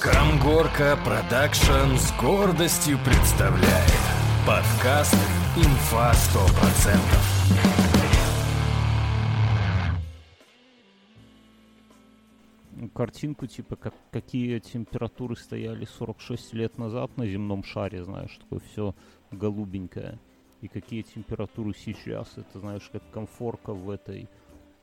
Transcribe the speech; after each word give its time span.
Камгорка 0.00 0.98
Production 1.04 1.96
с 1.98 2.10
гордостью 2.18 2.98
представляет 3.04 4.00
подкаст 4.46 5.14
«Инфа 5.58 6.12
100%». 12.78 12.88
картинку, 12.94 13.46
типа, 13.46 13.76
как, 13.76 13.92
какие 14.10 14.58
температуры 14.60 15.36
стояли 15.36 15.84
46 15.84 16.54
лет 16.54 16.78
назад 16.78 17.14
на 17.18 17.26
земном 17.26 17.62
шаре, 17.62 18.02
знаешь, 18.02 18.38
такое 18.38 18.60
все 18.60 18.94
голубенькое. 19.30 20.18
И 20.62 20.68
какие 20.68 21.02
температуры 21.02 21.74
сейчас, 21.74 22.38
это, 22.38 22.58
знаешь, 22.58 22.88
как 22.90 23.02
конфорка 23.10 23.74
в 23.74 23.90
этой, 23.90 24.30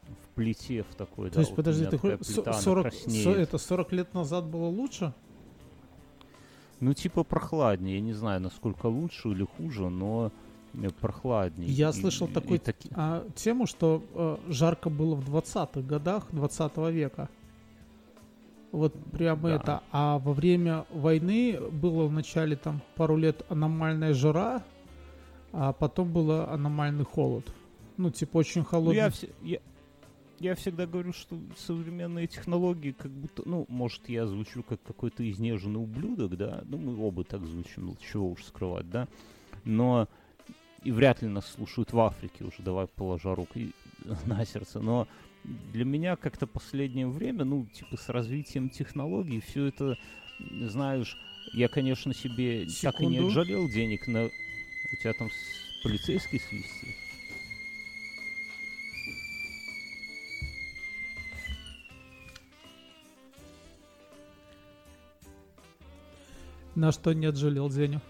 в 0.07 0.35
плите 0.35 0.83
в 0.83 0.95
такой, 0.95 1.29
То 1.29 1.35
да. 1.35 1.39
есть, 1.41 1.51
вот 1.51 1.57
подожди, 1.57 1.85
ты 1.85 1.97
она 2.45 2.53
40, 2.53 2.83
краснеет. 2.83 3.23
со- 3.23 3.31
это 3.31 3.57
40 3.57 3.91
лет 3.91 4.13
назад 4.13 4.45
было 4.45 4.67
лучше? 4.67 5.13
Ну, 6.79 6.93
типа 6.93 7.23
прохладнее, 7.23 7.95
я 7.95 8.01
не 8.01 8.13
знаю, 8.13 8.39
насколько 8.41 8.85
лучше 8.85 9.29
или 9.29 9.43
хуже, 9.57 9.89
но 9.89 10.31
э, 10.73 10.89
прохладнее. 11.01 11.67
Я 11.69 11.89
И- 11.89 11.93
слышал 11.93 12.27
и 12.27 12.31
такой 12.31 12.59
таки- 12.59 12.89
а, 12.93 13.25
тему, 13.35 13.65
что 13.65 14.03
э, 14.13 14.37
жарко 14.49 14.89
было 14.91 15.15
в 15.15 15.27
20-х 15.27 15.81
годах 15.81 16.27
20 16.31 16.91
века. 16.91 17.29
Вот 18.71 18.93
прямо 19.11 19.49
Да. 19.49 19.55
это. 19.55 19.83
А 19.91 20.19
во 20.19 20.33
время 20.33 20.85
войны 20.93 21.57
было 21.71 22.05
в 22.05 22.11
начале 22.13 22.55
там 22.55 22.81
пару 22.95 23.15
лет 23.17 23.43
аномальная 23.49 24.13
жара, 24.13 24.61
а 25.53 25.73
потом 25.73 26.11
было 26.11 26.47
аномальный 26.51 27.05
холод. 27.05 27.51
Ну, 27.95 28.11
типа 28.11 28.37
очень 28.37 28.61
Ну, 28.61 28.65
холодный. 28.67 28.95
я, 28.97 29.07
вс- 29.07 29.29
я, 29.41 29.59
я 30.39 30.55
всегда 30.55 30.85
говорю, 30.85 31.13
что 31.13 31.39
современные 31.57 32.27
технологии, 32.27 32.91
как 32.91 33.11
будто, 33.11 33.43
ну, 33.45 33.65
может, 33.69 34.07
я 34.09 34.27
звучу 34.27 34.63
как 34.63 34.81
какой-то 34.83 35.29
изнеженный 35.29 35.81
ублюдок, 35.81 36.37
да, 36.37 36.63
ну, 36.65 36.77
мы 36.77 37.05
оба 37.05 37.23
так 37.23 37.45
звучим, 37.45 37.87
ну, 37.87 37.97
чего 37.99 38.31
уж 38.31 38.43
скрывать, 38.43 38.89
да, 38.89 39.07
но 39.63 40.07
и 40.83 40.91
вряд 40.91 41.21
ли 41.21 41.27
нас 41.27 41.47
слушают 41.47 41.91
в 41.91 41.99
Африке 41.99 42.43
уже, 42.43 42.61
давай 42.61 42.87
положа 42.87 43.35
руки 43.35 43.71
на 44.25 44.45
сердце, 44.45 44.79
но 44.79 45.07
для 45.43 45.85
меня 45.85 46.15
как-то 46.15 46.45
последнее 46.45 47.07
время, 47.07 47.45
ну, 47.45 47.65
типа, 47.65 47.97
с 47.97 48.09
развитием 48.09 48.69
технологий, 48.69 49.39
все 49.39 49.65
это, 49.65 49.97
знаешь, 50.39 51.17
я, 51.53 51.67
конечно, 51.67 52.13
себе 52.13 52.67
так 52.81 52.99
и 53.01 53.05
не 53.05 53.15
Секунду. 53.15 53.27
отжалел 53.27 53.69
денег 53.69 54.07
на... 54.07 54.25
У 54.25 54.95
тебя 55.01 55.13
там 55.13 55.29
полицейский 55.83 56.39
свистит? 56.39 57.06
На 66.77 66.91
что 66.91 67.11
не 67.13 67.25
отжалел 67.25 67.71
Зеню. 67.71 68.01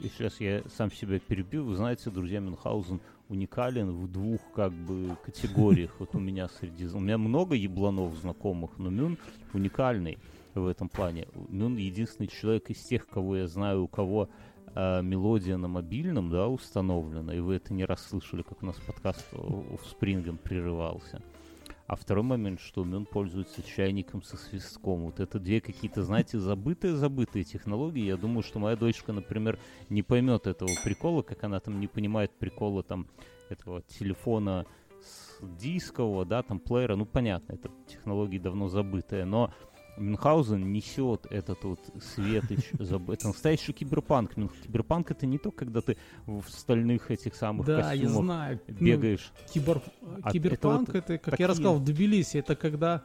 И 0.00 0.06
сейчас 0.06 0.40
я 0.40 0.62
сам 0.76 0.92
себя 0.92 1.18
перебью. 1.18 1.64
Вы 1.64 1.74
знаете, 1.74 2.08
друзья, 2.08 2.38
Мюнхгаузен 2.38 3.00
уникален 3.28 3.90
в 3.90 4.06
двух 4.06 4.40
как 4.54 4.72
бы 4.72 5.16
категориях. 5.24 5.96
Вот 5.98 6.14
у 6.14 6.20
меня 6.20 6.46
среди... 6.46 6.86
У 6.86 7.00
меня 7.00 7.18
много 7.18 7.56
ебланов 7.56 8.14
знакомых, 8.14 8.78
но 8.78 8.88
Мюн 8.88 9.18
уникальный 9.52 10.18
в 10.54 10.64
этом 10.64 10.88
плане. 10.88 11.26
Мюн 11.48 11.76
единственный 11.76 12.28
человек 12.28 12.70
из 12.70 12.78
тех, 12.84 13.08
кого 13.08 13.36
я 13.38 13.48
знаю, 13.48 13.82
у 13.82 13.88
кого 13.88 14.28
э, 14.72 15.02
мелодия 15.02 15.56
на 15.56 15.66
мобильном, 15.66 16.30
да, 16.30 16.46
установлена, 16.46 17.34
и 17.34 17.40
вы 17.40 17.56
это 17.56 17.74
не 17.74 17.84
раз 17.84 18.06
слышали, 18.06 18.42
как 18.42 18.62
у 18.62 18.66
нас 18.66 18.76
подкаст 18.76 19.26
спрингом 19.90 20.38
прерывался. 20.38 21.20
А 21.86 21.96
второй 21.96 22.24
момент, 22.24 22.60
что 22.60 22.82
Мюн 22.82 23.04
пользуется 23.04 23.62
чайником 23.62 24.22
со 24.22 24.38
свистком. 24.38 25.02
Вот 25.02 25.20
это 25.20 25.38
две 25.38 25.60
какие-то, 25.60 26.02
знаете, 26.02 26.38
забытые-забытые 26.38 27.44
технологии. 27.44 28.04
Я 28.04 28.16
думаю, 28.16 28.42
что 28.42 28.58
моя 28.58 28.74
дочка, 28.74 29.12
например, 29.12 29.58
не 29.90 30.02
поймет 30.02 30.46
этого 30.46 30.70
прикола, 30.82 31.22
как 31.22 31.44
она 31.44 31.60
там 31.60 31.80
не 31.80 31.86
понимает 31.86 32.30
прикола 32.32 32.82
там 32.82 33.06
этого 33.50 33.82
телефона 33.82 34.64
с 35.02 35.38
дискового, 35.58 36.24
да, 36.24 36.42
там 36.42 36.58
плеера. 36.58 36.96
Ну, 36.96 37.04
понятно, 37.04 37.52
это 37.52 37.70
технологии 37.86 38.38
давно 38.38 38.68
забытые, 38.68 39.26
но 39.26 39.52
Мюнхгаузен 39.96 40.72
несет 40.72 41.26
этот 41.30 41.62
вот 41.64 41.80
светоч, 42.14 42.70
заб- 42.78 43.12
это 43.12 43.28
настоящий 43.28 43.72
киберпанк. 43.72 44.34
Киберпанк 44.34 45.10
это 45.10 45.26
не 45.26 45.38
то, 45.38 45.50
когда 45.50 45.80
ты 45.80 45.96
в 46.26 46.44
стальных 46.48 47.10
этих 47.10 47.34
самых 47.36 47.66
Да, 47.66 47.92
я 47.92 48.02
костюмах 48.02 48.24
знаю. 48.24 48.60
Ну, 48.68 48.74
бегаешь. 48.86 49.32
Кибер... 49.52 49.80
А 50.22 50.32
Киберпанк 50.32 50.88
это 50.90 50.98
это, 50.98 51.18
как 51.18 51.30
такие- 51.32 51.44
я 51.44 51.48
рассказал, 51.48 51.76
в 51.76 51.84
Тбилиси, 51.84 52.38
это 52.38 52.56
когда 52.56 53.02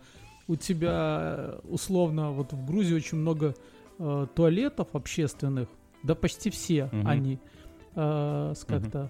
у 0.48 0.56
тебя 0.56 1.56
условно 1.64 2.32
вот 2.32 2.54
в 2.54 2.66
Грузии 2.66 2.96
очень 2.96 3.20
много 3.20 3.54
э, 4.00 4.28
туалетов 4.34 4.88
общественных, 4.94 5.68
да 6.04 6.16
почти 6.16 6.50
все 6.50 6.86
Мгм. 6.92 7.08
они 7.08 7.40
э, 7.96 8.54
с 8.58 8.64
как-то 8.66 9.10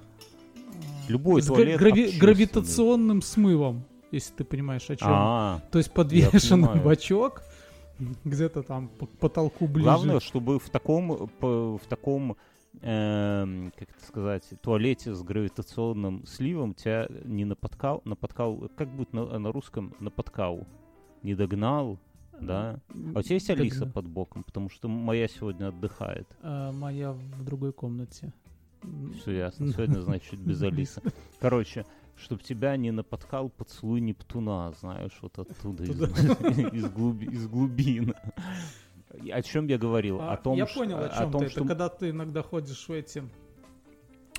э, 0.56 0.69
Любой 1.07 1.41
с 1.41 1.46
туалет 1.47 1.79
грави- 1.79 2.17
гравитационным 2.19 3.22
смывом, 3.22 3.84
если 4.11 4.34
ты 4.34 4.44
понимаешь 4.44 4.90
о 4.90 4.96
чем. 4.96 5.07
А, 5.09 5.61
То 5.72 5.78
есть 5.78 5.91
подвешен 5.94 6.61
понимаю. 6.63 6.81
бачок 6.84 7.44
где-то 8.25 8.63
там 8.63 8.87
по- 8.89 9.07
к 9.07 9.11
потолку 9.17 9.67
ближе. 9.67 9.83
главное, 9.83 10.19
чтобы 10.19 10.59
в 10.59 10.69
таком, 10.69 11.29
в 11.41 11.81
таком, 11.87 12.37
эм, 12.81 13.71
как 13.77 13.89
это 13.89 14.05
сказать, 14.05 14.43
туалете 14.61 15.13
с 15.13 15.21
гравитационным 15.21 16.25
сливом 16.25 16.73
тебя 16.73 17.07
не 17.25 17.45
напоткал, 17.45 18.01
напоткал, 18.05 18.69
как 18.75 18.89
будет 18.89 19.13
на, 19.13 19.37
на 19.39 19.51
русском, 19.51 19.93
напоткал, 19.99 20.67
не 21.23 21.35
догнал, 21.35 21.99
да? 22.39 22.79
А 23.13 23.19
у 23.19 23.21
тебя 23.21 23.35
есть 23.35 23.49
Алиса 23.49 23.79
Догнал. 23.79 23.93
под 23.93 24.07
боком, 24.07 24.43
потому 24.43 24.69
что 24.69 24.87
моя 24.87 25.27
сегодня 25.27 25.67
отдыхает. 25.69 26.27
Э, 26.41 26.71
моя 26.71 27.11
в 27.11 27.43
другой 27.43 27.73
комнате. 27.73 28.33
Все 29.19 29.31
ясно. 29.31 29.73
Сегодня, 29.73 29.99
значит, 29.99 30.39
без 30.39 30.61
Алисы. 30.61 31.01
Короче, 31.39 31.85
чтобы 32.19 32.41
тебя 32.44 32.75
не 32.78 32.91
напоткал 32.91 33.50
поцелуй 33.50 34.02
Нептуна, 34.02 34.74
знаешь, 34.80 35.18
вот 35.22 35.38
оттуда, 35.40 35.84
из, 35.84 36.00
из 36.74 36.85
глуби- 36.85 37.31
из 37.31 37.47
глубин. 37.47 38.13
О 39.31 39.41
чем 39.41 39.68
я 39.68 39.78
говорил? 39.78 40.19
А, 40.22 40.34
о 40.34 40.38
том, 40.38 40.56
я 40.58 40.66
понял, 40.66 41.00
о 41.00 41.09
чем 41.09 41.31
ты. 41.31 41.46
Это 41.46 41.66
когда 41.66 41.90
ты 41.90 42.09
иногда 42.12 42.44
ходишь 42.44 42.88
в 42.88 42.91
эти... 42.91 43.24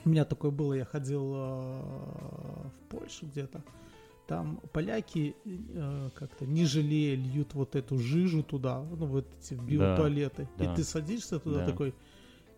У 0.05 0.09
меня 0.09 0.25
такое 0.25 0.51
было, 0.51 0.73
я 0.75 0.85
ходил 0.87 1.33
э, 1.35 2.69
в 2.69 2.73
Польшу 2.89 3.27
где-то. 3.27 3.63
Там 4.27 4.61
поляки 4.73 5.35
э, 5.45 6.11
как-то 6.15 6.47
не 6.47 6.65
жалея 6.65 7.17
льют 7.17 7.53
вот 7.55 7.75
эту 7.77 7.99
жижу 7.99 8.43
туда, 8.43 8.81
ну 8.83 9.07
вот 9.07 9.27
эти 9.39 9.55
биотуалеты. 9.55 10.49
да. 10.57 10.73
И 10.73 10.77
ты 10.77 10.85
садишься 10.85 11.39
туда 11.41 11.59
Да. 11.61 11.67
такой 11.67 11.95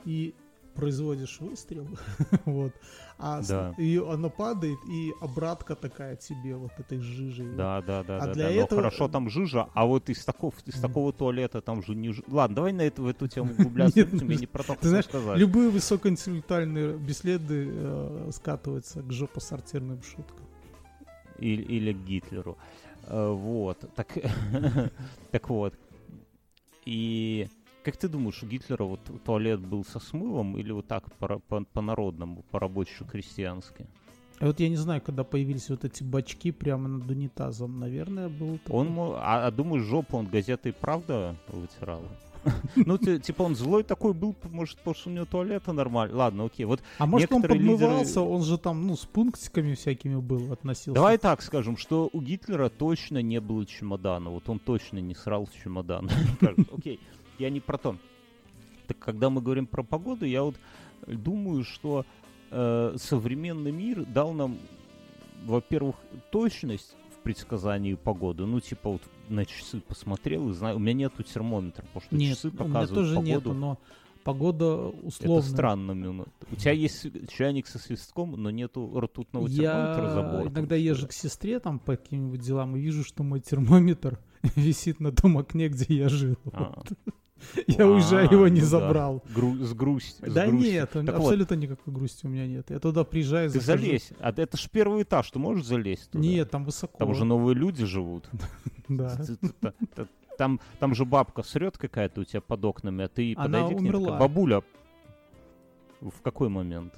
и 0.05 0.35
производишь 0.75 1.39
выстрел, 1.41 1.87
вот, 2.45 2.73
а 3.19 3.43
с- 3.43 3.49
Да. 3.49 3.75
и 3.79 3.97
оно 3.99 4.31
падает, 4.31 4.79
и 4.89 5.13
обратка 5.21 5.75
такая 5.77 6.17
тебе 6.17 6.57
вот 6.57 6.73
этой 6.79 6.99
жижей. 6.99 7.47
Да, 7.55 7.83
да, 7.83 8.03
да, 8.03 8.17
А 8.19 8.27
да, 8.27 8.33
для 8.35 8.49
да. 8.49 8.55
Но 8.55 8.61
этого- 8.63 8.81
хорошо 8.83 9.09
там 9.09 9.29
жижа, 9.29 9.69
а 9.75 9.85
вот 9.87 10.09
из 10.11 10.25
такого, 10.25 10.53
из 10.67 10.81
такого 10.81 11.13
туалета 11.13 11.61
там 11.61 11.83
же 11.83 11.95
не. 11.95 12.15
Ладно, 12.29 12.57
давай 12.57 12.73
на 12.73 12.83
эту, 12.83 13.03
в 13.03 13.07
эту 13.09 13.29
тему 13.29 13.53
углубляться 13.59 13.99
Нет, 13.99 14.13
не 14.13 14.19
будем, 14.19 14.31
я 14.31 14.39
не 14.39 14.47
про 14.47 14.63
то 14.63 14.75
Ты 14.75 14.89
знаешь, 14.89 15.05
сказать. 15.05 15.39
любые 15.39 15.71
высокоинтеллектуальные 15.71 16.97
беседы 16.99 17.69
э, 17.71 18.31
скатываются 18.33 19.03
к 19.03 19.13
жопосортирным 19.13 20.03
шуткам. 20.03 20.47
Или, 21.39 21.63
или 21.63 21.93
к 21.93 21.99
Гитлеру. 22.05 22.57
Э, 23.07 23.31
Вот. 23.33 23.79
Так, 23.97 24.09
так 25.31 25.49
вот. 25.49 25.75
И 26.85 27.49
как 27.85 27.97
ты 27.97 28.09
думаешь, 28.09 28.43
у 28.43 28.47
Гитлера 28.47 28.85
вот 28.85 29.01
туалет 29.25 29.61
был 29.61 29.85
со 29.85 29.99
смывом 30.01 30.57
или 30.59 30.73
вот 30.73 30.87
так 30.87 31.13
по- 31.17 31.39
по- 31.41 31.65
по-народному, 31.65 32.45
по-рабоче-крестьянски? 32.51 33.87
А 34.41 34.47
вот 34.47 34.59
я 34.61 34.69
не 34.69 34.77
знаю, 34.77 35.01
когда 35.01 35.23
появились 35.25 35.69
вот 35.71 35.85
эти 35.85 36.03
бачки 36.03 36.51
прямо 36.51 36.89
над 36.89 37.09
унитазом, 37.09 37.79
наверное, 37.79 38.29
был 38.29 38.59
такой. 38.59 38.81
Он, 38.81 38.99
а, 39.17 39.47
а 39.47 39.51
думаешь, 39.51 39.85
жопу 39.85 40.17
он 40.17 40.27
газетой 40.27 40.73
«Правда» 40.73 41.37
вытирал? 41.49 42.03
Ну, 42.75 42.99
ти- 42.99 43.21
типа 43.21 43.43
он 43.45 43.55
злой 43.55 43.85
такой 43.85 44.15
был, 44.15 44.35
может, 44.51 44.79
потому 44.79 44.97
что 44.97 45.11
у 45.11 45.13
него 45.13 45.27
туалета 45.27 45.73
нормально. 45.73 46.17
Ладно, 46.17 46.45
окей. 46.47 46.67
Вот 46.67 46.83
А 46.99 47.07
может 47.07 47.31
он 47.31 47.37
некоторые 47.39 47.63
лидеры- 47.63 47.79
подмывался, 47.87 48.21
он 48.21 48.43
же 48.43 48.59
там, 48.59 48.85
ну, 48.85 48.97
с 48.97 49.07
пунктиками 49.07 49.75
всякими 49.75 50.17
был, 50.17 50.51
относился. 50.53 50.93
Давай 50.93 51.19
так 51.19 51.41
скажем, 51.43 51.77
что 51.77 52.11
у 52.13 52.21
Гитлера 52.21 52.69
точно 52.69 53.23
не 53.23 53.41
было 53.41 53.65
чемодана. 53.65 54.31
Вот 54.31 54.49
он 54.49 54.59
точно 54.59 54.99
не 54.99 55.15
срал 55.15 55.47
в 55.47 55.55
чемодан. 55.63 56.11
Окей, 56.77 56.99
я 57.39 57.51
не 57.51 57.61
про 57.61 57.79
то. 57.79 57.97
Так 58.87 58.99
когда 58.99 59.31
мы 59.31 59.41
говорим 59.41 59.67
про 59.67 59.83
погоду, 59.83 60.25
я 60.27 60.43
вот 60.43 60.57
думаю, 61.07 61.65
что 61.65 62.05
э, 62.51 62.95
современный 62.97 63.73
мир 63.73 64.05
дал 64.05 64.33
нам, 64.33 64.59
во-первых, 65.45 65.97
точность 66.31 66.97
в 67.17 67.23
предсказании 67.23 67.95
погоды. 67.95 68.47
Ну, 68.47 68.61
типа 68.61 68.91
вот 68.91 69.03
на 69.29 69.45
часы 69.45 69.81
посмотрел 69.81 70.51
и 70.51 70.53
знаю. 70.53 70.77
У 70.77 70.79
меня 70.79 70.93
нету 70.95 71.23
термометра, 71.23 71.83
потому 71.87 72.03
что 72.03 72.17
Нет, 72.17 72.37
часы 72.37 72.49
у 72.49 72.51
меня 72.53 72.59
показывают 72.65 72.95
тоже 72.95 73.15
погоду. 73.15 73.31
нету, 73.31 73.55
но 73.55 73.79
погода 74.25 74.77
условно. 74.89 75.39
Это 75.39 75.49
странно, 75.49 75.93
Мюн. 75.93 76.27
У 76.51 76.57
тебя 76.57 76.73
есть 76.73 77.07
чайник 77.31 77.67
со 77.67 77.79
свистком, 77.79 78.33
но 78.33 78.51
нету 78.51 79.01
ртутного 79.01 79.49
термометра 79.49 80.11
за 80.11 80.21
Я 80.21 80.29
бортом. 80.29 80.53
иногда 80.53 80.77
езжу 80.77 81.09
к 81.09 81.13
сестре 81.13 81.59
там 81.61 81.79
по 81.79 81.97
каким-нибудь 81.97 82.41
делам 82.41 82.77
и 82.77 82.81
вижу, 82.81 83.05
что 83.05 83.23
мой 83.23 83.41
термометр 83.41 84.19
висит 84.57 85.01
на 85.01 85.13
том 85.13 85.39
окне, 85.39 85.69
где 85.69 85.95
я 85.95 86.09
жил. 86.09 86.37
А. 86.53 86.75
Вот. 86.77 86.93
Я 87.67 87.87
уезжаю, 87.87 88.31
его 88.31 88.49
не 88.49 88.61
ну 88.61 88.67
забрал. 88.67 89.23
С 89.35 89.73
грусть. 89.75 90.19
с 90.19 90.33
Да 90.33 90.47
грустью. 90.47 90.73
нет, 90.73 90.97
абсолютно 90.97 91.55
никакой 91.55 91.93
грусти 91.93 92.27
у 92.27 92.29
меня 92.29 92.47
нет. 92.47 92.71
Я 92.71 92.79
туда 92.79 93.05
приезжаю, 93.05 93.51
Ты 93.51 93.61
залезь. 93.61 94.11
А 94.21 94.33
это 94.37 94.57
ж 94.57 94.69
первый 94.71 95.03
этаж, 95.03 95.31
ты 95.31 95.39
можешь 95.39 95.67
залезть 95.67 96.11
туда? 96.11 96.25
Нет, 96.25 96.51
там 96.51 96.65
высоко. 96.65 96.97
Там 96.99 97.11
уже 97.11 97.25
новые 97.25 97.55
люди 97.55 97.85
живут. 97.85 98.29
Да. 98.89 99.17
Там, 100.39 100.61
там 100.81 100.95
же 100.95 101.05
бабка 101.05 101.43
срет 101.43 101.79
какая-то 101.79 102.23
у 102.23 102.25
тебя 102.25 102.41
под 102.41 102.65
окнами, 102.65 103.05
а 103.05 103.09
ты 103.09 103.35
Она 103.37 103.45
подойди 103.45 103.75
к 103.77 103.81
ней, 103.81 103.87
такая, 103.91 104.01
умерла. 104.01 104.19
бабуля, 104.19 104.63
в 106.01 106.21
какой 106.23 106.49
момент? 106.49 106.93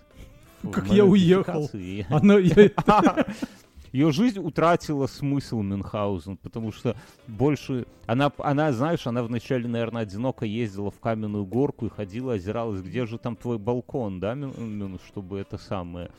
Как 0.72 0.86
я 0.90 1.04
уехал. 1.04 1.68
Она, 2.08 2.38
я- 2.38 2.70
Ее 3.94 4.10
жизнь 4.10 4.40
утратила 4.40 5.06
смысл 5.06 5.62
Мюнхгаузен, 5.62 6.36
потому 6.38 6.72
что 6.72 6.96
больше... 7.28 7.86
Она, 8.06 8.32
она, 8.38 8.72
знаешь, 8.72 9.06
она 9.06 9.22
вначале, 9.22 9.68
наверное, 9.68 10.02
одиноко 10.02 10.44
ездила 10.44 10.90
в 10.90 10.98
каменную 10.98 11.46
горку 11.46 11.86
и 11.86 11.90
ходила, 11.90 12.32
озиралась, 12.32 12.82
где 12.82 13.06
же 13.06 13.18
там 13.18 13.36
твой 13.36 13.56
балкон, 13.56 14.18
да, 14.18 14.34
Мюн, 14.34 14.52
Мюн, 14.78 14.98
чтобы 15.06 15.38
это 15.38 15.58
самое 15.58 16.10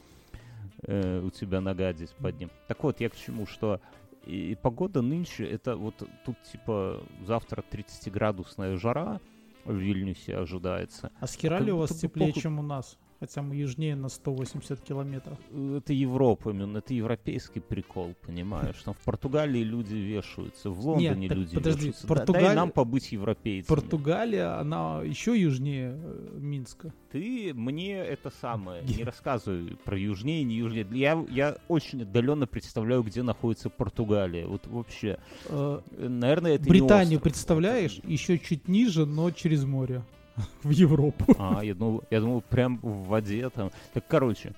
э, 0.83 1.19
у 1.21 1.29
тебя 1.31 1.59
нагадить 1.59 2.11
под 2.11 2.39
ним. 2.39 2.49
Так 2.69 2.81
вот, 2.81 3.01
я 3.01 3.09
к 3.09 3.17
чему, 3.17 3.45
что 3.45 3.81
и, 4.25 4.51
и 4.51 4.55
погода 4.55 5.01
нынче, 5.01 5.45
это 5.45 5.75
вот 5.75 5.95
тут 6.25 6.37
типа 6.49 7.03
завтра 7.27 7.61
30-градусная 7.69 8.77
жара 8.77 9.19
в 9.65 9.75
Вильнюсе 9.75 10.37
ожидается. 10.37 11.11
А 11.19 11.27
с 11.27 11.35
Хирали 11.35 11.65
Как 11.65 11.73
у 11.73 11.77
вас 11.79 11.89
теплее, 11.89 12.29
похуй. 12.29 12.41
чем 12.41 12.57
у 12.57 12.61
нас. 12.61 12.97
Хотя 13.25 13.41
мы 13.41 13.55
южнее 13.55 13.95
на 13.95 14.07
180 14.09 14.79
километров. 14.81 15.39
Это 15.77 15.93
Европа, 15.93 16.51
именно, 16.51 16.77
это 16.77 16.93
европейский 16.93 17.59
прикол, 17.59 18.13
понимаешь? 18.21 18.75
Там 18.85 18.93
в 18.93 18.99
Португалии 19.03 19.63
люди 19.63 19.95
вешаются, 19.95 20.69
в 20.69 20.79
Лондоне 20.85 21.27
так 21.27 21.37
люди 21.37 21.55
подожди, 21.55 21.79
вешаются. 21.87 22.05
Португалия- 22.07 22.45
Дай 22.49 22.55
нам 22.55 22.69
побыть 22.69 23.11
европейцами. 23.11 23.75
Португалия, 23.75 24.59
она 24.59 25.01
еще 25.01 25.35
южнее 25.41 25.95
э, 25.97 26.37
Минска. 26.37 26.93
Ты 27.11 27.51
мне 27.55 27.95
это 27.97 28.29
самое 28.29 28.83
не 28.83 29.03
рассказывай 29.03 29.75
про 29.83 29.97
южнее, 29.97 30.43
не 30.43 30.57
южнее. 30.57 30.85
Я, 30.91 31.25
я 31.31 31.57
очень 31.67 32.03
отдаленно 32.03 32.45
представляю, 32.45 33.01
где 33.01 33.23
находится 33.23 33.71
Португалия. 33.71 34.45
Вот 34.45 34.67
вообще, 34.67 35.17
Э, 35.49 35.79
наверное, 35.97 36.55
это 36.55 36.69
Британию 36.69 37.19
представляешь? 37.19 37.99
Еще 38.03 38.37
чуть 38.37 38.67
ниже, 38.67 39.07
но 39.07 39.31
через 39.31 39.63
море. 39.63 40.03
В 40.63 40.69
Европу. 40.69 41.25
А, 41.37 41.63
я 41.63 41.75
думал, 41.75 42.03
я 42.09 42.19
думал, 42.19 42.41
прям 42.41 42.79
в 42.81 43.07
воде 43.07 43.49
там. 43.49 43.71
Так, 43.93 44.07
короче. 44.07 44.53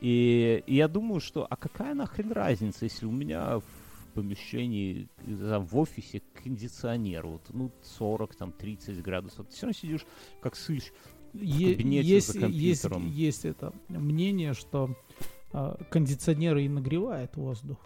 И, 0.00 0.62
и 0.66 0.74
я 0.76 0.88
думаю, 0.88 1.20
что, 1.20 1.46
а 1.48 1.56
какая 1.56 1.94
нахрен 1.94 2.32
разница, 2.32 2.84
если 2.84 3.06
у 3.06 3.12
меня 3.12 3.58
в 3.58 3.64
помещении, 4.14 5.08
там, 5.24 5.64
в 5.64 5.78
офисе 5.78 6.22
кондиционер, 6.42 7.26
вот, 7.26 7.42
ну, 7.50 7.70
40, 7.98 8.34
там, 8.34 8.52
30 8.52 9.00
градусов. 9.00 9.46
Ты 9.46 9.52
все 9.52 9.66
равно 9.66 9.78
сидишь, 9.78 10.06
как 10.40 10.56
сыч. 10.56 10.92
Е- 11.34 11.74
кабинете 11.74 12.08
есть, 12.08 12.32
за 12.32 12.46
есть, 12.46 12.82
компьютером. 12.82 13.10
есть 13.10 13.44
это 13.44 13.72
мнение, 13.88 14.52
что 14.52 14.94
а, 15.52 15.78
кондиционеры 15.90 16.64
и 16.64 16.68
нагревает 16.68 17.36
воздух. 17.36 17.78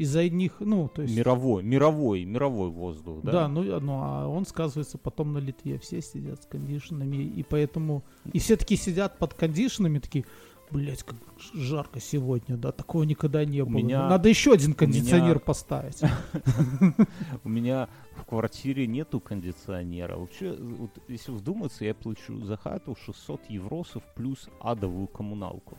Из-за 0.00 0.20
одних, 0.20 0.52
ну, 0.60 0.88
то 0.88 1.02
есть... 1.02 1.14
Мировой, 1.16 1.62
мировой, 1.62 2.24
мировой 2.24 2.70
воздух, 2.70 3.22
да? 3.22 3.32
Да, 3.32 3.48
ну, 3.48 3.60
а- 3.76 3.80
ну, 3.80 3.92
а 4.02 4.26
он 4.28 4.46
сказывается 4.46 4.96
потом 4.98 5.32
на 5.34 5.38
Литве. 5.38 5.78
Все 5.78 6.00
сидят 6.00 6.42
с 6.42 6.46
кондишенами, 6.46 7.16
и 7.16 7.42
поэтому... 7.42 8.02
И 8.32 8.38
все 8.38 8.56
таки 8.56 8.76
сидят 8.76 9.18
под 9.18 9.34
кондишенами, 9.34 9.98
такие, 9.98 10.24
блять, 10.70 11.02
как 11.02 11.16
жарко 11.54 12.00
сегодня, 12.00 12.56
да, 12.56 12.72
такого 12.72 13.02
никогда 13.02 13.44
не 13.44 13.62
было. 13.64 13.76
меня- 13.76 14.08
Надо 14.08 14.28
еще 14.28 14.52
один 14.52 14.72
кондиционер 14.72 15.34
меня- 15.36 15.38
поставить. 15.40 16.00
У 17.44 17.48
меня 17.48 17.88
в 18.16 18.24
квартире 18.24 18.86
нету 18.86 19.20
кондиционера. 19.20 20.16
Вообще, 20.16 20.52
вот, 20.58 20.90
если 21.08 21.32
вдуматься, 21.32 21.84
я 21.84 21.94
плачу 21.94 22.42
за 22.44 22.56
хату 22.56 22.96
600 23.04 23.40
евросов 23.50 24.02
плюс 24.14 24.48
адовую 24.60 25.08
коммуналку. 25.08 25.76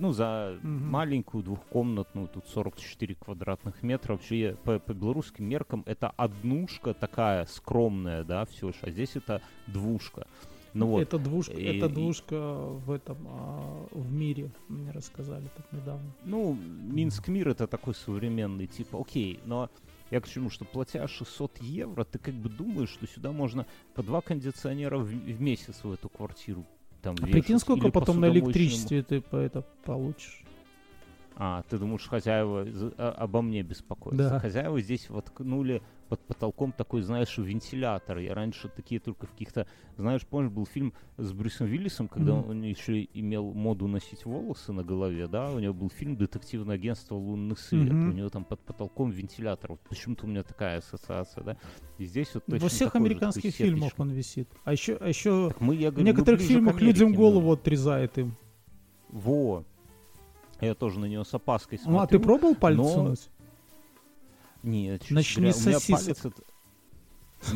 Ну, 0.00 0.12
за 0.12 0.58
Мгм. 0.62 0.88
маленькую 0.90 1.44
двухкомнатную, 1.44 2.26
тут 2.28 2.46
44 2.48 3.14
квадратных 3.16 3.82
метра. 3.82 4.14
Вообще, 4.14 4.56
по, 4.64 4.78
по 4.78 4.94
белорусским 4.94 5.44
меркам 5.46 5.82
это 5.86 6.08
однушка 6.16 6.94
такая 6.94 7.44
скромная, 7.44 8.24
да, 8.24 8.46
все 8.46 8.72
А 8.80 8.90
здесь 8.90 9.14
это 9.16 9.42
двушка. 9.66 10.26
Ну 10.72 10.86
вот, 10.86 11.02
Это 11.02 11.18
двушка, 11.18 11.52
И- 11.52 11.64
это 11.64 11.86
и- 11.86 11.88
двушка 11.92 12.56
в 12.56 12.90
этом, 12.92 13.18
а, 13.28 13.86
в 13.90 14.10
мире, 14.12 14.50
мне 14.68 14.90
рассказали 14.90 15.48
так 15.56 15.70
недавно. 15.72 16.10
Ну, 16.24 16.54
Минск 16.54 17.28
мир 17.28 17.48
это 17.50 17.66
такой 17.66 17.94
современный, 17.94 18.68
типа, 18.68 18.98
окей, 19.00 19.40
но 19.44 19.68
я 20.10 20.20
к 20.20 20.28
чему, 20.28 20.48
что 20.48 20.64
платя 20.64 21.06
600 21.08 21.58
евро, 21.58 22.04
ты 22.04 22.18
как 22.18 22.34
бы 22.34 22.48
думаешь, 22.48 22.90
что 22.90 23.06
сюда 23.06 23.32
можно 23.32 23.66
по 23.94 24.02
два 24.02 24.20
кондиционера 24.22 24.96
в, 24.98 25.06
в 25.08 25.40
месяц 25.42 25.82
в 25.84 25.92
эту 25.92 26.08
квартиру 26.08 26.64
там 27.00 27.16
А 27.20 27.26
прикинь, 27.26 27.58
сколько 27.58 27.90
потом 27.90 28.20
на 28.20 28.28
электричестве 28.28 29.02
ты 29.02 29.20
по 29.20 29.36
это 29.36 29.64
получишь. 29.84 30.42
А, 31.36 31.62
ты 31.70 31.78
думаешь, 31.78 32.06
хозяева 32.06 32.66
а- 32.98 33.12
обо 33.12 33.40
мне 33.40 33.62
беспокоятся? 33.62 34.28
Да. 34.28 34.38
Хозяева 34.40 34.78
здесь 34.80 35.08
воткнули 35.08 35.82
под 36.10 36.20
потолком 36.26 36.72
такой, 36.72 37.02
знаешь, 37.02 37.38
вентилятор. 37.38 38.18
Я 38.18 38.34
раньше 38.34 38.68
такие 38.68 39.00
только 39.00 39.26
в 39.26 39.30
каких-то... 39.30 39.68
Знаешь, 39.96 40.26
помнишь, 40.26 40.50
был 40.50 40.66
фильм 40.66 40.92
с 41.16 41.32
Брюсом 41.32 41.68
Уиллисом, 41.68 42.08
когда 42.08 42.34
Мгм. 42.34 42.50
он 42.50 42.62
еще 42.62 43.04
имел 43.14 43.52
моду 43.52 43.86
носить 43.86 44.24
волосы 44.24 44.72
на 44.72 44.82
голове, 44.82 45.28
да? 45.28 45.52
У 45.52 45.60
него 45.60 45.72
был 45.72 45.88
фильм 45.88 46.16
«Детективное 46.16 46.74
агентство 46.74 47.14
«Лунный 47.14 47.56
свет». 47.56 47.92
Мгм. 47.92 48.10
У 48.10 48.12
него 48.12 48.28
там 48.28 48.44
под 48.44 48.58
потолком 48.60 49.10
вентилятор. 49.10 49.70
Вот 49.70 49.80
почему-то 49.88 50.26
у 50.26 50.28
меня 50.28 50.42
такая 50.42 50.78
ассоциация, 50.78 51.44
да? 51.44 51.56
И 51.98 52.04
здесь 52.04 52.34
вот 52.34 52.44
точно 52.44 52.64
Во 52.64 52.68
всех 52.68 52.96
американских 52.96 53.54
фильмах 53.54 53.92
он 53.96 54.10
висит. 54.10 54.48
А 54.64 54.72
еще, 54.72 54.96
а 55.00 55.06
еще 55.06 55.50
Так 55.50 55.60
мы, 55.60 55.76
я 55.76 55.90
в 55.90 55.94
говорю, 55.94 56.06
мы 56.08 56.12
некоторых 56.12 56.40
фильмах 56.40 56.80
людям 56.80 57.06
Америке, 57.08 57.22
голову 57.22 57.46
ну. 57.46 57.52
отрезает 57.52 58.18
им. 58.18 58.34
Во! 59.10 59.64
Я 60.60 60.74
тоже 60.74 60.98
на 60.98 61.04
него 61.06 61.22
с 61.22 61.32
опаской 61.32 61.78
смотрю. 61.78 61.96
Ну, 61.96 62.02
а 62.02 62.06
ты 62.08 62.18
пробовал 62.18 62.56
палец 62.56 62.78
но- 62.78 62.88
сунуть? 62.88 63.30
Нет, 64.62 65.10
Начни 65.10 65.52
с 65.52 65.56
сосисок. 65.56 66.34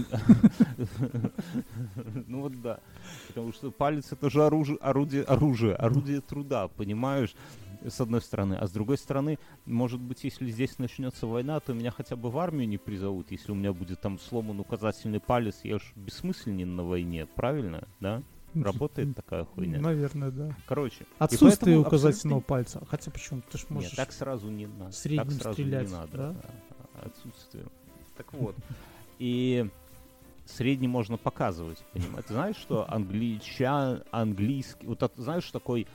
Ну 2.26 2.40
вот 2.42 2.60
да. 2.62 2.80
Потому 3.28 3.52
что 3.52 3.70
палец 3.70 4.12
это 4.12 4.30
же 4.30 4.44
оружие, 4.44 4.78
орудие, 4.78 5.22
оружие, 5.24 5.74
орудие 5.74 6.20
труда, 6.20 6.68
понимаешь? 6.68 7.34
С 7.86 8.00
одной 8.00 8.22
стороны. 8.22 8.54
А 8.54 8.66
с 8.66 8.70
другой 8.70 8.96
стороны, 8.96 9.38
может 9.66 10.00
быть, 10.00 10.24
если 10.24 10.50
здесь 10.50 10.78
начнется 10.78 11.26
война, 11.26 11.60
то 11.60 11.74
меня 11.74 11.90
хотя 11.90 12.16
бы 12.16 12.30
в 12.30 12.38
армию 12.38 12.66
не 12.66 12.78
призовут. 12.78 13.30
Если 13.30 13.52
у 13.52 13.54
меня 13.54 13.74
будет 13.74 14.00
там 14.00 14.18
сломан 14.18 14.58
указательный 14.58 15.20
палец, 15.20 15.56
я 15.64 15.78
ж 15.78 15.92
бессмысленен 15.94 16.76
на 16.76 16.84
войне, 16.84 17.26
правильно? 17.26 17.86
Да? 18.00 18.22
Работает 18.54 19.14
такая 19.16 19.44
хуйня. 19.44 19.80
Наверное, 19.80 20.30
да. 20.30 20.56
Короче. 20.66 21.04
Отсутствие 21.18 21.76
указательного 21.78 22.40
абсолютно- 22.40 22.40
пальца. 22.40 22.82
Хотя 22.88 23.10
почему? 23.10 23.42
Ты 23.50 23.58
ж 23.58 23.66
можешь... 23.68 23.90
Нет, 23.90 23.96
так 23.96 24.12
сразу 24.12 24.48
не 24.48 24.66
надо. 24.66 24.92
средним 24.92 25.32
так 25.32 25.42
сразу 25.42 25.54
стрелять, 25.54 25.86
не 25.88 25.92
надо. 25.92 26.16
да? 26.16 26.32
да, 26.32 26.50
Отсутствие. 27.02 27.66
Так 28.16 28.32
вот. 28.32 28.54
И 29.18 29.68
средний 30.46 30.88
можно 30.88 31.16
показывать, 31.16 31.82
понимаешь? 31.92 32.24
Ты 32.26 32.34
знаешь, 32.34 32.56
что 32.56 32.90
англичан, 32.90 34.02
английский... 34.10 34.86
Вот 34.86 35.02
от- 35.02 35.16
знаешь, 35.16 35.50
такой 35.50 35.86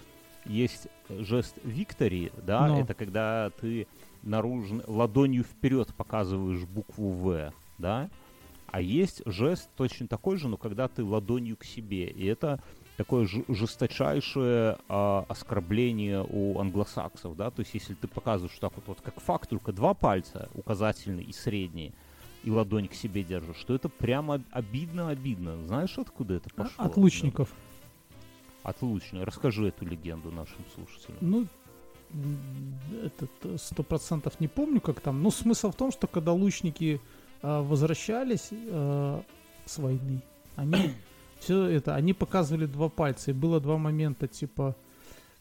есть 0.46 0.88
жест 1.10 1.58
виктори, 1.63 2.32
да? 2.46 2.68
Ну. 2.68 2.84
Это 2.84 2.94
когда 2.94 3.51
ты 3.62 3.88
наружно, 4.24 4.84
ладонью 4.88 5.44
вперед 5.44 5.94
показываешь 5.96 6.63
букву 6.65 7.12
В, 7.12 7.53
да? 7.77 8.10
А 8.68 8.82
есть 8.82 9.22
жест 9.25 9.70
точно 9.75 10.08
такой 10.08 10.38
же, 10.38 10.48
но 10.48 10.58
когда 10.58 10.88
ты 10.88 11.03
ладонью 11.03 11.58
к 11.58 11.63
себе. 11.63 12.08
И 12.10 12.25
это 12.25 12.62
такое 13.00 13.29
жесточайшее 13.48 14.77
а, 14.89 15.25
оскорбление 15.29 16.22
у 16.29 16.60
англосаксов, 16.60 17.34
да, 17.38 17.50
то 17.50 17.62
есть 17.62 17.74
если 17.74 17.94
ты 17.94 18.10
показываешь 18.10 18.60
так 18.60 18.75
вот, 18.75 18.84
вот 18.88 19.00
как 19.00 19.22
факт, 19.22 19.50
только 19.50 19.72
два 19.72 19.94
пальца, 19.94 20.50
указательный 20.53 21.24
и 21.24 21.32
средний, 21.32 21.94
и 22.44 22.51
ладонь 22.51 22.89
к 22.89 22.94
себе 22.94 23.24
держишь, 23.24 23.56
что 23.56 23.74
это 23.74 23.88
прямо 23.88 24.44
обидно-обидно. 24.51 25.63
Знаешь, 25.65 25.98
откуда 25.98 26.34
это 26.34 26.50
А- 26.58 26.63
пошло? 26.63 26.86
От 26.86 26.98
лучников. 26.98 27.50
Да, 28.63 28.72
От 28.72 28.82
лучников. 28.82 29.27
Расскажи 29.27 29.70
эту 29.70 29.86
легенду 29.86 30.29
нашим 30.29 30.65
слушателям. 30.75 31.18
Ну, 31.22 31.48
этот 33.01 33.32
э, 33.44 33.56
сто 33.58 33.82
процентов 33.82 34.41
не 34.41 34.50
помню, 34.50 34.82
как 34.82 35.00
там. 35.00 35.24
Но 35.24 35.32
смысл 35.32 35.72
в 35.72 35.75
том, 35.75 35.94
что 35.94 36.08
когда 36.08 36.34
лучники 36.34 37.00
а, 37.41 37.62
возвращались 37.62 38.50
а, 38.51 39.24
с 39.65 39.77
войны, 39.77 40.22
они 40.58 40.91
все 41.39 41.65
это, 41.65 41.96
они 41.96 42.13
показывали 42.13 42.65
два 42.65 42.89
пальца. 42.89 43.31
И 43.31 43.34
было 43.34 43.60
два 43.60 43.77
момента, 43.77 44.27
типа, 44.27 44.75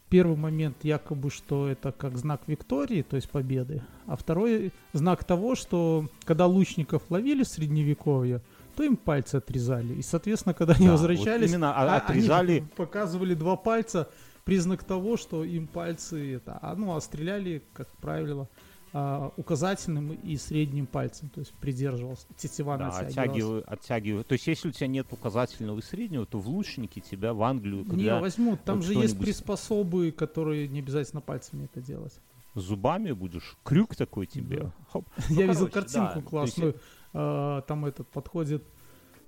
первый 0.09 0.37
момент 0.37 0.77
якобы, 0.83 1.31
что 1.31 1.69
это 1.69 1.93
как 1.93 2.17
знак 2.17 2.43
Виктории, 2.47 3.03
то 3.03 3.17
есть 3.17 3.29
победы, 3.29 3.83
а 4.07 4.17
второй 4.17 4.73
знак 4.93 5.25
того, 5.25 5.55
что 5.55 6.07
когда 6.25 6.47
лучников 6.47 7.03
ловили 7.11 7.43
в 7.43 7.49
средневековье, 7.49 8.41
то 8.77 8.83
им 8.85 8.97
пальцы 8.97 9.37
отрезали. 9.37 9.95
И, 9.95 10.03
соответственно, 10.03 10.55
когда 10.55 10.75
они 10.75 10.87
Да, 10.87 10.93
вот 10.93 11.01
возвращались, 11.01 11.51
именно 11.51 11.75
а- 11.75 11.95
а- 11.95 11.97
отрезали 11.97 12.59
они 12.59 12.67
показывали 12.77 13.35
два 13.35 13.57
пальца, 13.57 14.09
признак 14.45 14.83
того, 14.85 15.17
что 15.17 15.45
им 15.45 15.67
пальцы 15.67 16.37
это, 16.37 16.59
а, 16.63 16.75
ну, 16.75 16.95
а 16.97 17.01
стреляли, 17.01 17.63
как 17.75 17.89
правило, 18.01 18.49
указательным 18.93 20.13
и 20.13 20.37
средним 20.37 20.87
пальцем, 20.87 21.29
то 21.29 21.41
есть 21.41 21.53
придерживался, 21.55 22.27
тетива 22.37 22.79
Да, 22.79 22.89
оттягиваю, 22.89 23.63
оттягиваю. 23.67 24.25
То 24.25 24.33
есть, 24.33 24.47
если 24.47 24.69
у 24.69 24.73
тебя 24.73 24.87
нет 24.87 25.07
указательного 25.13 25.79
и 25.79 25.83
среднего, 25.83 26.25
то 26.27 26.39
в 26.39 26.49
лучнике 26.49 27.01
тебя 27.01 27.35
в 27.35 27.43
Англию, 27.43 27.85
Не, 27.85 27.91
когда 27.91 28.21
возьмут, 28.21 28.65
там 28.65 28.77
вот 28.77 28.85
же 28.87 28.95
есть 28.95 29.19
приспособы, 29.19 30.11
которые 30.11 30.69
не 30.69 30.79
обязательно 30.81 31.21
пальцами 31.21 31.65
это 31.67 31.81
делать. 31.81 32.19
зубами 32.55 33.13
будешь, 33.13 33.57
крюк 33.63 33.95
такой 33.95 34.27
тебе. 34.27 34.63
Да. 34.65 34.73
Хоп. 34.91 35.07
Я 35.29 35.47
видел 35.47 35.69
короче, 35.69 35.73
картинку 35.73 36.21
да, 36.21 36.23
классную. 36.23 36.77
а, 37.13 37.61
Там 37.63 37.85
этот 37.85 38.09
подходит 38.09 38.65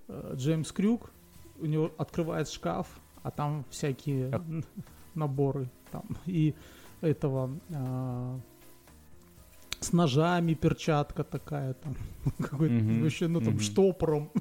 э, 0.09 0.33
Джеймс 0.37 0.73
Крюк, 0.73 1.12
у 1.61 1.67
него 1.67 1.93
открывает 1.99 2.49
шкаф, 2.49 2.88
а 3.23 3.31
там 3.31 3.64
всякие 3.71 4.31
н- 4.31 4.64
наборы 5.14 5.69
там 5.93 6.05
и 6.25 6.55
этого 7.02 7.50
а, 7.73 8.40
с 9.80 9.92
ножами 9.92 10.54
перчатка 10.54 11.25
такая 11.25 11.75
там 11.75 11.96
какой-то 12.38 12.84
вообще 13.02 13.28
ну 13.28 13.40
там 13.40 13.58
штопором 13.60 14.30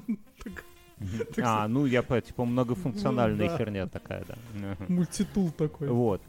А, 1.42 1.66
ну 1.66 1.86
я 1.86 2.02
по 2.02 2.20
типа 2.20 2.44
многофункциональная 2.44 3.46
Ну, 3.46 3.50
да. 3.52 3.58
херня 3.58 3.86
такая, 3.86 4.24
да. 4.28 4.76
Мультитул 4.88 5.50
такой. 5.50 5.88
Вот. 5.88 6.20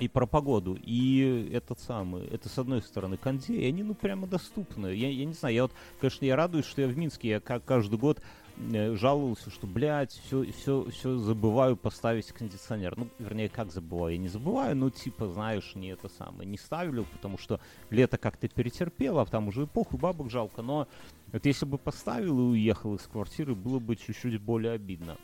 И 0.00 0.08
про 0.08 0.26
погоду. 0.26 0.76
И 0.82 1.50
этот 1.52 1.78
самый, 1.78 2.26
это 2.26 2.48
с 2.48 2.58
одной 2.58 2.82
стороны 2.82 3.16
кондей, 3.16 3.60
и 3.60 3.66
они 3.68 3.84
ну 3.84 3.94
прямо 3.94 4.26
доступны. 4.26 4.88
Я, 4.88 5.08
я 5.08 5.24
не 5.24 5.34
знаю, 5.34 5.54
я 5.54 5.62
вот, 5.62 5.72
конечно, 6.00 6.24
я 6.24 6.34
радуюсь, 6.34 6.66
что 6.66 6.82
я 6.82 6.88
в 6.88 6.96
Минске, 6.98 7.28
я 7.28 7.40
как 7.40 7.64
каждый 7.64 7.96
год 7.96 8.20
жаловался, 8.56 9.50
что, 9.50 9.66
блядь, 9.66 10.12
все, 10.12 10.44
все, 10.52 10.88
все 10.90 11.16
забываю 11.16 11.76
поставить 11.76 12.26
кондиционер. 12.28 12.96
Ну, 12.96 13.08
вернее, 13.18 13.48
как 13.48 13.72
забываю? 13.72 14.14
Я 14.14 14.18
не 14.18 14.28
забываю, 14.28 14.76
но 14.76 14.90
типа, 14.90 15.28
знаешь, 15.28 15.74
не 15.74 15.88
это 15.88 16.08
самое, 16.08 16.48
не 16.48 16.58
ставлю, 16.58 17.04
потому 17.12 17.36
что 17.38 17.60
лето 17.90 18.16
как-то 18.16 18.48
перетерпело, 18.48 19.22
а 19.22 19.26
там 19.26 19.48
уже 19.48 19.64
эпоху 19.64 19.96
бабок 19.96 20.30
жалко. 20.30 20.62
Но 20.62 20.88
вот 21.32 21.46
если 21.46 21.66
бы 21.66 21.78
поставил 21.78 22.38
и 22.38 22.42
уехал 22.52 22.94
из 22.94 23.02
квартиры, 23.02 23.54
было 23.54 23.80
бы 23.80 23.96
чуть-чуть 23.96 24.40
более 24.40 24.72
обидно. 24.72 25.16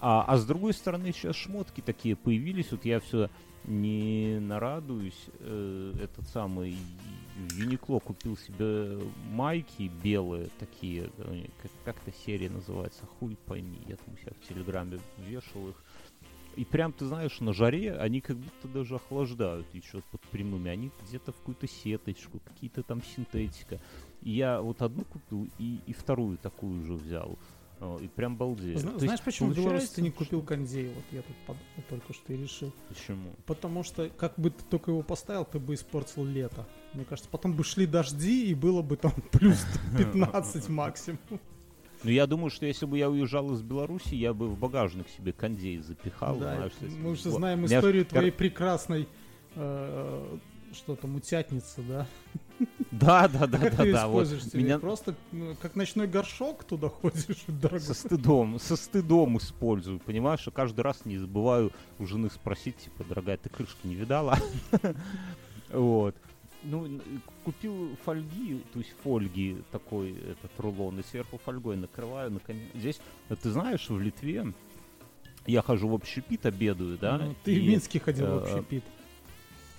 А, 0.00 0.24
а 0.26 0.36
с 0.36 0.44
другой 0.44 0.74
стороны, 0.74 1.12
сейчас 1.12 1.34
шмотки 1.34 1.80
такие 1.80 2.14
появились. 2.14 2.70
Вот 2.70 2.84
я 2.84 3.00
все 3.00 3.30
не 3.64 4.38
нарадуюсь. 4.40 5.26
э, 5.40 5.94
этот 6.00 6.26
самый 6.28 6.76
Юникло 7.56 7.98
купил 7.98 8.36
себе 8.36 8.98
майки 9.30 9.90
белые 10.02 10.48
такие. 10.58 11.10
них 11.30 11.50
Как, 11.60 11.70
как 11.84 11.96
эта 12.06 12.16
серия 12.24 12.50
называется? 12.50 13.06
Хуй 13.06 13.36
пойми. 13.46 13.78
Я 13.86 13.96
там 13.96 14.14
у 14.14 14.16
себя 14.18 14.32
в 14.40 14.48
Телеграме 14.48 14.98
вешал 15.18 15.68
их. 15.68 15.82
И 16.56 16.64
прям, 16.64 16.92
ты 16.92 17.06
знаешь, 17.06 17.40
на 17.40 17.52
жаре 17.52 17.94
они 17.94 18.20
как 18.20 18.36
будто 18.36 18.68
даже 18.68 18.94
охлаждают 18.94 19.66
еще 19.74 20.02
под 20.12 20.20
прямыми. 20.22 20.70
Они 20.70 20.92
где-то 21.08 21.32
в 21.32 21.36
какую-то 21.38 21.66
сеточку, 21.66 22.38
какие-то 22.44 22.82
там 22.84 23.02
синтетика. 23.02 23.80
И 24.22 24.30
я 24.30 24.60
вот 24.60 24.80
одну 24.80 25.04
купил 25.04 25.48
и, 25.58 25.80
и 25.86 25.92
вторую 25.92 26.38
такую 26.38 26.84
же 26.84 26.94
взял. 26.94 27.38
О, 27.80 27.98
И 28.00 28.08
прям 28.08 28.36
балдею. 28.36 28.78
Зна- 28.78 28.92
Знаешь, 28.98 29.10
есть 29.12 29.24
почему 29.24 29.50
в 29.50 29.56
Беларуси 29.56 29.88
ты 29.94 30.02
не 30.02 30.10
получается, 30.10 30.36
купил 30.36 30.42
кондей? 30.42 30.88
Вот 30.94 31.04
я 31.12 31.22
тут 31.22 31.36
подумал 31.46 31.64
только 31.90 32.12
что 32.14 32.32
и 32.32 32.36
решил. 32.36 32.72
Почему? 32.88 33.30
Потому 33.46 33.82
что, 33.82 34.08
как 34.10 34.34
бы 34.38 34.50
ты 34.50 34.64
только 34.70 34.90
его 34.92 35.02
поставил, 35.02 35.44
ты 35.44 35.58
бы 35.58 35.74
испортил 35.74 36.24
лето. 36.24 36.66
Мне 36.94 37.04
кажется, 37.04 37.28
потом 37.30 37.52
бы 37.54 37.64
шли 37.64 37.86
дожди, 37.86 38.46
и 38.50 38.54
было 38.54 38.80
бы 38.82 38.96
там 38.96 39.12
плюс 39.32 39.64
15 39.98 40.68
максимум. 40.68 41.18
Ну, 42.04 42.10
я 42.10 42.26
думаю, 42.26 42.50
что 42.50 42.66
если 42.66 42.84
бы 42.86 42.98
я 42.98 43.08
уезжал 43.08 43.50
из 43.54 43.62
Беларуси, 43.62 44.14
я 44.14 44.34
бы 44.34 44.48
в 44.48 44.58
багажник 44.58 45.08
себе 45.08 45.32
кондей 45.32 45.78
запихал. 45.78 46.36
Да, 46.36 46.54
знаешь, 46.56 46.72
мы 47.00 47.10
уже 47.10 47.30
знаем 47.30 47.64
историю 47.64 48.04
твоей 48.04 48.30
прекрасной, 48.30 49.08
э, 49.54 50.38
что 50.74 50.96
там, 50.96 51.16
утятницы, 51.16 51.82
да? 51.88 52.06
Да, 52.90 53.26
да, 53.28 53.46
да, 53.46 53.58
Как 53.58 53.76
да, 53.76 53.82
ты 53.84 53.92
да. 53.92 54.06
Вот 54.08 54.28
меня 54.54 54.78
Просто 54.78 55.14
ну, 55.32 55.56
как 55.60 55.74
ночной 55.74 56.06
горшок 56.06 56.64
туда 56.64 56.88
ходишь, 57.02 57.44
дорогой. 57.48 57.80
со 57.80 57.94
стыдом, 57.94 58.58
со 58.60 58.76
стыдом 58.76 59.38
использую, 59.38 59.98
понимаешь? 59.98 60.46
И 60.46 60.50
каждый 60.50 60.80
раз 60.82 61.04
не 61.04 61.18
забываю 61.18 61.72
у 61.98 62.06
жены 62.06 62.30
спросить, 62.30 62.76
типа, 62.76 63.04
дорогая, 63.04 63.36
ты 63.36 63.48
крышки 63.48 63.86
не 63.86 63.94
видала? 63.94 64.38
Вот. 65.72 66.14
Ну, 66.62 67.00
купил 67.44 67.96
фольги, 68.04 68.62
то 68.72 68.78
есть 68.78 68.94
фольги 69.02 69.56
такой, 69.70 70.12
этот 70.12 70.50
рулон, 70.58 70.98
и 70.98 71.02
сверху 71.02 71.38
фольгой 71.44 71.76
накрываю. 71.76 72.30
наконец. 72.30 72.62
Здесь, 72.74 73.00
ты 73.42 73.50
знаешь, 73.50 73.88
в 73.90 74.00
Литве 74.00 74.52
я 75.46 75.60
хожу 75.60 75.88
в 75.88 75.94
общепит, 75.94 76.46
обедаю, 76.46 76.96
да? 76.96 77.18
Ну, 77.18 77.34
Ты 77.44 77.54
и- 77.56 77.60
в 77.60 77.68
Минске 77.68 77.98
ходил 78.00 78.26
э, 78.26 78.38
в 78.38 78.42
общепит. 78.44 78.84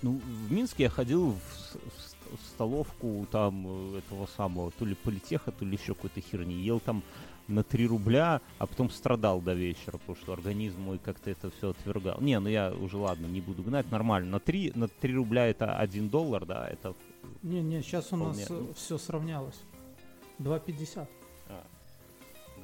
Ну, 0.02 0.20
в 0.46 0.52
Минске 0.52 0.84
я 0.84 0.90
ходил 0.90 1.32
в, 1.32 1.38
в 1.74 2.08
столовку 2.52 3.26
там 3.30 3.66
э, 3.66 3.98
этого 3.98 4.26
самого, 4.36 4.70
то 4.70 4.84
ли 4.84 4.94
политеха, 4.94 5.52
то 5.52 5.64
ли 5.64 5.76
еще 5.76 5.94
какой-то 5.94 6.20
херни. 6.20 6.54
Ел 6.54 6.80
там 6.80 7.02
на 7.48 7.62
3 7.62 7.86
рубля, 7.86 8.40
а 8.58 8.66
потом 8.66 8.90
страдал 8.90 9.40
до 9.40 9.54
вечера, 9.54 9.98
потому 9.98 10.16
что 10.16 10.32
организм 10.32 10.80
мой 10.80 10.98
как-то 10.98 11.30
это 11.30 11.50
все 11.50 11.70
отвергал. 11.70 12.20
Не, 12.20 12.38
ну 12.40 12.48
я 12.48 12.72
уже, 12.72 12.96
ладно, 12.96 13.26
не 13.26 13.40
буду 13.40 13.62
гнать, 13.62 13.90
нормально. 13.90 14.30
На 14.30 14.40
3, 14.40 14.72
на 14.74 14.88
3 14.88 15.14
рубля 15.14 15.46
это 15.46 15.76
1 15.76 16.08
доллар, 16.08 16.44
да, 16.44 16.68
это... 16.68 16.94
Не, 17.42 17.62
не, 17.62 17.82
сейчас 17.82 18.12
у 18.12 18.16
нас 18.16 18.38
вполне. 18.38 18.74
все 18.74 18.98
сравнялось. 18.98 19.60
2,50. 20.38 21.06
а, 21.48 21.64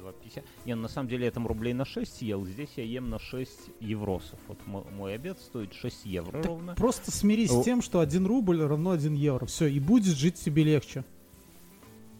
2,50. 0.03 0.43
Не, 0.65 0.75
ну, 0.75 0.83
на 0.83 0.87
самом 0.87 1.07
деле 1.09 1.25
я 1.25 1.31
там 1.31 1.47
рублей 1.47 1.73
на 1.73 1.85
6 1.85 2.21
ел, 2.21 2.45
здесь 2.45 2.69
я 2.75 2.83
ем 2.83 3.09
на 3.09 3.19
6 3.19 3.69
евросов. 3.79 4.39
Вот 4.47 4.59
мо- 4.67 4.85
мой 4.91 5.15
обед 5.15 5.39
стоит 5.39 5.73
6 5.73 6.05
евро 6.05 6.31
Так 6.33 6.45
ровно. 6.45 6.75
Просто 6.75 7.11
смирись 7.11 7.51
О. 7.51 7.61
с 7.61 7.65
тем, 7.65 7.81
что 7.81 7.99
1 7.99 8.25
рубль 8.25 8.61
равно 8.61 8.91
1 8.91 9.13
евро. 9.13 9.45
Все, 9.45 9.67
и 9.67 9.79
будет 9.79 10.15
жить 10.15 10.35
тебе 10.35 10.63
легче. 10.63 11.03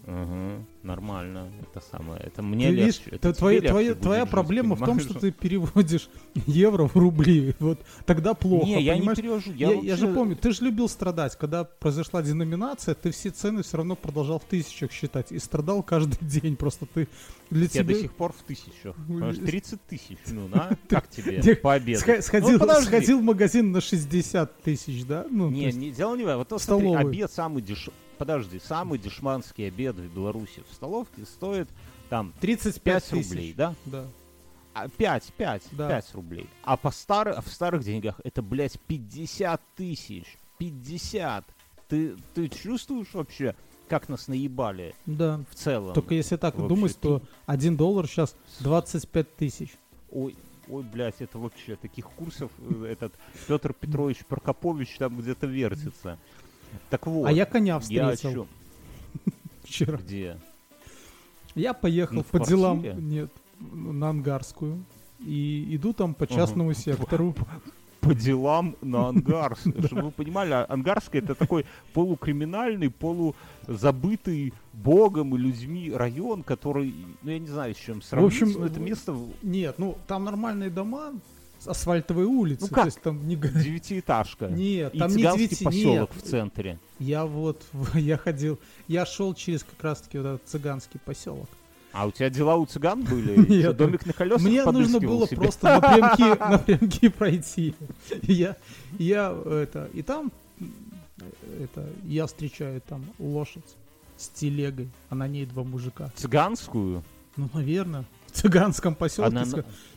Мгм, 0.05 0.65
нормально, 0.83 1.50
это 1.62 1.79
самое. 1.89 2.19
Это 2.22 2.41
мне 2.41 2.67
Ты 2.69 2.75
видишь, 2.75 2.98
легче. 3.05 3.12
это 3.15 3.33
твоя, 3.33 3.62
твоя, 3.62 3.95
твоя 3.95 4.22
жить, 4.24 4.31
проблема 4.31 4.75
в 4.75 4.79
том, 4.86 5.00
что 5.00 5.17
ты 5.17 5.31
переводишь 5.31 6.10
евро 6.45 6.88
в 6.89 6.95
рубли. 6.98 7.55
Вот 7.60 7.79
тогда 8.05 8.33
плохо, 8.33 8.65
Не, 8.65 8.81
я 8.81 8.98
не 8.98 9.07
перевожу. 9.15 9.53
Я, 9.53 9.72
Я, 9.72 9.79
я 9.79 9.95
же 9.95 10.07
вообще- 10.07 10.15
помню, 10.19 10.36
ты 10.36 10.51
же 10.51 10.65
любил 10.65 10.89
страдать, 10.89 11.38
когда 11.38 11.63
произошла 11.63 12.22
деноминация, 12.22 12.95
ты 12.95 13.12
все 13.12 13.29
цены 13.29 13.63
все 13.63 13.77
равно 13.77 13.95
продолжал 13.95 14.39
в 14.39 14.43
тысячах 14.43 14.91
считать 14.91 15.31
и 15.31 15.39
страдал 15.39 15.81
каждый 15.83 16.17
день. 16.27 16.57
Просто 16.57 16.86
ты 16.86 17.07
для 17.50 17.63
Я 17.63 17.67
тебя 17.69 17.83
до 17.86 17.93
сих 17.95 18.13
пор 18.13 18.33
в 18.33 18.43
тысячах. 18.43 18.95
Ой, 19.07 19.13
Потому 19.15 19.31
что 19.33 19.45
30 19.45 19.81
тысяч, 19.86 20.17
ну, 20.27 20.48
на, 20.53 20.77
как 20.89 21.10
тебе 21.10 21.41
ты 21.41 21.55
пообедать? 21.55 22.05
сха- 22.05 22.22
сходил, 22.22 22.60
Ну, 22.60 22.81
сходил 22.81 23.19
в 23.19 23.24
магазин 23.24 23.72
на 23.72 23.79
60 23.79 24.62
тысяч, 24.63 25.05
да? 25.05 25.25
Ну, 25.29 25.50
Не, 25.50 25.72
не, 25.72 25.91
дело 25.91 26.15
не 26.17 26.24
в 26.24 26.27
этом. 26.27 26.45
Вот, 26.50 26.62
смотри, 26.62 26.93
обед 26.93 27.31
самый 27.31 27.62
деш... 27.62 27.89
Подожди, 28.17 28.60
самый 28.60 29.00
дешманский 29.00 29.67
обед 29.67 29.96
в 29.96 30.13
Беларуси 30.13 30.63
в 30.70 30.74
столовке 30.74 31.25
стоит 31.25 31.67
там 32.10 32.34
35 32.41 32.84
5 32.84 33.03
тысяч. 33.10 33.29
рублей, 33.32 33.53
да? 33.53 33.75
Да. 33.86 34.05
А, 34.74 34.88
5, 34.89 35.34
5, 35.38 35.63
Да. 35.72 35.88
5 35.89 36.13
рублей. 36.15 36.50
А 36.63 36.77
по 36.77 36.91
старых, 36.91 37.43
в 37.46 37.51
старых 37.51 37.84
деньгах 37.84 38.20
это, 38.24 38.41
блядь, 38.41 38.79
50 38.82 39.62
тысяч. 39.75 40.38
50. 40.58 41.46
Ты, 41.88 42.15
ты 42.34 42.48
чувствуешь 42.50 43.13
вообще, 43.13 43.55
как 43.88 44.10
нас 44.10 44.27
наебали 44.27 44.96
Да. 45.05 45.41
в 45.51 45.55
целом? 45.55 45.93
Только 45.93 46.15
если 46.15 46.38
так 46.38 46.55
Вообще, 46.55 46.70
думать, 46.75 46.98
то 47.00 47.20
ты- 47.20 47.25
1 47.46 47.77
доллар 47.77 48.08
сейчас 48.08 48.36
25 48.62 49.36
тысяч. 49.36 49.70
Ой, 50.12 50.36
ой, 50.70 50.84
блядь, 50.84 51.20
это 51.22 51.38
вообще 51.38 51.75
таких 51.75 52.10
курсов 52.12 52.51
э, 52.60 52.86
этот 52.86 53.13
Петр 53.48 53.74
Петрович 53.74 54.25
Прокопович 54.25 54.98
там 54.98 55.20
где-то 55.20 55.46
вертится. 55.48 56.17
Так 56.89 57.07
вот. 57.07 57.27
А 57.27 57.31
я 57.31 57.45
коня 57.45 57.73
я 57.73 57.79
встретил 57.79 58.31
чём? 58.33 58.47
вчера. 59.63 59.97
Где? 59.97 60.37
Я 61.55 61.73
поехал 61.73 62.15
Ну, 62.15 62.23
в 62.23 62.27
по 62.27 62.39
делам, 62.45 62.81
квартире? 62.81 63.05
нет, 63.05 63.31
на 63.59 64.09
Ангарскую. 64.09 64.83
И 65.19 65.67
иду 65.75 65.93
там 65.93 66.13
по 66.13 66.27
частному 66.27 66.73
сектору. 66.73 67.35
По 68.01 68.13
делам 68.13 68.75
на 68.81 69.07
Ангарск. 69.07 69.65
Чтобы 69.85 70.01
вы 70.01 70.11
понимали, 70.11 70.51
а 70.51 70.65
Ангарская 70.67 71.21
это 71.21 71.35
такой 71.35 71.65
полукриминальный, 71.93 72.89
полузабытый 72.89 74.53
богом 74.73 75.33
и 75.35 75.37
людьми 75.37 75.89
район, 75.89 76.43
который, 76.43 76.93
ну 77.21 77.31
я 77.31 77.39
не 77.39 77.47
знаю, 77.47 77.73
с 77.73 77.77
чем 77.77 78.01
сравнить, 78.01 78.41
общем, 78.41 78.59
но 78.59 78.65
это 78.65 78.81
место 78.81 79.13
в- 79.13 79.29
Нет, 79.41 79.75
ну 79.79 79.97
там 80.05 80.25
нормальные 80.25 80.69
дома, 80.69 81.13
с 81.63 81.67
асфальтовые 81.67 82.27
улицы. 82.27 82.63
Ну 82.63 82.67
то 82.67 82.75
как? 82.75 82.86
есть 82.86 83.01
там 83.01 83.27
не... 83.27 83.36
девятиэтажка. 83.36 84.48
Нет, 84.50 84.93
И 84.93 85.00
там 85.00 85.10
не 85.10 85.17
цыганский 85.17 85.48
девяти, 85.48 85.65
поселок 85.65 86.15
нет. 86.15 86.24
в 86.24 86.29
центре. 86.29 86.79
Я 87.00 87.25
вот, 87.25 87.62
я 87.93 88.17
ходил, 88.17 88.60
я 88.88 89.05
шел 89.05 89.34
через 89.34 89.63
как 89.63 89.82
раз-таки 89.84 90.17
вот 90.17 90.27
этот 90.27 90.48
цыганский 90.48 91.00
поселок. 91.03 91.50
А 91.93 92.08
у 92.08 92.12
тебя 92.12 92.29
дела 92.29 92.55
у 92.55 92.65
цыган 92.65 93.03
были? 93.03 93.38
Нет, 93.50 93.77
домик 93.77 94.05
на 94.08 94.13
колесах 94.13 94.41
Мне 94.41 94.65
нужно 94.65 95.00
было 95.00 95.27
себе? 95.27 95.38
просто 95.38 95.79
напрямки, 95.79 96.39
напрямки 96.39 97.08
пройти. 97.10 97.75
Я, 98.24 98.58
я 98.98 99.32
это, 99.46 99.88
и 99.93 100.01
там, 100.01 100.32
это, 101.60 101.88
я 102.05 102.25
встречаю 102.25 102.82
там 102.82 103.05
лошадь 103.20 103.75
с 104.17 104.27
телегой, 104.29 104.89
а 105.10 105.15
на 105.15 105.27
ней 105.27 105.46
два 105.46 105.63
мужика. 105.63 106.12
Цыганскую? 106.15 107.03
Ну, 107.38 107.50
наверное, 107.53 108.05
цыганском 108.41 108.95
поселке. 108.95 109.37
Она 109.37 109.45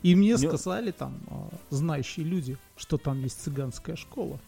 И 0.02 0.14
мне 0.14 0.30
Не- 0.30 0.36
сказали 0.36 0.90
там 0.90 1.14
а, 1.28 1.48
знающие 1.70 2.24
люди, 2.24 2.56
что 2.76 2.98
там 2.98 3.22
есть 3.22 3.40
цыганская 3.42 3.96
школа. 3.96 4.38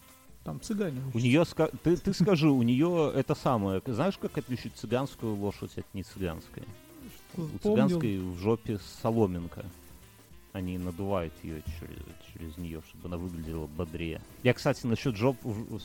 там 0.45 0.61
цыгане 0.61 1.01
У 1.15 1.19
нее, 1.19 1.45
ты, 1.83 1.97
ты 1.97 2.13
скажи, 2.15 2.49
у 2.49 2.63
нее 2.63 3.13
это 3.15 3.35
самое, 3.35 3.83
знаешь, 3.87 4.19
как 4.19 4.39
отличить 4.39 4.75
цыганскую 4.77 5.35
лошадь 5.37 5.77
от 5.77 5.87
не 5.95 6.03
цыганской? 6.03 6.63
У 7.37 7.59
цыганской 7.63 8.19
в 8.19 8.39
жопе 8.39 8.79
соломинка. 9.03 9.65
Они 10.53 10.79
надувают 10.79 11.33
ее 11.43 11.63
через, 11.79 12.03
через 12.33 12.57
нее, 12.57 12.83
чтобы 12.89 13.09
она 13.09 13.17
выглядела 13.17 13.67
бодрее. 13.67 14.21
Я, 14.43 14.55
кстати, 14.55 14.87
насчет 14.87 15.15
жоп, 15.15 15.37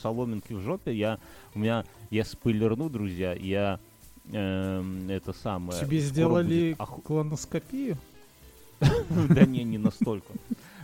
соломинки 0.02 0.54
в 0.54 0.62
жопе, 0.62 0.96
я, 0.96 1.20
у 1.54 1.60
меня, 1.60 1.84
я 2.10 2.24
спойлерну, 2.24 2.90
друзья, 2.90 3.34
я 3.34 3.80
э, 4.32 4.84
это 5.10 5.34
самое... 5.34 5.80
Тебе 5.80 6.00
сделали 6.00 6.78
колоноскопию? 7.04 7.98
Да 8.80 9.46
не, 9.46 9.64
не 9.64 9.78
настолько. 9.78 10.34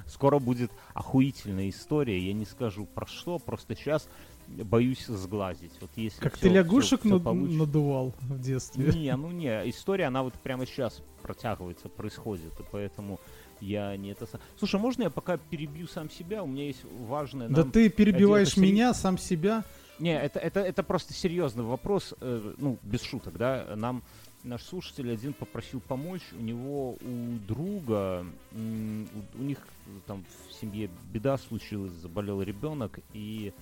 Скоро 0.07 0.39
будет 0.39 0.71
охуительная 0.93 1.69
история, 1.69 2.19
я 2.19 2.33
не 2.33 2.45
скажу 2.45 2.85
про 2.85 3.05
что, 3.05 3.37
просто 3.37 3.75
сейчас 3.75 4.09
боюсь 4.47 5.05
сглазить. 5.05 5.71
Вот 5.81 5.91
если 5.95 6.19
как 6.19 6.33
все, 6.33 6.43
ты 6.43 6.49
лягушек 6.49 7.01
все, 7.01 7.09
все 7.09 7.19
получ... 7.19 7.51
надувал 7.51 8.13
в 8.21 8.39
детстве? 8.41 8.91
Не, 8.91 9.15
ну 9.15 9.29
не, 9.29 9.69
история, 9.69 10.05
она 10.05 10.23
вот 10.23 10.33
прямо 10.33 10.65
сейчас 10.65 11.01
протягивается, 11.21 11.89
происходит, 11.89 12.59
и 12.59 12.63
поэтому 12.71 13.19
я 13.61 13.95
не 13.97 14.11
это. 14.11 14.27
Слушай, 14.57 14.79
можно 14.79 15.03
я 15.03 15.09
пока 15.09 15.37
перебью 15.37 15.87
сам 15.87 16.09
себя? 16.09 16.43
У 16.43 16.47
меня 16.47 16.65
есть 16.65 16.83
важное. 17.07 17.47
Да 17.47 17.63
ты 17.63 17.89
перебиваешь 17.89 18.53
один, 18.53 18.63
меня, 18.63 18.93
сам 18.93 19.17
себя. 19.17 19.63
Не, 19.99 20.17
это, 20.17 20.39
это, 20.39 20.61
это 20.61 20.81
просто 20.81 21.13
серьезный 21.13 21.63
вопрос, 21.63 22.13
э, 22.21 22.53
ну, 22.57 22.77
без 22.83 23.01
шуток, 23.01 23.37
да. 23.37 23.75
Нам 23.75 24.01
наш 24.43 24.63
слушатель 24.63 25.11
один 25.11 25.33
попросил 25.33 25.81
помочь. 25.81 26.21
У 26.37 26.41
него 26.41 26.91
у 26.93 27.37
друга, 27.47 28.25
у, 28.53 28.57
у 28.57 29.43
них 29.43 29.59
там 30.07 30.23
в 30.47 30.53
семье 30.53 30.89
беда 31.11 31.37
случилась, 31.37 31.91
заболел 31.91 32.41
ребенок, 32.41 32.99
и 33.13 33.53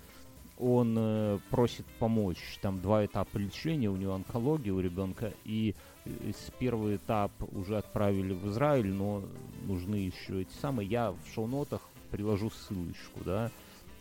он 0.60 0.96
э, 0.98 1.40
просит 1.50 1.86
помочь. 2.00 2.60
Там 2.62 2.82
два 2.82 3.06
этапа 3.06 3.38
лечения, 3.38 3.90
у 3.90 3.96
него 3.96 4.14
онкология 4.14 4.74
у 4.74 4.80
ребенка, 4.80 5.34
и 5.44 5.76
э, 6.06 6.32
первый 6.60 6.98
этап 6.98 7.32
уже 7.52 7.78
отправили 7.78 8.34
в 8.34 8.50
Израиль, 8.50 8.94
но 8.94 9.24
нужны 9.66 9.96
еще 9.96 10.42
эти 10.42 10.54
самые. 10.62 10.88
Я 10.88 11.12
в 11.12 11.34
шоу-нотах 11.34 11.82
приложу 12.12 12.50
ссылочку, 12.50 13.24
да. 13.24 13.52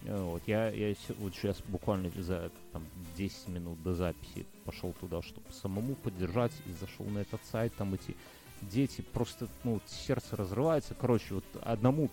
Вот 0.07 0.43
я, 0.47 0.69
я 0.71 0.95
вот 1.19 1.35
сейчас 1.35 1.61
буквально 1.69 2.11
за 2.17 2.51
там, 2.73 2.85
10 3.17 3.49
минут 3.49 3.83
до 3.83 3.95
записи 3.95 4.47
пошел 4.65 4.93
туда, 5.01 5.23
чтобы 5.23 5.51
самому 5.53 5.95
поддержать, 5.97 6.53
и 6.67 6.73
зашел 6.73 7.07
на 7.07 7.19
этот 7.19 7.41
сайт, 7.45 7.75
там 7.75 7.95
эти 7.95 8.15
дети 8.63 9.03
просто, 9.13 9.49
ну, 9.65 9.81
сердце 9.87 10.37
разрывается. 10.37 10.95
Короче, 10.95 11.35
вот 11.35 11.45
одному 11.63 12.11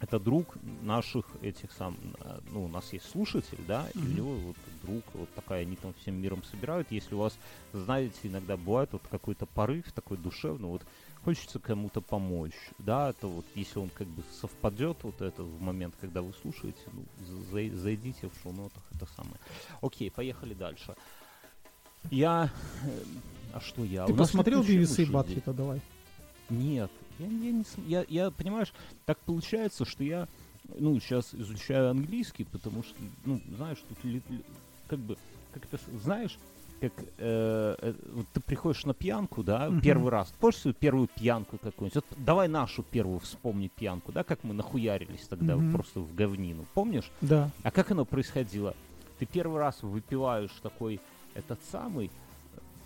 это 0.00 0.20
друг 0.20 0.56
наших 0.82 1.26
этих 1.42 1.72
сам, 1.72 1.96
э, 2.20 2.40
ну, 2.52 2.64
у 2.64 2.68
нас 2.68 2.92
есть 2.92 3.10
слушатель, 3.10 3.58
да, 3.66 3.86
mm-hmm. 3.88 4.00
и 4.00 4.06
у 4.06 4.16
него 4.16 4.34
вот 4.34 4.56
друг, 4.82 5.04
вот 5.14 5.28
такая, 5.34 5.62
они 5.62 5.76
там 5.76 5.92
всем 6.00 6.20
миром 6.20 6.44
собирают. 6.44 6.88
Если 6.90 7.14
у 7.14 7.18
вас, 7.18 7.36
знаете, 7.72 8.16
иногда 8.22 8.56
бывает 8.56 8.90
вот 8.92 9.02
какой-то 9.10 9.46
порыв 9.46 9.90
такой 9.92 10.16
душевный, 10.16 10.68
вот 10.68 10.82
хочется 11.24 11.58
кому-то 11.58 12.00
помочь, 12.00 12.56
да, 12.78 13.10
это 13.10 13.26
вот, 13.26 13.44
если 13.54 13.78
он 13.78 13.90
как 13.90 14.06
бы 14.06 14.22
совпадет 14.40 14.98
вот 15.02 15.20
это 15.20 15.42
в 15.42 15.60
момент, 15.60 15.94
когда 16.00 16.22
вы 16.22 16.32
слушаете, 16.42 16.80
ну, 16.92 17.04
зай, 17.50 17.70
зайдите 17.70 18.28
в 18.28 18.42
шоу-нотах, 18.42 18.82
это 18.94 19.06
самое. 19.16 19.36
Окей, 19.80 20.10
поехали 20.10 20.54
дальше. 20.54 20.94
Я, 22.10 22.50
э, 22.84 22.88
а 23.52 23.60
что 23.60 23.84
я? 23.84 24.06
Ты 24.06 24.14
посмотрел 24.14 24.62
BBC 24.62 25.10
Батхита, 25.10 25.52
давай. 25.52 25.80
Нет, 26.48 26.90
я, 27.18 27.26
я, 27.26 27.52
не, 27.52 27.64
я, 27.86 28.04
я, 28.08 28.30
понимаешь, 28.30 28.72
так 29.04 29.18
получается, 29.18 29.84
что 29.84 30.02
я, 30.04 30.28
ну, 30.78 30.98
сейчас 31.00 31.34
изучаю 31.34 31.90
английский, 31.90 32.44
потому 32.44 32.82
что, 32.82 32.94
ну, 33.24 33.40
знаешь, 33.56 33.78
тут 33.88 34.02
ли, 34.04 34.22
ли, 34.28 34.44
как 34.86 34.98
бы, 35.00 35.18
как 35.52 35.64
это, 35.64 35.78
знаешь, 36.02 36.38
как 36.80 36.92
э, 37.18 37.76
э, 37.80 37.94
вот 38.12 38.26
ты 38.32 38.40
приходишь 38.40 38.84
на 38.84 38.94
пьянку, 38.94 39.42
да, 39.42 39.66
uh-huh. 39.66 39.80
первый 39.80 40.10
раз. 40.10 40.32
Помнишь 40.40 40.56
свою 40.58 40.74
первую 40.74 41.08
пьянку 41.08 41.58
какую-нибудь? 41.58 41.94
Вот 41.94 42.04
давай 42.18 42.48
нашу 42.48 42.82
первую 42.82 43.20
вспомни 43.20 43.70
пьянку, 43.74 44.12
да, 44.12 44.24
как 44.24 44.44
мы 44.44 44.54
нахуярились 44.54 45.26
тогда 45.28 45.54
uh-huh. 45.54 45.72
просто 45.72 46.00
в 46.00 46.14
говнину. 46.14 46.64
Помнишь? 46.74 47.10
Да. 47.20 47.50
А 47.62 47.70
как 47.70 47.90
оно 47.90 48.04
происходило? 48.04 48.74
Ты 49.18 49.26
первый 49.26 49.58
раз 49.58 49.82
выпиваешь 49.82 50.52
такой 50.62 51.00
этот 51.34 51.58
самый, 51.70 52.10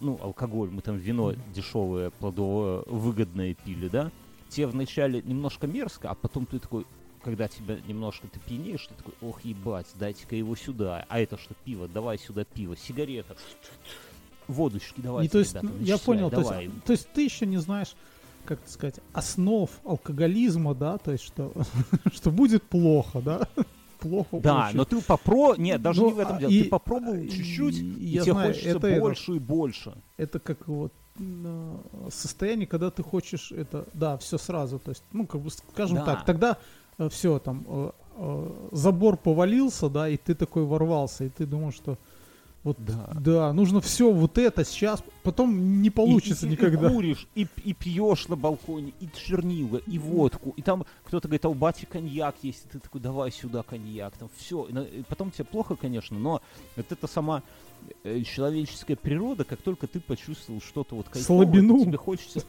ну, 0.01 0.19
алкоголь, 0.23 0.71
мы 0.71 0.81
там 0.81 0.97
вино 0.97 1.35
дешевое, 1.55 2.11
плодовое, 2.11 2.83
выгодное 2.87 3.55
пили, 3.55 3.89
да? 3.89 4.11
тебе 4.53 4.67
вначале 4.67 5.23
немножко 5.23 5.67
мерзко, 5.67 6.11
а 6.11 6.15
потом 6.15 6.47
ты 6.47 6.59
такой, 6.59 6.87
когда 7.23 7.49
тебя 7.49 7.79
немножко 7.87 8.27
ты 8.29 8.41
пьянеешь, 8.41 8.87
ты 8.87 8.95
такой, 8.95 9.15
ох, 9.21 9.45
ебать, 9.45 9.87
дайте-ка 9.95 10.37
его 10.37 10.57
сюда. 10.57 11.07
А 11.09 11.21
это 11.21 11.39
что, 11.39 11.55
пиво? 11.65 11.89
Давай 11.89 12.19
сюда 12.19 12.45
пиво. 12.45 12.77
Сигарета. 12.77 13.37
Водочки 14.49 15.01
давай. 15.01 15.29
То 15.29 15.39
есть, 15.39 15.55
ребята, 15.55 15.75
я 15.81 15.99
понял, 15.99 16.31
давай. 16.31 16.45
То, 16.45 16.63
есть, 16.63 16.85
то 16.85 16.93
есть 16.93 17.09
ты 17.13 17.25
еще 17.25 17.47
не 17.47 17.59
знаешь, 17.59 17.95
как 18.45 18.59
сказать, 18.67 18.97
основ 19.13 19.71
алкоголизма, 19.85 20.75
да, 20.75 20.99
то 20.99 21.13
есть 21.13 21.25
что, 21.25 21.53
что 22.13 22.31
будет 22.31 22.63
плохо, 22.65 23.21
да? 23.21 23.49
Плохо 24.01 24.41
Да, 24.41 24.67
очень. 24.67 24.79
но 24.79 24.85
ты 24.85 25.01
попро... 25.01 25.55
Нет, 25.55 25.81
даже 25.81 26.01
но, 26.01 26.09
ну, 26.09 26.11
не 26.11 26.17
в 26.17 26.19
этом 26.19 26.37
а, 26.37 26.41
дело. 26.41 26.51
И, 26.51 26.65
ты 26.65 26.69
попробовал 26.69 27.23
чуть-чуть, 27.29 27.77
и, 27.77 27.81
и 27.81 28.13
тебе 28.15 28.33
знаю, 28.33 28.49
хочется 28.49 28.69
это, 28.69 29.01
больше 29.01 29.23
это, 29.23 29.33
и 29.33 29.39
больше. 29.39 29.95
Это 30.17 30.39
как 30.41 30.67
вот 30.67 30.93
состояние, 32.11 32.67
когда 32.67 32.91
ты 32.91 33.05
хочешь 33.05 33.53
это, 33.53 33.87
да, 33.93 34.17
все 34.19 34.39
сразу, 34.39 34.79
то 34.79 34.91
есть, 34.91 35.05
ну, 35.13 35.27
как 35.27 35.41
бы, 35.41 35.51
скажем 35.51 35.99
да. 35.99 36.05
так, 36.05 36.25
тогда 36.25 36.59
все, 37.11 37.39
там, 37.39 37.65
э, 37.67 37.91
э, 38.17 38.69
забор 38.73 39.17
повалился, 39.17 39.89
да, 39.89 40.09
и 40.09 40.17
ты 40.17 40.35
такой 40.35 40.65
ворвался, 40.65 41.25
и 41.25 41.29
ты 41.29 41.47
думаешь, 41.47 41.75
что 41.75 41.99
вот, 42.65 42.77
да. 42.79 43.11
да, 43.15 43.53
нужно 43.53 43.81
все 43.81 44.13
вот 44.13 44.39
это 44.39 44.65
сейчас, 44.65 45.03
потом 45.23 45.83
не 45.83 45.91
получится 45.91 46.47
и, 46.47 46.49
и, 46.51 46.53
никогда. 46.53 46.89
И 46.89 46.93
куришь, 46.93 47.29
и, 47.35 47.47
и 47.65 47.73
пьешь 47.73 48.29
на 48.29 48.37
балконе, 48.37 48.93
и 49.01 49.09
чернила, 49.15 49.79
и 49.79 49.99
водку, 49.99 50.55
и 50.57 50.63
там 50.63 50.85
кто-то 51.05 51.29
говорит, 51.29 51.45
а 51.45 51.49
у 51.49 51.55
бати 51.55 51.85
коньяк 51.85 52.37
есть, 52.43 52.65
и 52.67 52.69
ты 52.69 52.79
такой, 52.79 53.01
давай 53.01 53.31
сюда 53.31 53.63
коньяк, 53.63 54.17
там 54.17 54.29
все. 54.37 54.65
И 54.65 55.03
потом 55.09 55.31
тебе 55.31 55.45
плохо, 55.45 55.77
конечно, 55.77 56.19
но 56.19 56.43
вот 56.77 56.91
это 56.91 57.07
сама 57.07 57.43
Э, 58.05 58.21
человеческая 58.23 58.97
природа, 58.97 59.45
как 59.45 59.63
только 59.63 59.87
ты 59.87 60.01
почувствовал 60.01 60.61
что-то 60.61 60.97
вот 60.97 61.09
кайфовое, 61.09 61.47
слабину. 61.47 61.85
тебе 61.85 61.97
хочется 61.97 62.45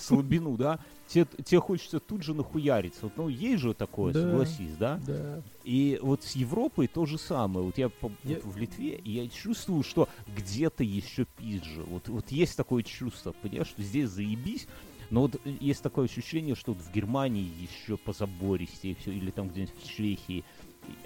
слабину, 0.00 0.56
да, 0.56 0.78
тебе, 1.08 1.26
тебе 1.44 1.60
хочется 1.60 2.00
тут 2.00 2.22
же 2.22 2.32
нахуяриться. 2.32 3.00
Вот, 3.02 3.16
ну, 3.16 3.28
есть 3.28 3.62
же 3.62 3.74
такое, 3.74 4.12
да, 4.12 4.20
согласись, 4.20 4.76
да? 4.78 5.00
Да. 5.06 5.42
И 5.64 5.98
вот 6.00 6.22
с 6.22 6.32
Европой 6.36 6.86
то 6.86 7.06
же 7.06 7.18
самое. 7.18 7.66
Вот 7.66 7.78
я, 7.78 7.90
я... 8.22 8.36
Вот 8.36 8.54
в 8.54 8.56
Литве, 8.56 8.96
и 8.96 9.10
я 9.10 9.28
чувствую, 9.28 9.82
что 9.82 10.08
где-то 10.36 10.84
еще 10.84 11.24
пизже. 11.24 11.82
Вот, 11.82 12.03
вот 12.08 12.30
есть 12.30 12.56
такое 12.56 12.82
чувство, 12.82 13.32
понимаешь, 13.32 13.68
что 13.68 13.82
здесь 13.82 14.08
заебись, 14.08 14.66
но 15.10 15.22
вот 15.22 15.40
есть 15.44 15.82
такое 15.82 16.06
ощущение, 16.06 16.54
что 16.54 16.72
вот 16.72 16.82
в 16.82 16.92
Германии 16.92 17.50
еще 17.60 17.96
позабористее 17.96 18.94
все, 18.94 19.12
или 19.12 19.30
там 19.30 19.48
где-нибудь 19.48 19.74
в 19.82 19.86
Чехии 19.86 20.44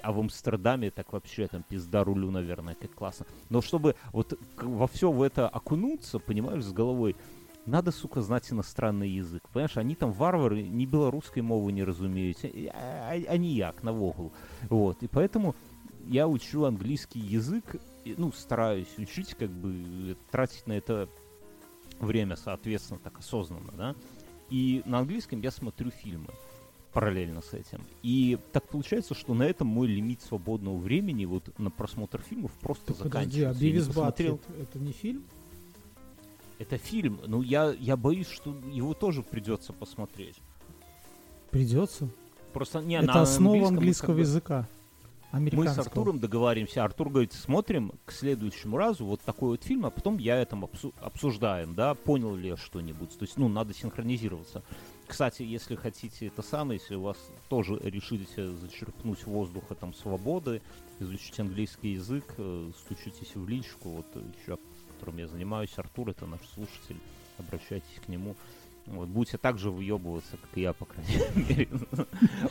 а 0.01 0.11
в 0.11 0.19
Амстердаме 0.19 0.91
так 0.91 1.13
вообще 1.13 1.47
там 1.47 1.63
пизда 1.63 2.03
рулю, 2.03 2.31
наверное, 2.31 2.75
как 2.75 2.93
классно. 2.93 3.25
Но 3.49 3.61
чтобы 3.61 3.95
вот 4.11 4.37
во 4.57 4.87
все 4.87 5.11
в 5.11 5.21
это 5.21 5.47
окунуться, 5.47 6.19
понимаешь, 6.19 6.63
с 6.63 6.71
головой, 6.71 7.15
надо, 7.65 7.91
сука, 7.91 8.21
знать 8.21 8.51
иностранный 8.51 9.09
язык. 9.09 9.47
Понимаешь, 9.49 9.77
они 9.77 9.95
там 9.95 10.11
варвары, 10.11 10.63
ни 10.63 10.85
белорусской 10.85 11.41
мовы 11.41 11.71
не 11.71 11.83
разумеют, 11.83 12.37
а, 12.43 13.11
а, 13.11 13.13
а 13.13 13.35
як, 13.35 13.83
на 13.83 13.93
вогул. 13.93 14.31
Вот, 14.69 15.03
и 15.03 15.07
поэтому 15.07 15.55
я 16.07 16.27
учу 16.27 16.63
английский 16.63 17.19
язык, 17.19 17.75
ну, 18.17 18.31
стараюсь 18.31 18.97
учить, 18.97 19.35
как 19.35 19.49
бы, 19.49 20.17
тратить 20.31 20.67
на 20.67 20.73
это 20.73 21.09
время, 21.99 22.35
соответственно, 22.35 22.99
так 22.99 23.19
осознанно, 23.19 23.71
да. 23.73 23.95
И 24.49 24.81
на 24.85 24.99
английском 24.99 25.41
я 25.41 25.51
смотрю 25.51 25.91
фильмы 25.91 26.29
параллельно 26.93 27.41
с 27.41 27.53
этим. 27.53 27.83
И 28.01 28.37
так 28.51 28.67
получается, 28.67 29.13
что 29.13 29.33
на 29.33 29.43
этом 29.43 29.67
мой 29.67 29.87
лимит 29.87 30.21
свободного 30.21 30.77
времени 30.77 31.25
вот 31.25 31.57
на 31.59 31.69
просмотр 31.69 32.21
фильмов 32.21 32.51
просто 32.59 32.87
так 32.87 32.97
заканчивается. 32.97 33.47
Подожди, 33.47 33.67
а 33.67 33.71
Бивис 33.71 33.87
посмотрел... 33.87 34.39
это 34.59 34.79
не 34.79 34.91
фильм? 34.91 35.23
Это 36.57 36.77
фильм, 36.77 37.21
ну 37.25 37.41
я, 37.41 37.71
я 37.79 37.95
боюсь, 37.95 38.27
что 38.27 38.53
его 38.71 38.93
тоже 38.93 39.23
придется 39.23 39.71
посмотреть. 39.71 40.35
Придется? 41.51 42.09
Просто 42.51 42.81
не, 42.81 42.95
это 42.99 43.21
основа 43.21 43.67
английского 43.67 44.15
бы, 44.15 44.19
языка. 44.21 44.67
Мы 45.31 45.67
с 45.67 45.77
Артуром 45.77 46.19
договоримся. 46.19 46.83
Артур 46.83 47.09
говорит, 47.09 47.33
смотрим 47.33 47.93
к 48.05 48.11
следующему 48.11 48.77
разу 48.77 49.05
вот 49.05 49.21
такой 49.21 49.49
вот 49.49 49.63
фильм, 49.63 49.85
а 49.85 49.91
потом 49.91 50.17
я 50.17 50.37
этом 50.37 50.67
обсуждаем, 51.01 51.75
да, 51.75 51.93
понял 51.93 52.35
ли 52.35 52.49
я 52.49 52.57
что-нибудь. 52.57 53.17
То 53.17 53.25
есть, 53.25 53.37
ну, 53.37 53.47
надо 53.47 53.73
синхронизироваться. 53.73 54.63
Кстати, 55.07 55.43
если 55.43 55.75
хотите 55.75 56.27
это 56.27 56.41
самое, 56.41 56.79
если 56.79 56.95
у 56.95 57.01
вас 57.01 57.17
тоже 57.47 57.79
решите 57.83 58.51
зачерпнуть 58.51 59.25
воздуха 59.25 59.75
там 59.75 59.93
свободы, 59.93 60.61
изучить 60.99 61.39
английский 61.39 61.93
язык, 61.93 62.35
э, 62.37 62.71
стучитесь 62.77 63.35
в 63.35 63.47
личку, 63.47 63.89
вот 63.89 64.05
еще 64.39 64.57
которым 64.99 65.17
я 65.17 65.27
занимаюсь, 65.27 65.71
Артур, 65.77 66.09
это 66.09 66.25
наш 66.25 66.41
слушатель, 66.53 66.97
обращайтесь 67.37 68.01
к 68.05 68.09
нему. 68.09 68.35
Вот, 68.91 69.07
будете 69.07 69.37
так 69.37 69.57
же 69.59 69.69
выебываться, 69.69 70.31
как 70.37 70.49
и 70.55 70.61
я, 70.61 70.73
по 70.73 70.85
крайней 70.85 71.13
мере. 71.49 71.69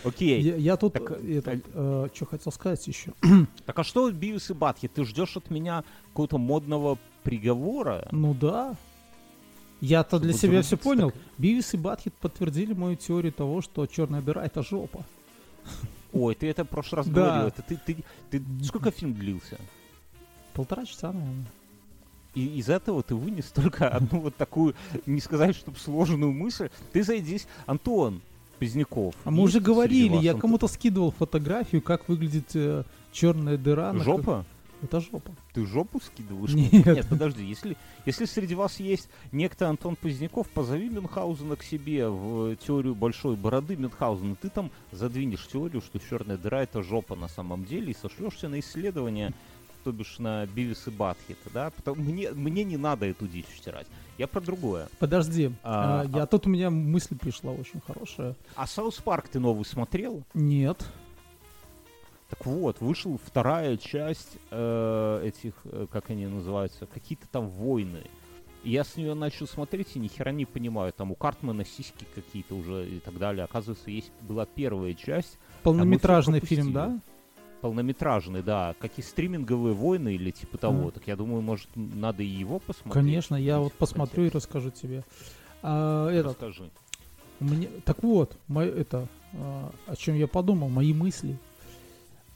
Окей. 0.05 0.40
Я, 0.40 0.57
я 0.57 0.77
тут 0.77 0.92
Так, 0.94 1.11
э, 1.22 1.38
этот, 1.38 1.64
э, 1.74 2.09
что 2.14 2.27
хотел 2.27 2.53
сказать 2.53 2.87
еще. 2.87 3.12
Так 3.66 3.79
а 3.79 3.85
что 3.85 4.11
Бивис 4.11 4.51
и 4.51 4.55
Батхи? 4.55 4.88
Ты 4.88 5.05
ждешь 5.05 5.37
от 5.37 5.51
меня 5.51 5.83
какого-то 6.09 6.38
модного 6.38 6.98
приговора? 7.24 8.09
Ну 8.12 8.35
да. 8.35 8.77
Я-то 9.81 10.18
для 10.18 10.33
себя 10.33 10.62
все 10.62 10.77
понял. 10.77 11.11
так. 11.11 11.20
Бивис 11.38 11.74
и 11.74 11.77
Батхит 11.77 12.14
подтвердили 12.14 12.72
мою 12.72 12.96
теорию 12.96 13.33
того, 13.33 13.61
что 13.61 13.87
черная 13.87 14.22
дыра 14.22 14.44
это 14.44 14.62
жопа. 14.62 15.05
Ой, 16.12 16.35
ты 16.35 16.48
это 16.48 16.64
в 16.64 16.68
прошлый 16.68 16.98
раз 16.98 17.07
Да. 17.09 17.12
говорил. 17.12 17.48
Это 17.48 17.62
ты, 17.62 17.77
ты, 17.85 18.05
ты, 18.31 18.42
сколько 18.64 18.90
фильм 18.90 19.12
длился? 19.14 19.59
Полтора 20.55 20.85
часа, 20.87 21.12
наверное. 21.12 21.44
И 22.38 22.59
из 22.59 22.68
этого 22.68 23.03
ты 23.03 23.16
вынес 23.16 23.46
только 23.46 23.88
одну 23.96 24.20
вот 24.20 24.37
такую, 24.37 24.74
не 25.07 25.20
сказать, 25.20 25.57
чтобы 25.57 25.77
сложную 25.79 26.33
мысль. 26.33 26.70
Ты 26.92 27.03
зайдись, 27.03 27.48
Антон 27.66 28.20
Поздняков. 28.61 29.14
А 29.24 29.31
мы 29.33 29.42
уже 29.42 29.61
говорили, 29.61 30.16
я 30.16 30.35
кому-то 30.35 30.68
скидывал 30.68 31.11
фотографию, 31.11 31.83
как 31.83 32.09
выглядит 32.09 32.55
э, 32.55 32.85
черная 33.12 33.57
дыра. 33.57 33.92
Жопа? 33.94 34.44
Это 34.81 35.01
жопа. 35.01 35.33
Ты 35.53 35.66
жопу 35.66 36.01
скидываешь? 36.01 36.53
Нет. 36.85 37.09
подожди, 37.09 37.44
если, 37.44 37.77
если 38.07 38.24
среди 38.24 38.55
вас 38.55 38.79
есть 38.79 39.09
некто 39.33 39.68
Антон 39.68 39.96
Поздняков, 39.96 40.48
позови 40.48 40.88
Мюнхгаузена 40.88 41.57
к 41.57 41.64
себе 41.64 42.09
в 42.09 42.55
теорию 42.57 42.94
большой 42.94 43.35
бороды 43.35 43.77
Мюнхгаузена. 43.77 44.37
Ты 44.37 44.48
там 44.48 44.70
задвинешь 44.92 45.48
теорию, 45.48 45.83
что 45.83 45.98
черная 45.98 46.37
дыра 46.37 46.62
это 46.62 46.85
жопа 46.85 47.16
на 47.16 47.27
самом 47.27 47.64
деле, 47.64 47.90
и 47.90 47.96
сошлешься 48.01 48.48
на 48.48 48.61
исследования, 48.61 49.35
то 49.84 49.92
бишь 49.92 50.18
на 50.18 50.46
Бивис 50.46 50.86
и 50.86 50.90
Баттхед, 50.90 51.38
да? 51.52 51.70
Потому, 51.70 52.02
мне, 52.02 52.30
мне 52.32 52.64
не 52.64 52.76
надо 52.76 53.06
эту 53.06 53.26
дичь 53.26 53.46
втирать. 53.46 53.86
Я 54.18 54.26
про 54.26 54.40
другое. 54.40 54.88
Подожди, 54.98 55.52
А, 55.62 56.02
а, 56.02 56.18
я 56.18 56.26
тут 56.26 56.46
у 56.46 56.50
меня 56.50 56.70
мысль 56.70 57.16
пришла 57.16 57.52
очень 57.52 57.80
хорошая. 57.80 58.34
А 58.56 58.66
South 58.66 58.96
Park 58.96 59.28
ты 59.28 59.38
новый 59.38 59.64
смотрел? 59.64 60.24
Нет. 60.34 60.84
Так 62.28 62.44
вот, 62.44 62.80
вышел 62.80 63.18
вторая 63.24 63.76
часть 63.78 64.36
э, 64.50 65.22
этих, 65.24 65.54
э, 65.64 65.86
как 65.90 66.10
они 66.10 66.26
называются, 66.26 66.86
какие-то 66.86 67.26
там 67.28 67.48
войны. 67.48 68.02
Я 68.64 68.84
с 68.84 68.96
нее 68.96 69.14
начал 69.14 69.46
смотреть 69.46 69.94
и 69.94 69.98
ни 69.98 70.08
хера 70.08 70.30
не 70.30 70.44
понимаю. 70.44 70.92
Там 70.92 71.10
у 71.12 71.14
Картмана 71.14 71.64
сиськи 71.64 72.04
какие-то 72.14 72.54
уже 72.54 72.86
и 72.86 73.00
так 73.00 73.16
далее. 73.18 73.44
Оказывается, 73.44 73.90
есть 73.90 74.12
была 74.20 74.44
первая 74.44 74.92
часть, 74.92 75.38
Полнометражный 75.62 76.40
фильм, 76.40 76.72
да? 76.72 77.00
Полнометражный, 77.61 78.42
да, 78.42 78.75
какие 78.81 79.05
стриминговые 79.05 79.75
войны 79.75 80.14
или 80.14 80.31
типа 80.31 80.59
того. 80.59 80.88
А. 80.88 80.90
Так 80.90 81.07
я 81.07 81.16
думаю, 81.16 81.42
может, 81.42 81.68
надо 81.75 82.23
и 82.23 82.27
его 82.27 82.59
посмотреть. 82.59 82.92
Конечно, 82.92 83.35
я 83.37 83.59
вот 83.59 83.73
посмотрю 83.75 84.25
и 84.25 84.31
контекст. 84.31 84.47
расскажу 84.47 84.71
тебе. 84.71 85.05
А, 85.62 86.09
этот, 86.11 86.33
Расскажи. 86.42 86.71
меня, 87.40 87.68
так 87.85 88.03
вот, 88.03 88.37
мой, 88.47 88.68
это, 88.68 89.09
а, 89.35 89.73
о 89.87 89.97
чем 89.97 90.14
я 90.14 90.27
подумал, 90.29 90.68
мои 90.68 90.92
мысли. 90.94 91.37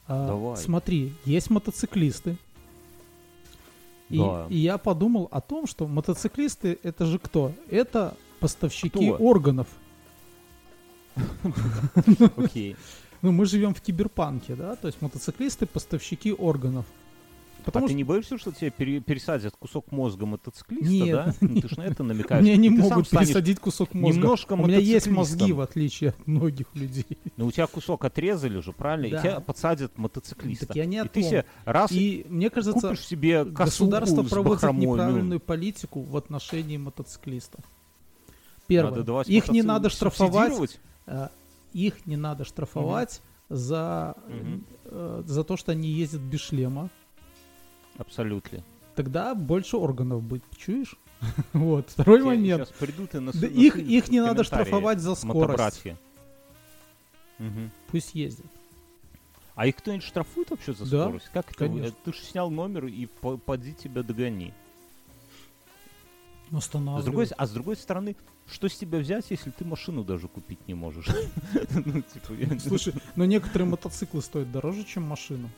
А, 0.09 0.27
Давай. 0.27 0.57
Смотри, 0.57 1.13
есть 1.25 1.51
мотоциклисты. 1.51 2.37
И, 4.09 4.19
Да. 4.19 4.47
и 4.51 4.57
я 4.59 4.77
подумал 4.77 5.29
о 5.31 5.41
том, 5.41 5.67
что 5.67 5.87
мотоциклисты 5.87 6.79
это 6.83 7.07
же 7.07 7.19
кто? 7.19 7.53
Это 7.71 8.17
поставщики 8.41 8.89
Кто? 9.13 9.25
органов. 9.25 9.69
Окей. 12.37 12.77
Ну, 13.23 13.31
мы 13.33 13.47
живем 13.47 13.73
в 13.73 13.81
киберпанке, 13.81 14.55
да? 14.55 14.77
То 14.77 14.89
есть 14.89 15.01
мотоциклисты 15.01 15.67
поставщики 15.67 16.33
органов. 16.33 16.85
Потому 17.65 17.85
а 17.85 17.89
ты 17.89 17.93
что 17.93 17.97
не 17.97 18.05
боишься, 18.05 18.39
что 18.39 18.51
тебе 18.51 18.71
пере- 18.71 19.01
пересадят 19.01 19.55
кусок 19.57 19.93
мозга 19.93 20.27
мотоциклиста, 20.27 20.91
Нет, 20.91 21.15
да? 21.15 21.35
Ну, 21.41 21.61
ты 21.61 21.69
ж 21.69 21.77
на 21.77 21.83
это 21.83 22.03
намекаешь. 22.03 22.43
мне 22.43 22.57
не 22.57 22.71
ты 22.71 22.79
сам 22.79 22.89
могут 22.89 23.11
пересадить 23.11 23.61
кусок 23.61 23.95
мозга. 23.95 24.19
немножко 24.19 24.55
У 24.55 24.67
меня 24.67 24.79
есть 24.79 25.07
мозги, 25.07 25.53
в 25.53 25.61
отличие 25.61 26.11
от 26.11 26.27
многих 26.27 26.67
людей. 26.75 27.07
Ну, 27.37 27.47
у 27.47 27.53
тебя 27.53 27.67
кусок 27.67 28.05
отрезали 28.05 28.61
же, 28.61 28.73
правильно? 28.73 29.11
Да. 29.11 29.19
И 29.19 29.23
тебя 29.23 29.41
подсадят 29.41 29.97
мотоциклиста. 29.97 30.67
Так 30.67 30.77
я 30.77 30.87
не 30.87 30.99
о 30.99 31.05
и 31.05 31.09
ты 31.09 31.23
себе 31.23 31.45
раз 31.65 31.93
И 31.93 32.27
мне 32.29 32.51
кажется, 32.51 32.89
купишь 32.89 33.07
себе 33.07 33.45
государство 33.45 34.23
проводит 34.23 34.63
ну, 34.63 34.73
неправильную 34.73 35.41
политику 35.41 36.01
в 36.01 36.17
отношении 36.17 36.77
мотоциклистов. 36.77 37.65
Первое. 38.67 39.23
их 39.25 39.49
не 39.51 39.63
надо 39.63 39.89
штрафовать. 39.89 40.81
Их 41.73 42.07
не 42.07 42.17
надо 42.17 42.45
штрафовать 42.45 43.21
за, 43.49 44.15
Мгм. 44.29 44.65
э, 44.87 45.23
за 45.27 45.45
то, 45.45 45.57
что 45.57 45.73
они 45.73 45.89
ездят 45.89 46.21
без 46.23 46.41
шлема. 46.41 46.89
Абсолютно. 47.99 48.63
Тогда 48.95 49.35
больше 49.35 49.77
органов 49.77 50.23
будет, 50.23 50.45
чуешь? 50.57 50.97
Вот. 51.53 51.91
Второй 51.91 52.23
момент. 52.23 52.69
Сейчас 52.69 52.79
придут 52.79 53.15
и 53.15 53.19
нас 53.21 53.37
Да 53.37 53.47
их, 53.47 53.77
их 53.77 54.09
не 54.09 54.21
надо 54.21 54.43
штрафовать 54.45 54.99
за 55.01 55.15
скорость. 55.15 55.85
Мгм. 57.39 57.71
Пусть 57.89 58.15
ездят. 58.15 58.47
А 59.55 59.67
их 59.67 59.77
кто-нибудь 59.77 60.05
штрафует 60.05 60.51
вообще 60.51 60.73
за 60.73 60.91
Да, 60.91 61.05
скорость? 61.05 61.29
Как 61.33 61.47
это? 61.51 61.59
конечно. 61.59 61.95
Ты 62.05 62.13
же 62.13 62.21
снял 62.23 62.51
номер 62.51 62.87
и 62.87 63.07
по- 63.07 63.37
поди 63.37 63.75
тебя 63.75 64.03
догони. 64.03 64.53
С 66.61 67.05
другой, 67.05 67.27
а 67.37 67.47
с 67.47 67.51
другой 67.51 67.77
стороны, 67.77 68.17
что 68.47 68.69
с 68.69 68.77
тебя 68.77 68.99
взять, 68.99 69.31
если 69.31 69.51
ты 69.51 69.65
машину 69.65 70.05
даже 70.05 70.29
купить 70.29 70.69
не 70.69 70.75
можешь? 70.75 71.07
Ну, 71.75 72.03
типа, 72.03 72.61
Слушай, 72.61 72.95
но 73.17 73.25
некоторые 73.25 73.69
мотоциклы 73.69 74.21
стоят 74.21 74.53
дороже, 74.53 74.85
чем 74.85 75.05
машина. 75.05 75.49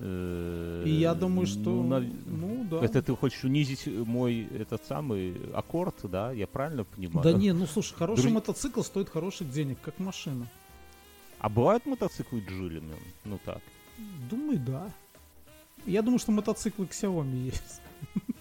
Э, 0.00 0.82
И 0.86 0.90
я 0.90 1.14
думаю, 1.14 1.46
что... 1.46 1.70
ну, 1.82 2.00
Ну, 2.26 2.66
да. 2.70 2.84
Это 2.84 3.02
ты 3.02 3.14
хочешь 3.14 3.44
унизить 3.44 3.86
мой 3.86 4.48
этот 4.58 4.84
самый 4.84 5.36
аккорд, 5.54 5.94
да? 6.10 6.32
Я 6.32 6.46
правильно 6.46 6.84
понимаю? 6.84 7.22
Да 7.22 7.32
не, 7.32 7.52
ну 7.52 7.66
слушай, 7.66 7.94
хороший 7.94 8.24
Друз- 8.24 8.32
мотоцикл 8.32 8.82
стоит 8.82 9.08
хороших 9.08 9.50
денег, 9.50 9.78
как 9.80 9.98
машина. 10.00 10.48
А 11.38 11.48
бывают 11.48 11.86
мотоциклы 11.86 12.40
джилами? 12.40 12.94
Ну 13.24 13.38
так. 13.44 13.60
Думаю, 14.28 14.58
да. 14.58 14.90
Я 15.86 16.02
думаю, 16.02 16.18
что 16.18 16.32
мотоциклы 16.32 16.86
Xiaomi 16.86 17.44
есть. 17.46 17.80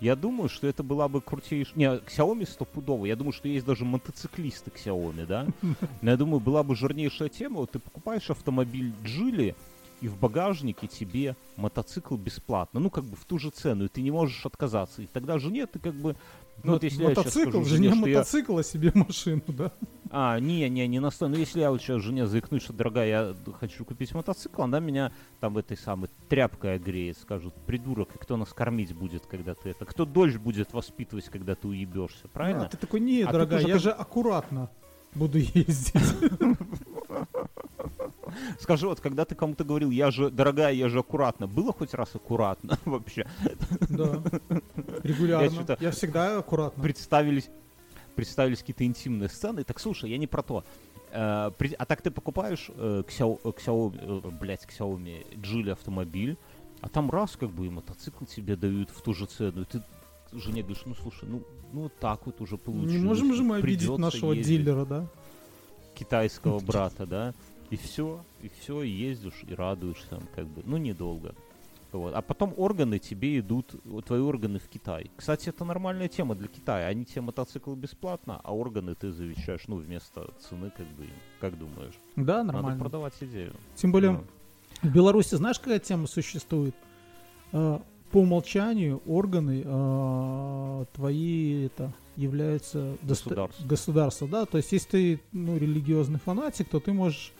Я 0.00 0.14
думаю, 0.14 0.48
что 0.48 0.66
это 0.66 0.82
была 0.82 1.08
бы 1.08 1.20
крутейшая... 1.20 1.76
Не, 1.76 1.86
Xiaomi 1.86 2.48
стопудово. 2.48 3.06
Я 3.06 3.16
думаю, 3.16 3.32
что 3.32 3.48
есть 3.48 3.66
даже 3.66 3.84
мотоциклисты 3.84 4.70
Xiaomi, 4.70 5.26
да? 5.26 5.46
Но 6.02 6.10
я 6.10 6.16
думаю, 6.16 6.40
была 6.40 6.62
бы 6.62 6.76
жирнейшая 6.76 7.28
тема. 7.28 7.58
Вот 7.60 7.72
ты 7.72 7.78
покупаешь 7.78 8.30
автомобиль 8.30 8.92
Джили, 9.04 9.56
и 10.00 10.08
в 10.08 10.16
багажнике 10.16 10.86
тебе 10.86 11.34
мотоцикл 11.56 12.16
бесплатно. 12.16 12.78
Ну, 12.78 12.90
как 12.90 13.04
бы 13.04 13.16
в 13.16 13.24
ту 13.24 13.38
же 13.38 13.50
цену, 13.50 13.86
и 13.86 13.88
ты 13.88 14.02
не 14.02 14.12
можешь 14.12 14.46
отказаться. 14.46 15.02
И 15.02 15.06
тогда 15.06 15.38
жене 15.38 15.66
ты 15.66 15.78
как 15.78 15.94
бы... 15.94 16.14
Ну, 16.62 16.72
вот 16.72 16.82
если 16.82 17.02
я 17.02 17.10
сейчас 17.10 17.18
мотоцикл, 17.18 17.50
скажу 17.50 17.64
жене 17.64 17.88
жене, 17.88 18.00
что 18.00 18.08
я- 18.08 18.18
мотоцикл, 18.18 18.58
а 18.58 18.62
себе 18.62 18.92
машину, 18.94 19.42
да? 19.48 19.72
А, 20.10 20.38
не, 20.40 20.68
не, 20.70 20.86
не 20.88 21.00
настолько. 21.00 21.32
Ну, 21.34 21.38
если 21.38 21.60
я 21.60 21.70
вот 21.70 21.82
сейчас 21.82 22.02
жене 22.02 22.26
заикнусь, 22.26 22.62
что, 22.62 22.72
дорогая, 22.72 23.08
я 23.08 23.34
хочу 23.60 23.84
купить 23.84 24.14
мотоцикл, 24.14 24.62
она 24.62 24.80
меня 24.80 25.12
там 25.40 25.58
этой 25.58 25.76
самой 25.76 26.08
тряпкой 26.28 26.74
огреет, 26.76 27.18
скажут, 27.18 27.54
придурок, 27.66 28.14
и 28.14 28.18
кто 28.18 28.36
нас 28.36 28.52
кормить 28.52 28.94
будет, 28.94 29.26
когда 29.26 29.54
ты 29.54 29.70
это... 29.70 29.84
Кто 29.84 30.04
дольше 30.04 30.38
будет 30.38 30.72
воспитывать, 30.72 31.26
когда 31.26 31.54
ты 31.54 31.68
уебешься, 31.68 32.28
правильно? 32.28 32.64
А 32.64 32.68
ты 32.68 32.76
такой, 32.76 33.00
не, 33.00 33.22
А 33.22 33.32
дорогая, 33.32 33.60
уже 33.60 33.68
я 33.68 33.78
же 33.78 33.90
аккуратно 33.90 34.70
буду 35.14 35.38
ездить. 35.38 35.92
Скажи, 38.60 38.86
вот 38.86 39.00
когда 39.00 39.24
ты 39.24 39.34
кому-то 39.34 39.64
говорил, 39.64 39.90
я 39.90 40.10
же, 40.10 40.30
дорогая, 40.30 40.72
я 40.72 40.88
же 40.88 40.98
аккуратно, 41.00 41.46
было 41.46 41.72
хоть 41.72 41.94
раз 41.94 42.14
аккуратно 42.14 42.78
вообще? 42.84 43.26
Да. 43.88 44.22
Регулярно. 45.02 45.50
что-то- 45.50 45.76
Я 45.80 45.90
всегда 45.90 46.38
аккуратно. 46.38 46.82
Представились, 46.82 47.48
представились 48.18 48.58
какие-то 48.58 48.84
интимные 48.84 49.28
сцены. 49.28 49.62
Так, 49.62 49.78
слушай, 49.78 50.10
я 50.10 50.18
не 50.18 50.26
про 50.26 50.42
то. 50.42 50.64
Э, 51.12 51.52
при- 51.56 51.74
а 51.78 51.84
так 51.84 52.02
ты 52.02 52.10
покупаешь 52.10 52.68
э, 52.74 53.04
Xiao- 53.06 53.38
э, 53.44 53.50
Xiaomi, 53.50 54.24
э, 54.26 54.30
блядь, 54.40 54.66
Xiaomi 54.66 55.24
Geely 55.36 55.70
автомобиль, 55.70 56.36
а 56.80 56.88
там 56.88 57.10
раз 57.12 57.36
как 57.36 57.50
бы 57.50 57.66
и 57.66 57.70
мотоцикл 57.70 58.24
тебе 58.24 58.56
дают 58.56 58.90
в 58.90 59.00
ту 59.02 59.14
же 59.14 59.26
цену, 59.26 59.62
и 59.62 59.64
ты 59.64 59.82
жене 60.32 60.62
говоришь, 60.62 60.82
ну 60.84 60.96
слушай, 60.96 61.28
ну, 61.28 61.44
ну 61.72 61.82
вот 61.82 61.96
так 62.00 62.26
вот 62.26 62.40
уже 62.40 62.56
получилось. 62.56 62.92
Не 62.92 63.06
можем 63.06 63.34
же 63.34 63.44
мы 63.44 63.58
обидеть 63.58 63.96
нашего 63.98 64.32
ездить». 64.32 64.64
дилера, 64.64 64.84
да? 64.84 65.06
китайского 65.94 66.58
брата, 66.58 67.06
да, 67.06 67.34
и 67.70 67.76
все, 67.76 68.24
и 68.42 68.48
все, 68.48 68.82
и 68.82 68.90
ездишь, 68.90 69.44
и 69.46 69.54
радуешься, 69.54 70.20
как 70.34 70.46
бы, 70.46 70.62
ну, 70.64 70.76
недолго. 70.76 71.36
Вот. 71.92 72.14
А 72.14 72.20
потом 72.22 72.52
органы 72.56 72.98
тебе 72.98 73.38
идут, 73.38 73.74
твои 74.06 74.20
органы 74.20 74.58
в 74.58 74.68
Китай. 74.68 75.10
Кстати, 75.16 75.48
это 75.48 75.64
нормальная 75.64 76.08
тема 76.08 76.34
для 76.34 76.48
Китая. 76.48 76.86
Они 76.88 77.04
тебе 77.04 77.22
мотоциклы 77.22 77.76
бесплатно, 77.76 78.40
а 78.44 78.54
органы 78.54 78.94
ты 78.94 79.10
завещаешь, 79.10 79.66
ну, 79.68 79.76
вместо 79.76 80.30
цены, 80.38 80.70
как 80.76 80.86
бы, 80.88 81.06
как 81.40 81.58
думаешь? 81.58 81.94
Да, 82.16 82.42
Надо 82.42 82.52
нормально. 82.58 82.80
продавать 82.80 83.14
идею. 83.20 83.54
Тем 83.74 83.92
более, 83.92 84.10
Ну. 84.12 84.24
в 84.82 84.92
Беларуси 84.92 85.34
знаешь, 85.36 85.58
какая 85.58 85.78
тема 85.78 86.06
существует? 86.06 86.74
Э, 87.52 87.78
По 88.10 88.18
умолчанию 88.18 89.02
органы 89.06 89.62
э, 89.64 90.84
твои 90.94 91.66
это 91.66 91.92
являются 92.16 92.96
Государство. 93.02 93.66
государство, 93.66 94.28
да. 94.28 94.44
То 94.46 94.56
есть, 94.58 94.72
если 94.72 94.88
ты 94.90 95.20
ну, 95.32 95.56
религиозный 95.56 96.18
фанатик, 96.18 96.68
то 96.68 96.80
ты 96.80 96.92
можешь 96.92 97.32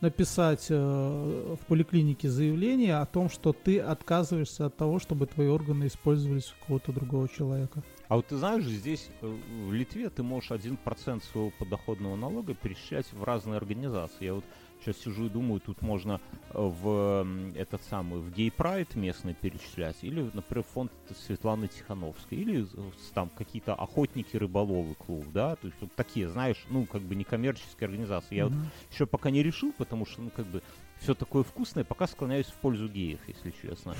написать 0.00 0.66
э, 0.70 1.56
в 1.60 1.66
поликлинике 1.66 2.28
заявление 2.28 2.96
о 2.96 3.06
том, 3.06 3.30
что 3.30 3.52
ты 3.52 3.78
отказываешься 3.80 4.66
от 4.66 4.76
того, 4.76 4.98
чтобы 4.98 5.26
твои 5.26 5.48
органы 5.48 5.86
использовались 5.86 6.52
у 6.52 6.66
кого-то 6.66 6.92
другого 6.92 7.28
человека. 7.28 7.82
А 8.08 8.16
вот 8.16 8.26
ты 8.26 8.36
знаешь, 8.36 8.64
здесь 8.64 9.08
э, 9.22 9.36
в 9.66 9.72
Литве 9.72 10.10
ты 10.10 10.22
можешь 10.22 10.50
1% 10.50 11.22
своего 11.24 11.50
подоходного 11.58 12.16
налога 12.16 12.54
перечислять 12.54 13.06
в 13.12 13.24
разные 13.24 13.56
организации. 13.56 14.24
Я 14.24 14.34
вот 14.34 14.44
сейчас 14.84 14.98
сижу 14.98 15.26
и 15.26 15.28
думаю, 15.28 15.60
тут 15.60 15.82
можно 15.82 16.20
э, 16.50 16.58
в 16.58 17.26
этот 17.54 17.82
самый, 17.84 18.20
в 18.20 18.32
Гей 18.32 18.50
Прайд 18.50 18.94
местный 18.94 19.34
перечислять, 19.34 19.96
или, 20.02 20.30
например, 20.32 20.64
фонд 20.72 20.92
Светланы 21.26 21.68
Тихановской, 21.68 22.38
или 22.38 22.66
там 23.14 23.30
какие-то 23.30 23.74
охотники, 23.74 24.36
рыболовы 24.36 24.94
клуб, 24.94 25.26
да, 25.32 25.56
то 25.56 25.66
есть 25.66 25.78
вот 25.80 25.92
такие, 25.94 26.28
знаешь, 26.28 26.64
ну, 26.70 26.86
как 26.86 27.02
бы 27.02 27.14
некоммерческие 27.14 27.86
организации. 27.86 28.36
Я 28.36 28.44
mm-hmm. 28.44 28.48
вот 28.58 28.92
еще 28.92 29.06
пока 29.06 29.30
не 29.30 29.42
решил, 29.42 29.72
потому 29.76 30.06
что, 30.06 30.22
ну, 30.22 30.30
как 30.30 30.46
бы, 30.46 30.62
все 31.00 31.14
такое 31.14 31.42
вкусное, 31.42 31.84
пока 31.84 32.06
склоняюсь 32.06 32.46
в 32.46 32.54
пользу 32.54 32.88
геев, 32.88 33.20
если 33.26 33.52
честно. 33.62 33.94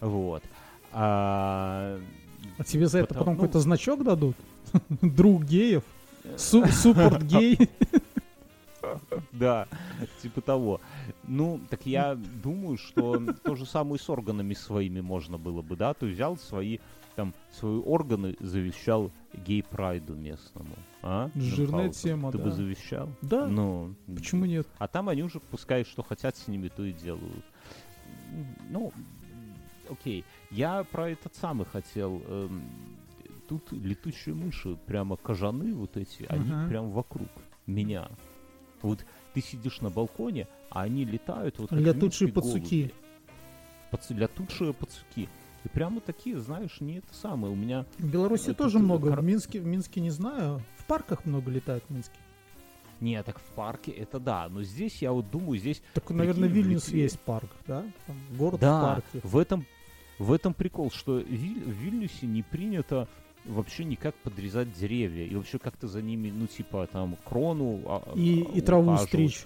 Вот. 0.00 0.42
А, 0.92 1.98
а 2.58 2.64
тебе 2.64 2.86
за 2.86 3.00
это 3.00 3.14
потом 3.14 3.34
ну, 3.34 3.34
какой-то 3.34 3.60
значок 3.60 4.02
дадут? 4.02 4.36
Друг 5.00 5.44
геев? 5.44 5.84
Суппорт 6.36 7.22
гей? 7.22 7.58
Да, 9.32 9.68
типа 10.22 10.40
того. 10.40 10.80
Ну, 11.24 11.60
так 11.68 11.86
я 11.86 12.14
думаю, 12.14 12.76
что 12.76 13.20
то 13.44 13.56
же 13.56 13.66
самое 13.66 13.98
с 13.98 14.08
органами 14.08 14.54
своими 14.54 15.00
можно 15.00 15.38
было 15.38 15.62
бы, 15.62 15.76
да? 15.76 15.94
То 15.94 16.06
есть 16.06 16.16
взял 16.16 16.36
свои, 16.36 16.78
там, 17.16 17.34
свои 17.52 17.78
органы, 17.78 18.36
завещал 18.40 19.10
гей-прайду 19.32 20.14
местному. 20.14 20.74
А? 21.02 21.30
Жирная 21.34 21.86
ну, 21.86 21.92
тема, 21.92 22.32
Ты 22.32 22.38
да. 22.38 22.44
бы 22.44 22.50
завещал? 22.50 23.08
Да. 23.22 23.46
Ну, 23.46 23.94
почему 24.06 24.44
нет? 24.44 24.66
А 24.78 24.88
там 24.88 25.08
они 25.08 25.22
уже 25.22 25.40
пускай 25.40 25.84
что 25.84 26.02
хотят 26.02 26.36
с 26.36 26.48
ними, 26.48 26.68
то 26.68 26.84
и 26.84 26.92
делают. 26.92 27.44
Ну, 28.68 28.92
окей. 29.88 30.24
Я 30.50 30.84
про 30.84 31.10
этот 31.10 31.34
самый 31.34 31.66
хотел. 31.66 32.22
Эм, 32.26 32.62
тут 33.48 33.72
летучие 33.72 34.34
мыши, 34.34 34.76
прямо 34.86 35.16
кожаны 35.16 35.74
вот 35.74 35.96
эти, 35.96 36.22
uh-huh. 36.22 36.28
они 36.28 36.68
прям 36.68 36.90
вокруг 36.90 37.28
меня. 37.66 38.08
Вот 38.82 39.04
ты 39.34 39.40
сидишь 39.40 39.80
на 39.80 39.90
балконе, 39.90 40.48
а 40.70 40.82
они 40.82 41.04
летают 41.04 41.58
вот 41.58 41.72
Летучие 41.72 42.32
пацуки. 42.32 42.92
Пац... 43.90 44.10
Летучие 44.10 44.72
пацуки. 44.72 45.28
И 45.64 45.68
прямо 45.68 46.00
такие, 46.00 46.38
знаешь, 46.38 46.80
не 46.80 46.98
это 46.98 47.12
самое. 47.12 47.52
У 47.52 47.56
меня... 47.56 47.84
В 47.98 48.10
Беларуси 48.10 48.54
тоже 48.54 48.78
много. 48.78 49.10
Кар... 49.10 49.20
В 49.20 49.24
Минске, 49.24 49.60
в 49.60 49.66
Минске 49.66 50.00
не 50.00 50.10
знаю. 50.10 50.62
В 50.78 50.86
парках 50.86 51.26
много 51.26 51.50
летают 51.50 51.84
в 51.88 51.90
Минске. 51.90 52.18
Нет, 53.00 53.24
так 53.24 53.38
в 53.38 53.44
парке 53.54 53.90
это 53.92 54.20
да, 54.20 54.46
но 54.50 54.62
здесь 54.62 55.00
я 55.00 55.12
вот 55.12 55.30
думаю, 55.30 55.58
здесь... 55.58 55.82
Так, 55.94 56.10
наверное, 56.10 56.48
Вильнюс 56.48 56.88
Литве... 56.88 57.02
есть 57.04 57.18
парк, 57.20 57.50
да? 57.66 57.82
Там 58.06 58.16
город 58.36 58.60
да, 58.60 58.78
в 58.78 58.94
парке. 58.94 59.26
в 59.26 59.38
этом, 59.38 59.66
в 60.18 60.32
этом 60.32 60.52
прикол, 60.52 60.90
что 60.90 61.12
в 61.12 61.24
Вильнюсе 61.24 62.26
не 62.26 62.42
принято 62.42 63.08
вообще 63.44 63.84
никак 63.84 64.14
подрезать 64.16 64.72
деревья 64.72 65.24
и 65.24 65.34
вообще 65.34 65.58
как-то 65.58 65.88
за 65.88 66.02
ними, 66.02 66.30
ну, 66.30 66.46
типа, 66.46 66.88
там, 66.90 67.16
крону 67.24 67.80
а, 67.86 68.12
и, 68.14 68.40
и 68.54 68.60
траву 68.60 68.96
стричь. 68.98 69.44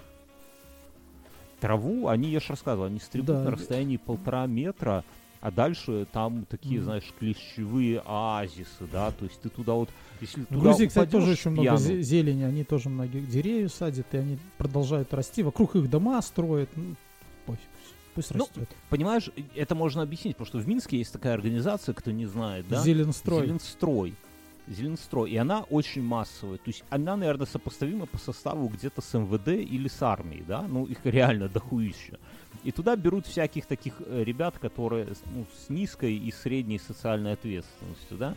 Траву, 1.61 2.09
они, 2.09 2.31
я 2.31 2.41
же 2.41 2.47
рассказывал, 2.49 2.87
они 2.87 2.99
стригут 2.99 3.29
да. 3.29 3.43
на 3.43 3.51
расстоянии 3.53 3.97
полтора 3.97 4.47
метра, 4.47 5.05
а 5.41 5.51
дальше 5.51 6.07
там 6.13 6.47
такие, 6.47 6.81
mm. 6.81 6.85
знаешь, 6.85 7.15
клещевые 7.19 8.03
оазисы, 8.05 8.87
да, 8.91 9.11
то 9.11 9.25
есть 9.25 9.41
ты 9.41 9.49
туда 9.49 9.75
вот, 9.75 9.91
если 10.21 10.45
В 10.49 10.61
Грузии, 10.61 10.87
кстати, 10.87 11.11
тоже 11.11 11.33
очень 11.33 11.51
много 11.53 11.77
зелени, 11.77 12.43
они 12.43 12.65
тоже 12.65 12.89
многие 12.89 13.21
деревья 13.21 13.69
садят, 13.69 14.07
и 14.13 14.17
они 14.17 14.39
продолжают 14.59 15.13
расти, 15.15 15.43
вокруг 15.43 15.77
их 15.77 15.89
дома 15.89 16.21
строят, 16.23 16.71
ну. 16.77 16.97
Пусть 18.15 18.33
ну, 18.33 18.45
растет. 18.45 18.69
Понимаешь, 18.91 19.31
это 19.55 19.75
можно 19.75 20.03
объяснить, 20.03 20.37
потому 20.37 20.47
что 20.47 20.59
в 20.59 20.69
Минске 20.69 20.99
есть 20.99 21.13
такая 21.13 21.35
организация, 21.35 21.95
кто 21.95 22.11
не 22.13 22.27
знает, 22.27 22.67
да? 22.69 22.83
Зеленстрой. 22.83 23.47
Зеленстрой. 23.47 24.15
Зеленстрой. 24.69 25.31
И 25.31 25.37
она 25.37 25.63
очень 25.63 26.03
массовая. 26.03 26.59
То 26.59 26.69
есть 26.69 26.85
она, 26.91 27.17
наверное, 27.17 27.47
сопоставима 27.47 28.07
по 28.07 28.19
составу 28.19 28.69
где-то 28.69 29.03
с 29.03 29.19
МВД 29.19 29.49
или 29.49 29.89
с 29.89 30.01
армией, 30.01 30.45
да? 30.47 30.63
Ну, 30.63 30.85
их 30.85 30.99
реально 31.05 31.49
дохуища. 31.49 32.19
И 32.63 32.71
туда 32.71 32.95
берут 32.97 33.27
всяких 33.27 33.67
таких 33.67 33.95
э, 33.99 34.23
ребят, 34.23 34.59
которые 34.59 35.09
ну, 35.35 35.45
с 35.67 35.69
низкой 35.69 36.17
и 36.17 36.31
средней 36.31 36.79
социальной 36.79 37.33
ответственностью, 37.33 38.17
да? 38.17 38.35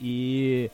И 0.00 0.70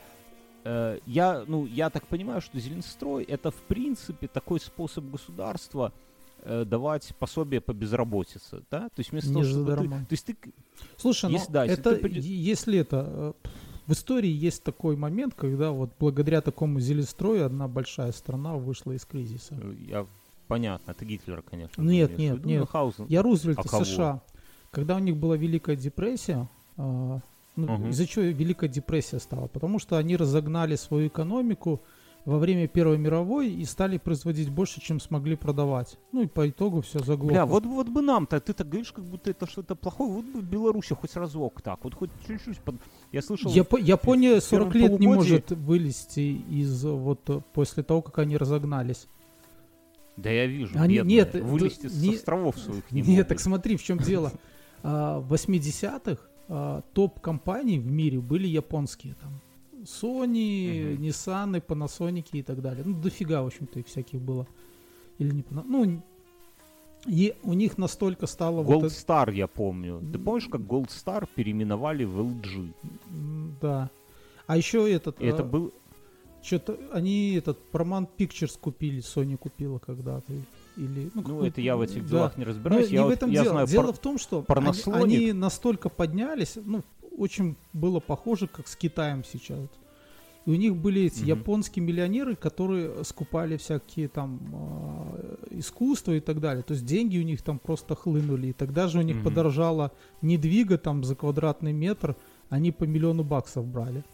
э, 0.64 0.98
я, 1.06 1.44
ну, 1.46 1.66
я 1.66 1.88
так 1.88 2.06
понимаю, 2.08 2.40
что 2.40 2.58
Зеленстрой 2.58 3.22
это, 3.22 3.52
в 3.52 3.62
принципе, 3.68 4.26
такой 4.26 4.58
способ 4.58 5.04
государства– 5.04 5.92
э, 6.44 6.64
давать 6.64 7.14
пособие 7.18 7.60
по 7.60 7.72
безработице, 7.72 8.62
да? 8.70 8.88
То 8.88 8.98
есть 8.98 9.12
вместо 9.12 9.30
Не 9.30 9.34
того, 9.34 9.44
чтобы 9.44 9.76
ты, 9.76 9.88
то 9.88 10.06
есть 10.10 10.26
ты... 10.26 10.36
Слушай, 10.96 11.32
если, 11.32 11.46
ну, 11.46 11.52
да, 11.52 11.64
если, 11.64 11.80
это, 11.80 11.96
ты... 11.96 12.08
если 12.08 12.78
это... 12.78 13.06
Э, 13.06 13.48
в 13.86 13.92
истории 13.92 14.30
есть 14.30 14.62
такой 14.62 14.96
момент, 14.96 15.34
когда 15.34 15.70
вот 15.70 15.90
благодаря 16.00 16.40
такому 16.40 16.80
зелестрою 16.80 17.44
одна 17.44 17.68
большая 17.68 18.12
страна 18.12 18.54
вышла 18.56 18.92
из 18.92 19.04
кризиса. 19.04 19.56
Э, 19.60 19.74
я 19.86 20.06
понятно, 20.48 20.92
это 20.92 21.04
Гитлера, 21.04 21.42
конечно. 21.42 21.82
Нет, 21.82 22.16
нет, 22.18 22.38
виду, 22.38 22.48
нет. 22.48 22.68
Хаузен. 22.68 23.06
Я 23.08 23.22
Рузвельт 23.22 23.58
а 23.58 23.84
США. 23.84 24.22
Когда 24.70 24.96
у 24.96 24.98
них 24.98 25.16
была 25.16 25.36
Великая 25.36 25.76
депрессия, 25.76 26.48
э, 26.76 27.18
ну, 27.56 27.74
угу. 27.74 27.88
из-за 27.88 28.06
чего 28.06 28.24
Великая 28.24 28.68
депрессия 28.68 29.18
стала? 29.18 29.46
Потому 29.46 29.78
что 29.78 29.96
они 29.96 30.16
разогнали 30.16 30.76
свою 30.76 31.08
экономику, 31.08 31.82
во 32.24 32.38
время 32.38 32.66
Первой 32.66 32.96
мировой 32.96 33.50
и 33.50 33.64
стали 33.64 33.98
производить 33.98 34.48
больше, 34.48 34.80
чем 34.80 34.98
смогли 34.98 35.36
продавать. 35.36 35.98
Ну 36.12 36.22
и 36.22 36.26
по 36.26 36.48
итогу 36.48 36.80
все 36.80 36.98
заглохло. 37.00 37.32
Бля, 37.32 37.46
вот, 37.46 37.66
вот 37.66 37.88
бы 37.88 38.00
нам-то, 38.00 38.40
ты 38.40 38.54
так 38.54 38.68
говоришь, 38.68 38.92
как 38.92 39.04
будто 39.04 39.30
это 39.30 39.46
что-то 39.46 39.74
плохое, 39.74 40.10
вот 40.10 40.24
бы 40.24 40.40
в 40.40 40.44
Беларуси 40.44 40.94
хоть 40.94 41.14
разок 41.16 41.60
так, 41.60 41.84
вот 41.84 41.94
хоть 41.94 42.10
чуть-чуть. 42.26 42.58
Под... 42.60 42.76
Я 43.12 43.20
слышал... 43.20 43.50
Яп- 43.52 43.80
Япония 43.80 44.40
40 44.40 44.74
лет 44.74 45.00
не 45.00 45.06
может 45.06 45.50
вылезти 45.50 46.42
из 46.50 46.84
вот 46.84 47.44
после 47.52 47.82
того, 47.82 48.02
как 48.02 48.18
они 48.18 48.36
разогнались. 48.36 49.06
Да 50.16 50.30
я 50.30 50.46
вижу, 50.46 50.78
они, 50.78 50.96
бедные, 50.98 51.16
нет, 51.16 51.34
вылезти 51.34 51.88
с 51.88 52.00
не, 52.00 52.14
островов 52.14 52.56
своих 52.58 52.88
не 52.92 53.00
Нет, 53.00 53.08
могут. 53.08 53.28
так 53.28 53.40
смотри, 53.40 53.76
в 53.76 53.82
чем 53.82 53.98
дело. 53.98 54.32
А, 54.82 55.18
в 55.18 55.32
80-х 55.32 56.22
а, 56.48 56.82
топ-компаний 56.92 57.80
в 57.80 57.90
мире 57.90 58.20
были 58.20 58.46
японские 58.46 59.14
там. 59.14 59.40
Sony, 59.84 60.96
uh-huh. 60.96 60.98
Nissan, 60.98 61.64
Panasonic 61.64 62.26
и 62.32 62.42
так 62.42 62.60
далее. 62.60 62.82
Ну, 62.84 63.00
дофига, 63.00 63.42
в 63.42 63.46
общем-то, 63.46 63.80
их 63.80 63.86
всяких 63.86 64.20
было. 64.20 64.46
Или 65.18 65.30
не 65.30 65.44
Ну, 65.50 66.02
и 67.06 67.34
у 67.42 67.52
них 67.52 67.78
настолько 67.78 68.26
стало... 68.26 68.62
Gold 68.62 68.80
вот 68.80 68.84
Star, 68.84 69.24
это... 69.24 69.32
я 69.32 69.46
помню. 69.46 70.00
Ты 70.12 70.18
помнишь, 70.18 70.48
как 70.50 70.62
Gold 70.62 70.88
Star 70.88 71.28
переименовали 71.32 72.04
в 72.04 72.18
LG? 72.20 72.72
Да. 73.60 73.90
А 74.46 74.56
еще 74.56 74.90
этот... 74.90 75.20
это 75.20 75.42
а... 75.42 75.44
был... 75.44 75.72
Что-то 76.42 76.78
они 76.92 77.36
этот 77.36 77.58
Paramount 77.72 78.08
Pictures 78.18 78.58
купили, 78.60 79.00
Sony 79.00 79.38
купила 79.38 79.78
когда-то. 79.78 80.30
Или, 80.76 81.10
ну, 81.14 81.22
ну 81.26 81.42
это 81.42 81.62
я 81.62 81.74
в 81.76 81.80
этих 81.80 82.06
делах 82.06 82.34
да. 82.34 82.38
не 82.38 82.44
разбираюсь. 82.44 82.90
Но 82.90 82.94
я 82.94 83.02
не 83.02 83.08
в 83.08 83.10
этом 83.10 83.30
я 83.30 83.42
дело. 83.42 83.52
Знаю, 83.52 83.66
дело 83.66 83.86
пар... 83.86 83.94
в 83.94 83.98
том, 83.98 84.18
что 84.18 84.44
они, 84.48 85.16
они 85.16 85.32
настолько 85.32 85.88
поднялись, 85.88 86.58
ну, 86.62 86.82
очень 87.16 87.56
было 87.72 88.00
похоже, 88.00 88.46
как 88.46 88.68
с 88.68 88.76
Китаем 88.76 89.24
сейчас. 89.24 89.68
И 90.46 90.50
у 90.50 90.54
них 90.54 90.76
были 90.76 91.02
эти 91.04 91.22
mm-hmm. 91.22 91.38
японские 91.38 91.84
миллионеры, 91.84 92.36
которые 92.36 93.02
скупали 93.04 93.56
всякие 93.56 94.08
там 94.08 94.40
э, 94.52 95.36
искусства 95.52 96.12
и 96.12 96.20
так 96.20 96.40
далее. 96.40 96.62
То 96.62 96.74
есть 96.74 96.84
деньги 96.84 97.18
у 97.18 97.22
них 97.22 97.40
там 97.40 97.58
просто 97.58 97.94
хлынули. 97.94 98.48
И 98.48 98.52
тогда 98.52 98.88
же 98.88 98.98
у 98.98 99.02
них 99.02 99.16
mm-hmm. 99.16 99.24
подорожало 99.24 99.92
недвига 100.20 100.76
там 100.76 101.02
за 101.02 101.14
квадратный 101.14 101.72
метр, 101.72 102.14
они 102.50 102.72
по 102.72 102.84
миллиону 102.84 103.24
баксов 103.24 103.66
брали. 103.66 104.04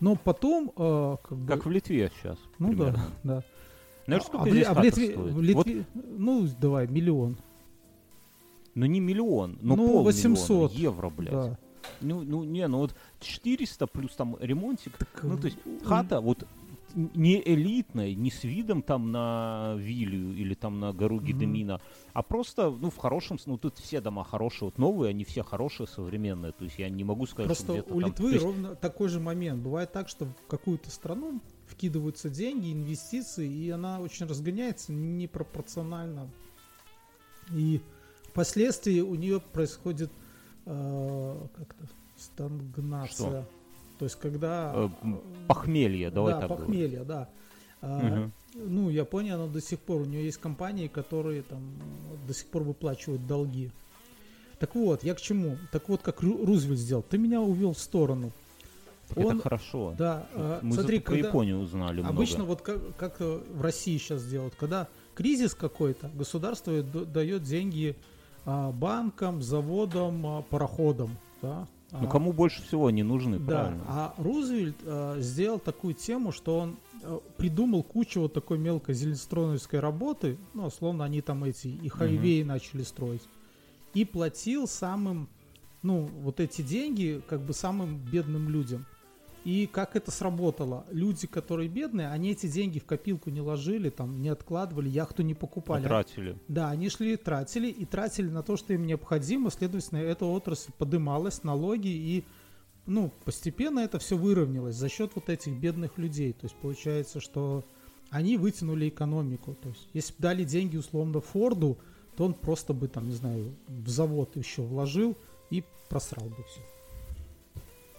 Но 0.00 0.16
потом... 0.16 0.70
Э, 0.76 1.16
как, 1.22 1.38
бы, 1.38 1.46
как 1.46 1.64
в 1.64 1.70
Литве 1.70 2.10
сейчас. 2.20 2.38
Ну 2.58 2.68
примерно. 2.68 3.10
да, 3.22 3.36
да. 3.36 3.44
Знаешь, 4.06 4.22
сколько 4.24 4.44
а, 4.44 4.50
здесь 4.50 4.66
а 4.66 4.74
в 4.74 4.82
Литве, 4.82 5.12
стоит? 5.12 5.16
в 5.16 5.40
Литве, 5.40 5.86
вот. 5.94 6.04
ну 6.18 6.48
давай, 6.60 6.86
миллион. 6.88 7.38
Ну 8.74 8.86
не 8.86 9.00
миллион, 9.00 9.58
но 9.62 9.76
ну, 9.76 9.86
пол 9.86 10.04
800 10.04 10.72
евро, 10.72 11.08
блядь. 11.08 11.32
Да. 11.32 11.58
Ну, 12.00 12.22
ну, 12.22 12.44
не, 12.44 12.66
ну 12.68 12.78
вот 12.78 12.94
400 13.20 13.86
плюс 13.86 14.14
там 14.14 14.36
ремонтик. 14.40 14.96
Так, 14.96 15.22
ну, 15.22 15.38
то 15.38 15.46
есть 15.46 15.58
хата 15.84 16.20
вот 16.20 16.46
не 16.94 17.42
элитная, 17.44 18.14
не 18.14 18.30
с 18.30 18.44
видом 18.44 18.82
там 18.82 19.10
на 19.10 19.74
виллю 19.78 20.32
или 20.32 20.54
там 20.54 20.80
на 20.80 20.92
гору 20.92 21.20
Гедемина, 21.20 21.72
mm-hmm. 21.72 22.10
а 22.12 22.22
просто, 22.22 22.70
ну, 22.70 22.90
в 22.90 22.96
хорошем, 22.96 23.38
ну, 23.46 23.58
тут 23.58 23.78
все 23.78 24.00
дома 24.00 24.24
хорошие, 24.24 24.68
вот 24.68 24.78
новые, 24.78 25.10
они 25.10 25.24
все 25.24 25.42
хорошие, 25.42 25.86
современные, 25.86 26.52
то 26.52 26.64
есть 26.64 26.78
я 26.78 26.88
не 26.88 27.04
могу 27.04 27.26
сказать, 27.26 27.48
просто 27.48 27.64
что 27.64 27.72
где-то 27.74 27.94
у 27.94 28.00
там... 28.00 28.10
Литвы 28.10 28.32
есть... 28.32 28.44
ровно 28.44 28.76
такой 28.76 29.08
же 29.08 29.20
момент. 29.20 29.60
Бывает 29.62 29.92
так, 29.92 30.08
что 30.08 30.26
в 30.26 30.46
какую-то 30.46 30.90
страну 30.90 31.40
вкидываются 31.66 32.30
деньги, 32.30 32.72
инвестиции, 32.72 33.50
и 33.50 33.70
она 33.70 34.00
очень 34.00 34.26
разгоняется 34.26 34.92
непропорционально. 34.92 36.30
И 37.52 37.80
впоследствии 38.28 39.00
у 39.00 39.14
нее 39.14 39.40
происходит 39.40 40.10
э, 40.66 41.46
как-то 41.56 41.84
стагнация. 42.16 43.12
Что? 43.12 43.44
То 43.98 44.04
есть 44.04 44.16
когда... 44.16 44.72
Э, 44.74 44.88
похмелье, 45.48 46.10
давай 46.10 46.34
да, 46.34 46.40
так 46.40 46.48
похмелье, 46.48 47.00
говорить. 47.04 47.06
да. 47.08 47.28
Мгм. 47.80 48.32
Ну, 48.54 48.88
Япония, 48.88 49.34
она 49.34 49.46
до 49.46 49.60
сих 49.60 49.80
пор, 49.80 50.02
у 50.02 50.04
нее 50.04 50.24
есть 50.24 50.38
компании, 50.38 50.86
которые 50.88 51.42
там 51.42 51.60
до 52.26 52.32
сих 52.34 52.46
пор 52.46 52.62
выплачивают 52.62 53.26
долги. 53.26 53.70
Так 54.58 54.74
вот, 54.76 55.02
я 55.02 55.14
к 55.14 55.20
чему? 55.20 55.58
Так 55.72 55.88
вот, 55.88 56.00
как 56.02 56.22
Ру- 56.22 56.44
Рузвельт 56.46 56.78
сделал. 56.78 57.02
Ты 57.02 57.18
меня 57.18 57.40
увел 57.40 57.72
в 57.74 57.78
сторону. 57.78 58.30
Так 59.08 59.18
Он- 59.18 59.34
Это 59.34 59.42
хорошо. 59.42 59.94
Да, 59.98 60.26
а, 60.32 60.60
Мы 60.62 60.72
смотри, 60.74 60.96
зато 60.98 61.06
когда... 61.12 61.28
Японию 61.28 61.58
узнали 61.58 62.00
Обычно 62.02 62.44
много. 62.44 62.48
вот 62.50 62.62
как, 62.62 62.96
как 62.96 63.16
э, 63.20 63.42
в 63.52 63.60
России 63.60 63.98
сейчас 63.98 64.24
делают, 64.24 64.54
когда 64.54 64.88
кризис 65.14 65.54
какой-то, 65.54 66.08
государство 66.14 66.82
дает 66.82 67.42
деньги 67.42 67.96
банкам, 68.46 69.42
заводам, 69.42 70.26
а, 70.26 70.42
пароходам. 70.42 71.16
Да? 71.42 71.66
Ну 71.92 72.06
А, 72.08 72.10
кому 72.10 72.32
больше 72.32 72.62
всего 72.62 72.88
они 72.88 73.02
нужны, 73.02 73.38
да, 73.38 73.46
правильно? 73.46 73.84
а 73.86 74.14
Рузвельт 74.18 74.76
а, 74.84 75.20
сделал 75.20 75.58
такую 75.58 75.94
тему, 75.94 76.32
что 76.32 76.58
он 76.58 76.76
а, 77.02 77.20
придумал 77.36 77.82
кучу 77.82 78.20
вот 78.20 78.32
такой 78.32 78.58
мелкой 78.58 78.94
зеленстроновской 78.94 79.78
работы, 79.78 80.36
ну, 80.54 80.66
условно, 80.66 81.04
они 81.04 81.20
там 81.20 81.44
эти 81.44 81.68
и 81.68 81.88
хайвеи 81.88 82.42
начали 82.42 82.82
строить, 82.82 83.22
и 83.94 84.04
платил 84.04 84.66
самым, 84.66 85.28
ну, 85.82 86.10
вот 86.22 86.40
эти 86.40 86.62
деньги 86.62 87.22
как 87.28 87.42
бы 87.42 87.52
самым 87.52 87.96
бедным 87.96 88.48
людям. 88.48 88.86
И 89.44 89.68
как 89.70 89.94
это 89.94 90.10
сработало? 90.10 90.86
Люди, 90.90 91.26
которые 91.26 91.68
бедные, 91.68 92.08
они 92.08 92.30
эти 92.30 92.46
деньги 92.46 92.78
в 92.78 92.86
копилку 92.86 93.28
не 93.28 93.42
ложили, 93.42 93.90
там, 93.90 94.22
не 94.22 94.30
откладывали, 94.30 94.88
яхту 94.88 95.22
не 95.22 95.34
покупали. 95.34 95.82
Потратили. 95.82 96.38
Да, 96.48 96.70
они 96.70 96.88
шли, 96.88 97.16
тратили 97.16 97.68
и 97.68 97.84
тратили 97.84 98.30
на 98.30 98.42
то, 98.42 98.56
что 98.56 98.72
им 98.72 98.86
необходимо. 98.86 99.50
Следовательно, 99.50 99.98
эта 99.98 100.24
отрасль 100.24 100.72
подымалась, 100.78 101.42
налоги 101.42 101.88
и 101.88 102.24
ну, 102.86 103.12
постепенно 103.24 103.80
это 103.80 103.98
все 103.98 104.16
выровнялось 104.16 104.76
за 104.76 104.88
счет 104.88 105.12
вот 105.14 105.28
этих 105.28 105.54
бедных 105.54 105.98
людей. 105.98 106.32
То 106.32 106.46
есть 106.46 106.56
получается, 106.56 107.20
что 107.20 107.64
они 108.10 108.36
вытянули 108.36 108.88
экономику. 108.88 109.56
То 109.60 109.68
есть 109.70 109.88
если 109.92 110.14
бы 110.14 110.20
дали 110.20 110.44
деньги 110.44 110.76
условно 110.76 111.20
Форду, 111.20 111.78
то 112.16 112.24
он 112.24 112.34
просто 112.34 112.72
бы 112.72 112.88
там, 112.88 113.08
не 113.08 113.14
знаю, 113.14 113.54
в 113.68 113.88
завод 113.88 114.36
еще 114.36 114.62
вложил 114.62 115.16
и 115.50 115.64
просрал 115.88 116.28
бы 116.28 116.42
все. 116.44 116.60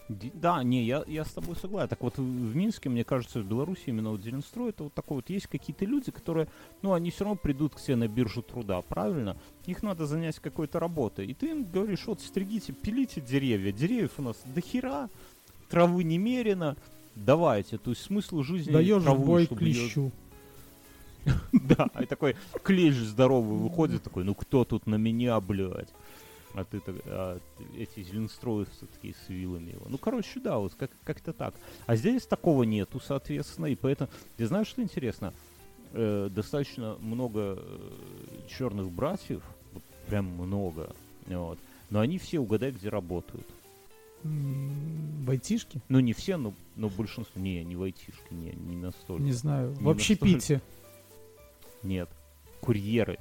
Да, 0.08 0.62
не, 0.64 0.84
я, 0.84 1.04
я 1.08 1.26
с 1.26 1.32
тобой 1.32 1.56
согласен. 1.56 1.90
Так 1.90 2.02
вот, 2.02 2.18
в 2.18 2.56
Минске, 2.56 2.90
мне 2.90 3.04
кажется, 3.04 3.40
в 3.40 3.46
Беларуси 3.46 3.84
именно 3.88 4.12
вот 4.12 4.22
Зеленстрой, 4.22 4.70
это 4.70 4.84
вот 4.84 4.94
такой 4.94 5.18
вот, 5.18 5.30
есть 5.30 5.48
какие-то 5.48 5.86
люди, 5.86 6.12
которые, 6.12 6.48
ну, 6.84 6.94
они 6.94 7.10
все 7.10 7.24
равно 7.24 7.40
придут 7.42 7.74
к 7.76 7.80
себе 7.80 7.96
на 7.96 8.08
биржу 8.08 8.44
труда, 8.44 8.82
правильно? 8.82 9.36
Их 9.66 9.82
надо 9.82 10.06
занять 10.06 10.40
какой-то 10.40 10.80
работой. 10.80 11.26
И 11.26 11.34
ты 11.34 11.50
им 11.50 11.64
говоришь, 11.64 12.06
вот, 12.06 12.22
стригите, 12.22 12.72
пилите 12.72 13.20
деревья. 13.20 13.72
Деревьев 13.72 14.12
у 14.18 14.22
нас 14.22 14.38
до 14.46 14.62
хера, 14.62 15.10
травы 15.70 16.04
немерено, 16.04 16.78
давайте. 17.16 17.80
То 17.80 17.90
есть 17.90 18.04
смысл 18.04 18.44
жизни 18.44 18.72
Даешь 18.72 19.02
травы, 19.02 19.26
бой 19.26 19.46
чтобы 19.46 19.60
клещу. 19.60 20.12
Да, 21.52 21.90
и 22.00 22.06
такой 22.06 22.36
клещ 22.64 22.94
здоровый 22.96 23.58
выходит, 23.58 24.04
такой, 24.04 24.24
ну 24.24 24.36
кто 24.36 24.64
тут 24.64 24.86
на 24.86 24.96
меня, 24.96 25.40
блядь? 25.40 25.90
А 26.56 26.64
ты 26.64 26.80
так, 26.80 26.96
а 27.06 27.40
эти 27.78 28.02
зеленстроевцы 28.02 28.86
такие 28.88 29.14
с 29.14 29.30
вилами 29.30 29.72
его. 29.72 29.86
Ну, 29.90 29.98
короче, 29.98 30.40
да, 30.40 30.58
вот 30.58 30.74
как- 30.76 30.92
как-то 31.04 31.34
так. 31.34 31.54
А 31.86 31.96
здесь 31.98 32.26
такого 32.26 32.64
нету, 32.64 33.02
соответственно, 33.02 33.66
и 33.66 33.76
поэтому... 33.76 34.10
Ты 34.38 34.48
знаешь, 34.48 34.68
что 34.68 34.82
интересно? 34.82 35.34
Э, 35.92 36.30
достаточно 36.32 36.96
много 37.02 37.62
черных 38.48 38.90
братьев, 38.90 39.44
вот 39.74 39.84
прям 40.08 40.26
много, 40.28 40.96
вот. 41.28 41.60
Но 41.90 42.00
они 42.00 42.18
все 42.18 42.40
угадай, 42.40 42.72
где 42.72 42.88
работают. 42.90 43.48
В 44.24 45.30
айтишке? 45.30 45.82
Ну, 45.90 46.00
не 46.00 46.14
все, 46.14 46.38
но, 46.38 46.54
но 46.76 46.90
большинство. 46.90 47.40
Не, 47.40 47.64
не 47.64 47.76
в 47.76 47.84
айтишке, 47.84 48.24
не, 48.32 48.52
не 48.54 48.76
настолько. 48.78 49.22
Не 49.22 49.34
знаю. 49.34 49.76
Не 49.78 49.84
В 49.84 49.90
общепите. 49.90 50.54
настолько. 50.56 50.64
Нет. 51.84 52.10
Курьеры. 52.62 53.20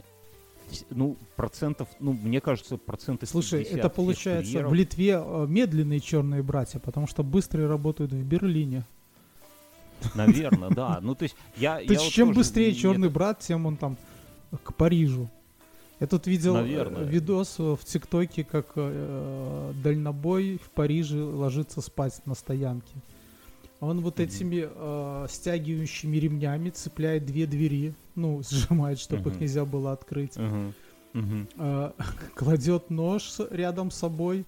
Ну, 0.91 1.17
процентов, 1.37 1.89
ну, 2.01 2.13
мне 2.13 2.41
кажется, 2.41 2.77
процентов 2.77 3.29
Слушай, 3.29 3.61
50 3.61 3.79
это 3.79 3.89
получается 3.89 4.67
в 4.67 4.75
Литве 4.75 5.21
э, 5.23 5.47
медленные 5.49 6.01
черные 6.01 6.43
братья, 6.43 6.79
потому 6.79 7.07
что 7.07 7.23
быстрые 7.23 7.69
работают 7.69 8.13
в 8.13 8.25
Берлине. 8.25 8.85
Наверное, 10.15 10.71
да. 10.71 10.99
Ну, 11.01 11.15
то 11.15 11.25
есть, 11.25 11.37
я... 11.57 11.77
То 11.87 11.93
есть 11.93 12.11
чем 12.11 12.33
быстрее 12.33 12.75
черный 12.75 13.09
брат, 13.09 13.41
тем 13.41 13.67
он 13.67 13.77
там 13.77 13.97
к 14.63 14.75
Парижу. 14.75 15.29
Я 16.01 16.07
тут 16.07 16.27
видел 16.27 16.57
э, 16.57 16.63
Наверное. 16.63 17.05
видос 17.05 17.59
в 17.59 17.79
ТикТоке, 17.85 18.45
как 18.45 18.73
э, 18.75 19.73
дальнобой 19.83 20.59
в 20.63 20.71
Париже 20.71 21.23
ложится 21.23 21.81
спать 21.81 22.21
на 22.27 22.35
стоянке. 22.35 22.95
Он 23.85 24.01
вот 24.01 24.21
этими 24.21 24.69
э, 24.69 25.27
стягивающими 25.29 26.17
ремнями 26.17 26.71
цепляет 26.71 27.27
две 27.27 27.47
двери, 27.47 27.95
ну, 28.15 28.43
сжимает, 28.49 28.99
чтобы 28.99 29.31
их 29.31 29.37
Мгм. 29.37 29.41
нельзя 29.43 29.65
было 29.65 29.93
открыть. 29.93 30.37
Мгм. 30.37 30.75
Мгм. 31.13 31.49
Э, 31.57 31.93
кладет 32.35 32.91
нож 32.91 33.37
рядом 33.51 33.91
с 33.91 33.97
собой, 33.97 34.45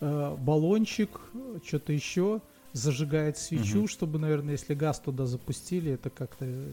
э, 0.00 0.36
баллончик, 0.38 1.20
что-то 1.66 1.92
еще, 1.92 2.40
зажигает 2.72 3.38
свечу, 3.38 3.78
Мгм. 3.78 3.88
чтобы, 3.88 4.18
наверное, 4.18 4.52
если 4.52 4.74
газ 4.74 5.00
туда 5.00 5.26
запустили, 5.26 5.92
это 5.92 6.10
как-то 6.10 6.44
э, 6.44 6.68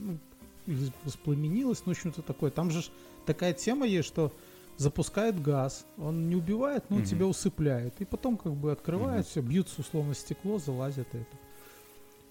ну, 0.00 0.18
из- 0.66 0.90
воспламенилось, 1.04 1.82
ну, 1.86 1.92
в 1.92 1.96
общем-то 1.96 2.22
такое. 2.22 2.50
Там 2.50 2.70
же 2.70 2.82
такая 3.26 3.52
тема 3.52 3.86
есть, 3.86 4.08
что 4.08 4.32
запускает 4.80 5.40
газ, 5.40 5.86
он 5.98 6.28
не 6.28 6.36
убивает, 6.36 6.88
но 6.90 6.96
Мгм. 6.96 7.04
тебя 7.04 7.26
усыпляет. 7.26 8.00
И 8.00 8.04
потом 8.04 8.36
как 8.36 8.54
бы 8.54 8.72
открывает 8.72 9.24
Мгм. 9.24 9.30
все, 9.30 9.40
бьются 9.42 9.80
условно 9.80 10.14
стекло, 10.14 10.58
залазят 10.58 11.08
это. 11.14 11.36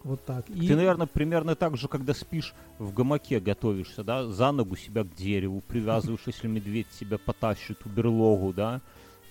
Вот 0.04 0.24
так. 0.26 0.50
И- 0.50 0.68
Ты, 0.68 0.76
наверное, 0.76 1.08
примерно 1.08 1.56
так 1.56 1.76
же, 1.78 1.88
когда 1.88 2.14
спишь 2.14 2.54
в 2.80 2.94
гамаке, 2.94 3.40
готовишься, 3.40 4.04
да, 4.04 4.26
за 4.28 4.52
ногу 4.52 4.76
себя 4.78 5.04
к 5.04 5.14
дереву, 5.14 5.62
привязываешь, 5.62 6.24
если 6.26 6.48
медведь 6.48 6.88
тебя 7.00 7.18
потащит 7.18 7.84
в 7.84 7.94
берлогу, 7.94 8.54
да, 8.54 8.82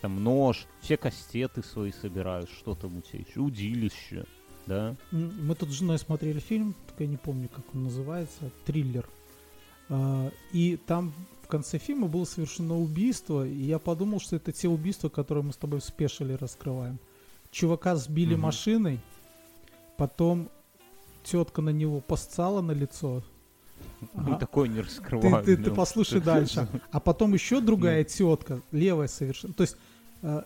там 0.03 0.23
нож, 0.23 0.67
все 0.81 0.97
кастеты 0.97 1.63
свои 1.63 1.91
собираешь, 1.91 2.51
что 2.51 2.75
там 2.75 2.99
у 2.99 3.01
тебя 3.01 3.21
еще, 3.27 3.41
удилище, 3.41 4.27
да. 4.67 4.95
Мы 5.11 5.55
тут 5.55 5.71
с 5.71 5.73
женой 5.73 5.99
смотрели 5.99 6.39
фильм, 6.39 6.75
только 6.87 7.05
я 7.05 7.09
не 7.09 7.17
помню, 7.17 7.49
как 7.49 7.65
он 7.75 7.85
называется, 7.85 8.51
триллер. 8.67 9.09
А, 9.89 10.31
И 10.53 10.77
там 10.77 11.15
в 11.49 11.51
конце 11.51 11.79
фильма 11.79 12.09
было 12.09 12.27
совершено 12.27 12.79
убийство, 12.79 13.47
и 13.47 13.55
я 13.63 13.79
подумал, 13.79 14.21
что 14.21 14.37
это 14.37 14.53
те 14.53 14.69
убийства, 14.69 15.09
которые 15.09 15.43
мы 15.45 15.55
с 15.55 15.57
тобой 15.57 15.81
в 15.81 15.85
спешиле 15.85 16.37
раскрываем. 16.37 16.99
Чувака 17.51 17.97
сбили 17.97 18.35
Мгм. 18.35 18.43
машиной, 18.43 19.01
потом 19.97 20.51
тетка 21.25 21.63
на 21.63 21.71
него 21.71 22.01
посцала 22.01 22.61
на 22.61 22.73
лицо. 22.73 23.23
Мы 24.13 24.33
Ага. 24.33 24.41
такое 24.41 24.69
не 24.69 24.75
Ты, 24.77 24.83
раскрываем. 24.83 25.43
ты- 25.47 25.57
ты 25.57 25.71
ну. 25.71 25.75
послушай 25.75 26.21
дальше. 26.21 26.69
А 26.93 27.01
потом 27.01 27.33
еще 27.33 27.63
другая 27.63 28.05
тетка, 28.05 28.61
левая 28.71 29.09
совершенно. 29.09 29.55
То 29.55 29.63
есть, 29.63 29.79
э, 30.21 30.43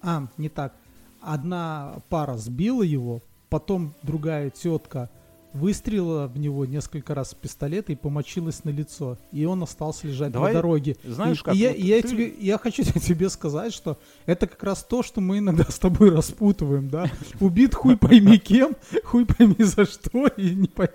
а, 0.00 0.26
не 0.38 0.48
так. 0.48 0.74
Одна 1.20 1.98
пара 2.08 2.38
сбила 2.38 2.82
его, 2.82 3.20
потом 3.50 3.92
другая 4.02 4.48
тетка 4.48 5.10
выстрелила 5.56 6.26
в 6.26 6.38
него 6.38 6.64
несколько 6.66 7.14
раз 7.14 7.30
с 7.30 7.34
пистолета 7.34 7.92
и 7.92 7.96
помочилась 7.96 8.64
на 8.64 8.70
лицо. 8.70 9.18
И 9.32 9.44
он 9.44 9.62
остался 9.62 10.06
лежать 10.06 10.32
Давай, 10.32 10.52
на 10.52 10.60
дороге. 10.60 10.96
Знаешь 11.02 11.40
и, 11.40 11.42
как, 11.42 11.54
и 11.54 11.58
я, 11.58 11.70
вот 11.70 11.78
я 11.78 12.02
ты- 12.02 12.08
тебе, 12.08 12.34
я 12.38 12.58
хочу 12.58 12.82
тебе 13.00 13.28
сказать, 13.30 13.72
что 13.72 13.98
это 14.26 14.46
как 14.46 14.62
раз 14.62 14.84
то, 14.84 15.02
что 15.02 15.20
мы 15.20 15.38
иногда 15.38 15.64
с 15.64 15.78
тобой 15.78 16.10
распутываем, 16.10 16.88
да? 16.88 17.10
Убит 17.40 17.74
хуй 17.74 17.96
пойми 17.96 18.38
кем, 18.50 18.76
хуй 19.04 19.24
пойми 19.26 19.64
за 19.64 19.86
что, 19.86 20.26
и 20.28 20.54
не 20.54 20.68
пойми. 20.68 20.92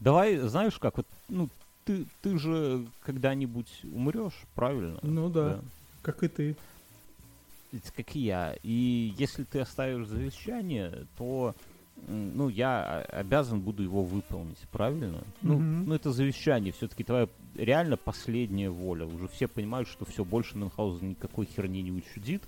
Давай, 0.00 0.38
знаешь 0.38 0.78
как, 0.78 0.96
вот, 0.96 1.06
ну, 1.28 1.48
ты, 1.84 2.06
ты 2.22 2.38
же 2.38 2.86
когда-нибудь 3.02 3.82
умрешь, 3.92 4.40
правильно? 4.54 4.98
Ну 5.02 5.28
да, 5.28 5.60
как 6.02 6.22
и 6.22 6.28
ты. 6.28 6.56
Как 7.94 8.16
и 8.16 8.20
я. 8.20 8.56
И 8.64 9.14
если 9.16 9.44
ты 9.44 9.60
оставишь 9.60 10.08
завещание, 10.08 11.06
то 11.16 11.54
ну, 12.08 12.48
я 12.48 12.82
о- 12.82 13.20
обязан 13.20 13.60
буду 13.60 13.82
его 13.82 14.02
выполнить, 14.02 14.58
правильно? 14.72 15.22
Ну, 15.42 15.54
Мгм. 15.54 15.84
ну, 15.86 15.94
это 15.94 16.12
завещание, 16.12 16.72
все-таки 16.72 17.04
твоя 17.04 17.28
реально 17.54 17.96
последняя 17.96 18.70
воля. 18.70 19.06
Уже 19.06 19.28
все 19.28 19.48
понимают, 19.48 19.88
что 19.88 20.04
все, 20.04 20.24
больше 20.24 20.56
Мюнхгаузен 20.56 21.10
никакой 21.10 21.46
херни 21.46 21.82
не 21.82 21.92
учудит. 21.92 22.42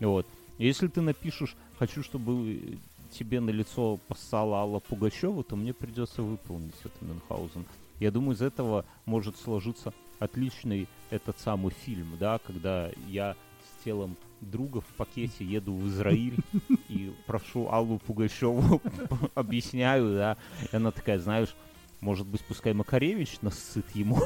Вот. 0.00 0.26
Если 0.58 0.88
ты 0.88 1.00
напишешь, 1.00 1.56
хочу, 1.78 2.02
чтобы 2.02 2.78
тебе 3.10 3.40
на 3.40 3.50
лицо 3.50 3.98
поссала 4.08 4.58
Алла 4.58 4.78
Пугачева, 4.80 5.42
то 5.42 5.56
мне 5.56 5.72
придется 5.72 6.22
выполнить 6.22 6.74
это 6.84 7.04
Мюнхгаузен. 7.04 7.64
Я 7.98 8.10
думаю, 8.10 8.34
из 8.36 8.42
этого 8.42 8.84
может 9.06 9.36
сложиться 9.36 9.92
отличный 10.18 10.86
этот 11.10 11.38
самый 11.38 11.72
фильм, 11.72 12.16
да, 12.18 12.38
когда 12.38 12.90
я 13.08 13.34
с 13.64 13.84
телом 13.84 14.16
друга 14.40 14.80
в 14.80 14.86
пакете 14.96 15.44
еду 15.44 15.74
в 15.74 15.88
Израиль 15.88 16.36
и 16.88 17.12
прошу 17.26 17.68
Аллу 17.68 17.98
Пугачеву, 17.98 18.80
объясняю, 19.34 20.14
да, 20.14 20.36
и 20.72 20.76
она 20.76 20.90
такая, 20.90 21.18
знаешь, 21.18 21.54
может 22.00 22.26
быть, 22.26 22.42
пускай 22.42 22.72
Макаревич 22.72 23.40
насыт 23.42 23.84
ему. 23.94 24.18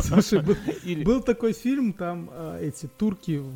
Слушай, 0.00 0.40
был, 0.40 0.56
Или... 0.84 1.04
был 1.04 1.22
такой 1.22 1.52
фильм, 1.52 1.92
там 1.92 2.30
э, 2.32 2.68
эти 2.68 2.86
турки 2.86 3.38
в, 3.38 3.52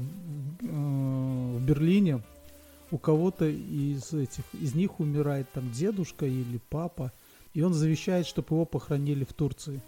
э, 0.60 1.56
в 1.58 1.62
Берлине 1.62 2.22
у 2.90 2.98
кого-то 2.98 3.46
из 3.46 4.12
этих, 4.12 4.44
из 4.52 4.74
них 4.74 5.00
умирает 5.00 5.50
там 5.52 5.70
дедушка 5.72 6.26
или 6.26 6.60
папа, 6.68 7.12
и 7.54 7.62
он 7.62 7.72
завещает, 7.72 8.26
чтобы 8.26 8.48
его 8.54 8.64
похоронили 8.64 9.24
в 9.24 9.32
Турции. 9.32 9.80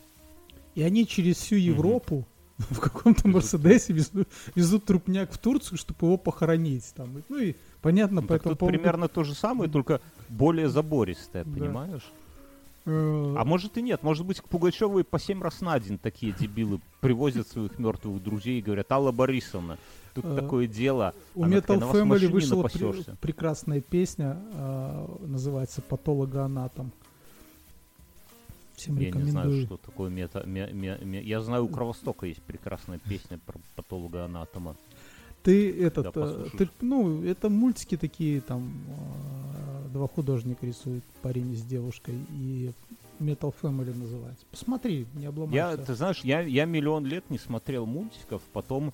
И 0.74 0.82
они 0.82 1.06
через 1.06 1.36
всю 1.36 1.56
Европу 1.56 2.26
в 2.70 2.80
каком-то 2.80 3.28
Мерседесе 3.28 3.92
везут, 3.92 4.28
везут 4.54 4.84
трупняк 4.84 5.32
в 5.32 5.38
Турцию, 5.38 5.78
чтобы 5.78 6.06
его 6.06 6.16
похоронить. 6.16 6.92
Там. 6.96 7.22
Ну 7.28 7.38
и 7.38 7.54
понятно, 7.82 8.20
Ну, 8.20 8.26
по 8.26 8.34
так 8.34 8.40
этому 8.42 8.52
тут 8.54 8.58
поводу... 8.60 8.78
примерно 8.78 9.08
то 9.08 9.24
же 9.24 9.34
самое, 9.34 9.70
только 9.70 10.00
более 10.28 10.68
забористое, 10.68 11.44
Да. 11.44 11.50
понимаешь? 11.50 12.02
э, 12.84 13.34
А 13.38 13.44
может 13.44 13.76
и 13.78 13.82
нет, 13.82 14.02
может 14.02 14.26
быть 14.26 14.40
к 14.40 14.48
Пугачеву 14.48 14.98
и 14.98 15.02
по 15.04 15.18
семь 15.18 15.42
раз 15.42 15.60
на 15.60 15.78
день 15.78 15.98
такие 15.98 16.32
дебилы 16.32 16.80
привозят 17.00 17.46
своих 17.48 17.78
мертвых 17.78 18.22
друзей 18.22 18.58
и 18.58 18.62
говорят, 18.62 18.90
Алла 18.90 19.12
Борисовна, 19.12 19.78
тут 20.14 20.24
Э, 20.24 20.34
такое 20.40 20.66
дело, 20.66 21.14
У 21.34 21.44
она 21.44 21.56
Metal 21.56 21.60
такая, 21.60 21.78
«На 21.78 21.86
вас 21.86 21.96
Family 21.96 22.28
вышла 22.28 22.56
напасешься». 22.56 23.16
прекрасная 23.20 23.80
песня, 23.82 24.36
э, 24.52 25.06
называется 25.26 25.80
«Патологоанатом». 25.82 26.90
Всем 28.78 28.96
Я 28.98 29.10
не 29.10 29.22
знаю, 29.30 29.48
рекомендую. 29.50 29.66
что 29.66 29.76
такое 29.76 30.08
мета... 30.10 30.42
ме- 30.46 30.72
ме- 30.72 30.98
ме- 31.02 31.22
Я 31.22 31.40
знаю, 31.42 31.64
у 31.64 31.68
Кровостока 31.68 32.26
есть 32.26 32.40
прекрасная 32.42 32.98
песня 32.98 33.38
про 33.44 33.58
патолога-анатома. 33.76 34.76
Ты 35.42 35.70
этот, 35.82 36.16
э, 36.16 36.46
ты, 36.56 36.68
ну, 36.80 37.22
это 37.24 37.48
мультики 37.48 37.96
такие, 37.96 38.40
там 38.40 38.70
э, 38.88 39.88
два 39.92 40.06
художника 40.08 40.66
рисуют, 40.66 41.04
парень 41.22 41.56
с 41.56 41.62
девушкой, 41.62 42.14
и 42.30 42.70
Metal 43.20 43.52
Family 43.62 43.96
называется. 43.98 44.44
Посмотри, 44.50 45.06
не 45.14 45.22
Я, 45.24 45.28
обломайся. 45.30 45.78
ты 45.78 45.94
знаешь, 45.94 46.20
я, 46.22 46.40
я 46.40 46.64
миллион 46.66 47.04
лет 47.06 47.28
не 47.30 47.38
смотрел 47.38 47.84
мультиков, 47.86 48.42
потом 48.52 48.92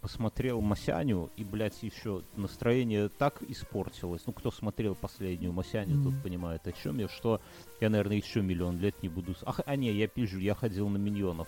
посмотрел 0.00 0.60
Масяню, 0.60 1.30
и, 1.36 1.44
блядь, 1.44 1.82
еще 1.82 2.22
настроение 2.36 3.08
так 3.08 3.42
испортилось. 3.48 4.22
Ну, 4.26 4.32
кто 4.32 4.50
смотрел 4.50 4.94
последнюю 4.94 5.52
Масяню, 5.52 5.96
Мгм. 5.96 6.04
тот 6.12 6.22
понимает, 6.22 6.66
о 6.66 6.72
чем 6.72 6.98
я, 6.98 7.08
что 7.08 7.40
я, 7.80 7.88
наверное, 7.90 8.16
еще 8.16 8.42
миллион 8.42 8.78
лет 8.80 9.00
не 9.02 9.08
буду... 9.08 9.34
Ах, 9.46 9.60
а 9.66 9.76
не, 9.76 9.92
я 9.92 10.08
пизжу, 10.08 10.38
я 10.38 10.54
ходил 10.54 10.88
на 10.88 10.96
миньонов 10.96 11.46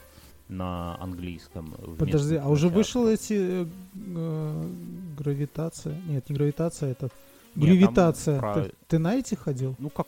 на 0.49 0.97
английском. 1.01 1.75
Подожди, 1.99 2.37
а 2.37 2.49
уже 2.49 2.69
вышел 2.69 3.07
эти 3.09 3.35
э, 3.65 3.67
э, 3.95 4.71
гравитация? 5.19 6.01
Нет, 6.09 6.29
не 6.29 6.37
гравитация, 6.37 6.91
это 6.93 7.09
Нет, 7.55 7.67
гравитация. 7.81 8.39
про- 8.39 8.55
Ты, 8.65 8.73
ты 8.89 8.99
на 8.99 9.15
эти 9.15 9.35
ходил? 9.35 9.75
Ну, 9.79 9.91
как... 9.91 10.07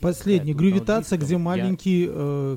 Последний, 0.00 0.52
на 0.54 0.58
гравитация, 0.58 1.18
где 1.18 1.36
английском, 1.36 1.40
я- 1.42 1.44
маленький 1.64 2.08
э, 2.10 2.56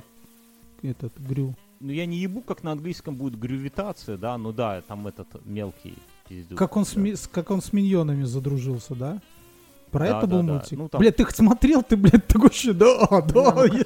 этот 0.84 1.17
грю. 1.19 1.55
Ну, 1.86 1.91
я 1.91 2.05
не 2.05 2.15
ебу, 2.17 2.41
как 2.41 2.63
на 2.63 2.71
английском 2.71 3.15
будет 3.17 3.38
гравитация, 3.38 4.15
да, 4.17 4.38
ну 4.38 4.53
да, 4.53 4.81
там 4.88 5.05
этот 5.05 5.27
мелкий 5.45 5.95
пиздюк. 6.29 6.57
Как 6.57 6.77
он, 6.77 6.86
с, 6.86 6.93
да. 6.93 7.01
ми- 7.01 7.13
с- 7.15 7.27
как 7.27 7.51
он 7.51 7.61
с 7.61 7.73
миньонами 7.73 8.23
задружился, 8.23 8.95
да? 8.95 9.21
Про 9.93 9.99
Да, 9.99 10.17
это 10.17 10.27
да, 10.27 10.35
был 10.37 10.43
да. 10.43 10.53
мультик? 10.53 10.77
Ну, 10.79 10.89
там- 10.89 10.99
Блядь, 10.99 11.15
ты 11.15 11.23
хоть 11.23 11.35
смотрел, 11.35 11.83
ты, 11.83 11.95
блядь, 11.95 12.25
такой 12.25 12.49
еще, 12.49 12.73
да, 12.73 13.07
да, 13.07 13.53
ну, 13.55 13.63
я, 13.65 13.83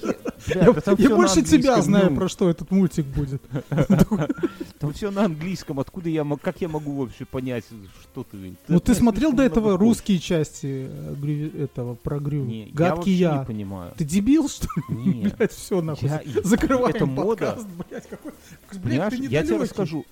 Бля, 0.48 0.66
я- 0.66 0.72
да 0.74 0.96
я 0.98 1.10
больше 1.10 1.42
тебя 1.42 1.82
знаю, 1.82 2.12
ну. 2.12 2.16
про 2.16 2.30
что 2.30 2.50
этот 2.50 2.72
мультик 2.72 3.06
будет. 3.08 3.42
Там 4.80 4.94
все 4.94 5.12
на 5.12 5.26
английском. 5.26 5.82
Откуда 5.82 6.08
я 6.10 6.26
как 6.42 6.62
я 6.62 6.70
могу 6.70 6.94
вообще 6.94 7.26
понять, 7.26 7.66
что 8.02 8.24
ты? 8.24 8.56
Ну, 8.70 8.80
ты 8.80 8.96
смотрел 8.96 9.34
до 9.34 9.44
этого 9.44 9.78
русские 9.78 10.20
части 10.20 10.88
э, 10.90 11.50
этого 11.64 11.96
про 11.96 12.20
Грю? 12.20 12.50
Гадкий 12.72 13.12
я. 13.14 13.40
не 13.40 13.46
понимаю. 13.46 13.92
Ты 13.98 14.06
дебил, 14.06 14.48
что 14.48 14.68
ли? 14.90 15.30
Блядь, 15.38 15.52
все, 15.52 15.82
нахуй. 15.82 16.10
Закрываем 16.44 17.16
подкаст, 17.18 17.68
блядь, 17.90 18.08
какой... 18.08 18.32
Блядь, 18.82 19.10
ты 19.10 19.26
я 19.26 19.44
тебе 19.44 19.58
расскажу. 19.58 20.06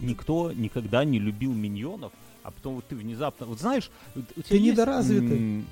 Никто 0.00 0.52
никогда 0.52 1.04
не 1.04 1.18
любил 1.18 1.52
миньонов, 1.52 2.12
а 2.46 2.52
потом 2.52 2.76
вот 2.76 2.86
ты 2.86 2.94
внезапно... 2.94 3.46
Вот 3.46 3.58
знаешь, 3.58 3.90
у 4.14 4.20
тебя 4.20 4.42
Ты 4.48 4.56
есть, 4.56 4.72
недоразвитый. 4.72 5.64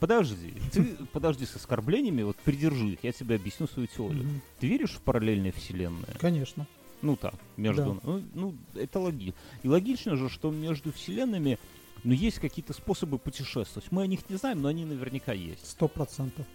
Подожди, 0.00 0.54
ты 0.72 0.84
подожди 1.12 1.46
с 1.46 1.56
оскорблениями, 1.56 2.22
вот 2.22 2.36
придержи 2.36 2.90
их, 2.90 2.98
я 3.02 3.12
тебе 3.12 3.36
объясню 3.36 3.66
свою 3.66 3.86
теорию. 3.86 4.24
Мгм, 4.24 4.40
Ты 4.58 4.66
веришь 4.66 4.92
в 4.92 5.00
параллельные 5.00 5.52
вселенные? 5.52 6.14
Конечно. 6.18 6.66
Ну 7.02 7.16
так, 7.16 7.34
между... 7.56 7.94
Да. 7.94 8.00
Ну, 8.02 8.22
ну, 8.34 8.54
это 8.74 8.98
логично. 8.98 9.34
И 9.62 9.68
логично 9.68 10.16
же, 10.16 10.28
что 10.28 10.50
между 10.50 10.92
вселенными 10.92 11.58
ну, 12.04 12.12
есть 12.12 12.38
какие-то 12.38 12.72
способы 12.72 13.18
путешествовать. 13.18 13.90
Мы 13.90 14.02
о 14.02 14.06
них 14.06 14.28
не 14.30 14.36
знаем, 14.36 14.62
но 14.62 14.68
они 14.68 14.84
наверняка 14.84 15.32
есть. 15.32 15.68
Сто 15.68 15.88
процентов. 15.88 16.46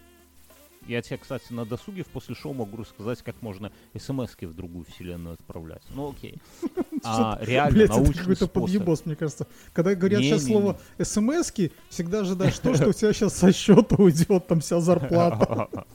Я 0.88 1.00
тебе, 1.00 1.16
кстати, 1.18 1.52
на 1.52 1.64
досуге 1.64 2.02
в 2.02 2.08
после 2.08 2.34
шоу 2.34 2.54
могу 2.54 2.78
рассказать, 2.78 3.22
как 3.22 3.40
можно 3.40 3.70
смс 3.96 4.34
в 4.40 4.54
другую 4.54 4.84
вселенную 4.84 5.34
отправлять. 5.34 5.82
Ну 5.94 6.10
окей. 6.10 6.40
А 7.04 7.38
реально 7.42 7.74
Блять, 7.74 7.90
это 7.90 7.98
научный 7.98 8.20
какой-то 8.20 8.46
подъебос, 8.46 9.06
мне 9.06 9.16
кажется. 9.16 9.46
Когда 9.72 9.94
говорят 9.96 10.20
сейчас 10.22 10.44
Не-не-не. 10.44 10.60
слово 10.60 10.78
смс 11.02 11.52
всегда 11.88 12.20
ожидаешь 12.20 12.58
то, 12.58 12.74
что 12.74 12.88
у 12.88 12.92
тебя 12.92 13.12
сейчас 13.12 13.36
со 13.36 13.52
счета 13.52 13.96
уйдет 13.96 14.46
там 14.46 14.60
вся 14.60 14.80
зарплата. 14.80 15.68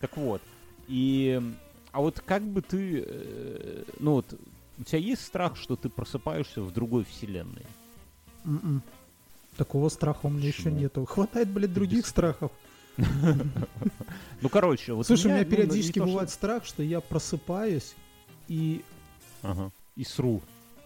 Так 0.00 0.16
вот. 0.16 0.40
И... 0.86 1.42
А 1.90 2.00
вот 2.00 2.20
как 2.20 2.42
бы 2.44 2.62
ты... 2.62 3.02
э, 3.04 3.84
Ну 3.98 4.12
вот, 4.12 4.26
у 4.78 4.84
тебя 4.84 4.98
есть 5.00 5.22
страх, 5.24 5.56
что 5.56 5.74
ты 5.74 5.88
просыпаешься 5.88 6.62
в 6.62 6.70
другой 6.72 7.04
вселенной? 7.04 7.66
М-м. 8.44 8.82
Такого 9.56 9.88
страха 9.88 10.26
у 10.26 10.28
меня 10.30 10.46
еще 10.48 10.70
нету. 10.70 11.04
Хватает, 11.04 11.48
блядь, 11.48 11.72
других 11.72 12.04
Без- 12.04 12.10
страхов. 12.10 12.52
Ну, 14.40 14.48
короче, 14.48 14.92
вот 14.92 15.06
Слушай, 15.06 15.26
у 15.26 15.30
меня 15.34 15.44
ну, 15.44 15.50
периодически 15.50 15.98
не 15.98 16.04
то, 16.04 16.06
что- 16.06 16.12
бывает 16.12 16.30
страх, 16.30 16.64
что 16.64 16.82
я 16.82 17.00
просыпаюсь 17.00 17.94
и. 18.46 18.84
И 19.96 20.04
сру. 20.04 20.42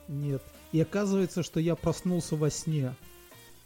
нет. 0.09 0.43
И 0.73 0.81
оказывается, 0.81 1.43
что 1.43 1.61
я 1.61 1.75
проснулся 1.77 2.35
во 2.35 2.49
сне. 2.49 2.95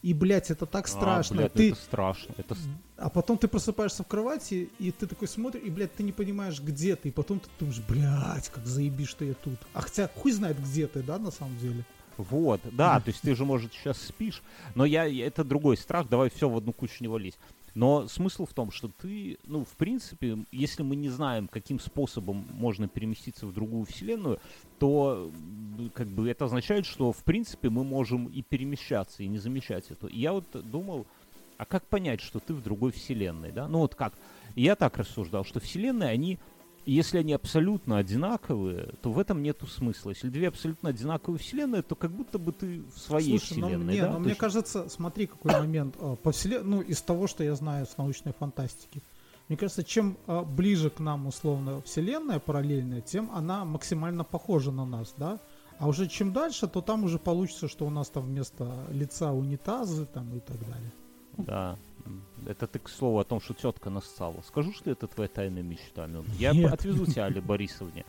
И, 0.02 0.12
блядь, 0.12 0.50
это 0.50 0.66
так 0.66 0.86
А, 0.86 0.88
страшно. 0.88 1.36
блядь, 1.36 1.52
ты... 1.52 1.68
Это 1.70 1.80
страшно. 1.80 2.34
Это 2.36 2.56
А 2.96 3.10
потом 3.10 3.38
ты 3.38 3.46
просыпаешься 3.46 4.02
в 4.02 4.08
кровати, 4.08 4.70
и 4.80 4.90
ты 4.90 5.06
такой 5.06 5.28
смотришь, 5.28 5.62
и, 5.64 5.70
блядь, 5.70 5.94
ты 5.94 6.02
не 6.02 6.12
понимаешь, 6.12 6.60
где 6.60 6.96
ты. 6.96 7.08
И 7.10 7.12
потом 7.12 7.38
ты 7.38 7.48
думаешь, 7.60 7.80
блядь, 7.88 8.48
как 8.48 8.66
заебись, 8.66 9.08
что 9.08 9.24
я 9.24 9.34
тут. 9.34 9.58
А 9.72 9.82
хотя 9.82 10.08
хуй 10.16 10.32
знает, 10.32 10.60
где 10.60 10.88
ты, 10.88 11.02
да, 11.02 11.18
на 11.18 11.30
самом 11.30 11.56
деле. 11.58 11.84
Вот, 12.16 12.60
да, 12.72 12.98
то 13.04 13.10
есть 13.10 13.20
ты 13.22 13.34
же, 13.36 13.44
может, 13.44 13.72
сейчас 13.72 14.00
спишь, 14.00 14.42
но 14.74 14.84
я, 14.84 15.08
это 15.08 15.44
другой 15.44 15.76
страх, 15.76 16.08
давай 16.08 16.30
все 16.30 16.48
в 16.48 16.56
одну 16.56 16.72
кучу 16.72 16.96
не 17.00 17.08
валить. 17.08 17.38
Но 17.76 18.08
смысл 18.08 18.46
в 18.46 18.54
том, 18.54 18.70
что 18.70 18.88
ты, 18.88 19.36
ну, 19.44 19.62
в 19.62 19.76
принципе, 19.76 20.38
если 20.50 20.82
мы 20.82 20.96
не 20.96 21.10
знаем, 21.10 21.46
каким 21.46 21.78
способом 21.78 22.46
можно 22.52 22.88
переместиться 22.88 23.46
в 23.46 23.52
другую 23.52 23.84
вселенную, 23.84 24.40
то 24.78 25.30
как 25.92 26.08
бы 26.08 26.26
это 26.30 26.46
означает, 26.46 26.86
что 26.86 27.12
в 27.12 27.22
принципе 27.22 27.68
мы 27.68 27.84
можем 27.84 28.28
и 28.28 28.40
перемещаться, 28.40 29.22
и 29.22 29.28
не 29.28 29.36
замечать 29.36 29.90
это. 29.90 30.06
И 30.06 30.18
я 30.18 30.32
вот 30.32 30.46
думал, 30.54 31.06
а 31.58 31.66
как 31.66 31.86
понять, 31.86 32.22
что 32.22 32.40
ты 32.40 32.54
в 32.54 32.62
другой 32.62 32.92
вселенной, 32.92 33.52
да? 33.52 33.68
Ну 33.68 33.80
вот 33.80 33.94
как? 33.94 34.14
Я 34.54 34.74
так 34.74 34.96
рассуждал, 34.96 35.44
что 35.44 35.60
вселенные, 35.60 36.08
они 36.08 36.38
если 36.92 37.18
они 37.18 37.32
абсолютно 37.32 37.98
одинаковые, 37.98 38.94
то 39.02 39.10
в 39.12 39.18
этом 39.18 39.42
нету 39.42 39.66
смысла. 39.66 40.10
Если 40.10 40.28
две 40.28 40.48
абсолютно 40.48 40.90
одинаковые 40.90 41.38
вселенные, 41.38 41.82
то 41.82 41.94
как 41.94 42.10
будто 42.12 42.38
бы 42.38 42.52
ты 42.52 42.82
в 42.94 42.98
своей 42.98 43.38
Слушай, 43.38 43.58
ну, 43.60 43.66
вселенной, 43.68 43.94
не, 43.94 44.00
да? 44.00 44.06
ну, 44.08 44.12
То 44.14 44.18
мне 44.20 44.28
есть- 44.30 44.40
кажется, 44.40 44.88
смотри, 44.88 45.26
какой 45.26 45.52
момент. 45.52 45.96
а, 46.00 46.16
По 46.16 46.30
вселен... 46.32 46.68
Ну, 46.68 46.80
из 46.80 47.02
того, 47.02 47.26
что 47.26 47.42
я 47.44 47.54
знаю 47.54 47.86
с 47.86 47.96
научной 47.98 48.32
фантастики. 48.32 49.02
Мне 49.48 49.56
кажется, 49.56 49.84
чем 49.84 50.16
а, 50.26 50.42
ближе 50.42 50.90
к 50.90 50.98
нам, 51.00 51.26
условно, 51.26 51.80
вселенная 51.82 52.38
параллельная, 52.40 53.00
тем 53.00 53.30
она 53.34 53.64
максимально 53.64 54.24
похожа 54.24 54.70
на 54.72 54.84
нас, 54.84 55.14
да? 55.16 55.38
А 55.78 55.88
уже 55.88 56.08
чем 56.08 56.32
дальше, 56.32 56.68
то 56.68 56.80
там 56.80 57.04
уже 57.04 57.18
получится, 57.18 57.68
что 57.68 57.86
у 57.86 57.90
нас 57.90 58.08
там 58.08 58.22
вместо 58.24 58.86
лица 58.90 59.32
унитазы 59.32 60.06
там 60.06 60.34
и 60.36 60.40
так 60.40 60.58
далее. 60.60 60.92
Да. 61.36 61.78
Это 62.46 62.66
ты 62.66 62.78
к 62.78 62.88
слову 62.88 63.18
о 63.18 63.24
том, 63.24 63.40
что 63.40 63.54
тетка 63.54 63.90
нассала. 63.90 64.40
Скажу, 64.42 64.72
что 64.72 64.90
это 64.90 65.06
твоя 65.06 65.28
тайная 65.28 65.62
мечта, 65.62 66.06
Мюн. 66.06 66.26
Я 66.38 66.52
Нет. 66.52 66.72
отвезу 66.72 67.06
тебя, 67.06 67.26
Али 67.26 67.40
Борисовне. 67.40 68.04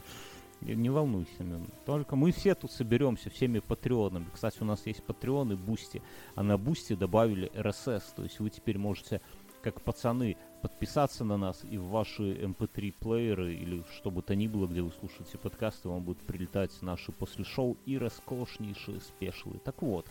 Не 0.61 0.89
волнуйся, 0.89 1.43
Мюн. 1.43 1.67
Только 1.85 2.15
мы 2.15 2.31
все 2.31 2.55
тут 2.55 2.71
соберемся, 2.71 3.29
всеми 3.29 3.59
патреонами. 3.59 4.27
Кстати, 4.33 4.57
у 4.61 4.65
нас 4.65 4.85
есть 4.85 5.03
патреоны, 5.03 5.55
Boosty. 5.55 6.01
А 6.35 6.43
на 6.43 6.57
Boosty 6.57 6.95
добавили 6.95 7.51
RSS. 7.53 8.03
То 8.15 8.23
есть 8.23 8.39
вы 8.39 8.49
теперь 8.49 8.77
можете, 8.77 9.21
как 9.61 9.81
пацаны, 9.81 10.37
подписаться 10.61 11.23
на 11.23 11.37
нас 11.37 11.63
и 11.63 11.77
в 11.77 11.87
ваши 11.87 12.33
MP3-плееры 12.33 13.53
или 13.53 13.83
что 13.97 14.11
бы 14.11 14.21
то 14.21 14.35
ни 14.35 14.47
было, 14.47 14.67
где 14.67 14.81
вы 14.81 14.91
слушаете 14.91 15.37
подкасты, 15.37 15.89
вам 15.89 16.03
будут 16.03 16.23
прилетать 16.23 16.71
наши 16.81 17.11
после 17.11 17.45
шоу 17.45 17.77
и 17.85 17.97
роскошнейшие 17.97 18.99
special 19.01 19.46
ы. 19.46 19.59
Так 19.63 19.81
вот, 19.81 20.07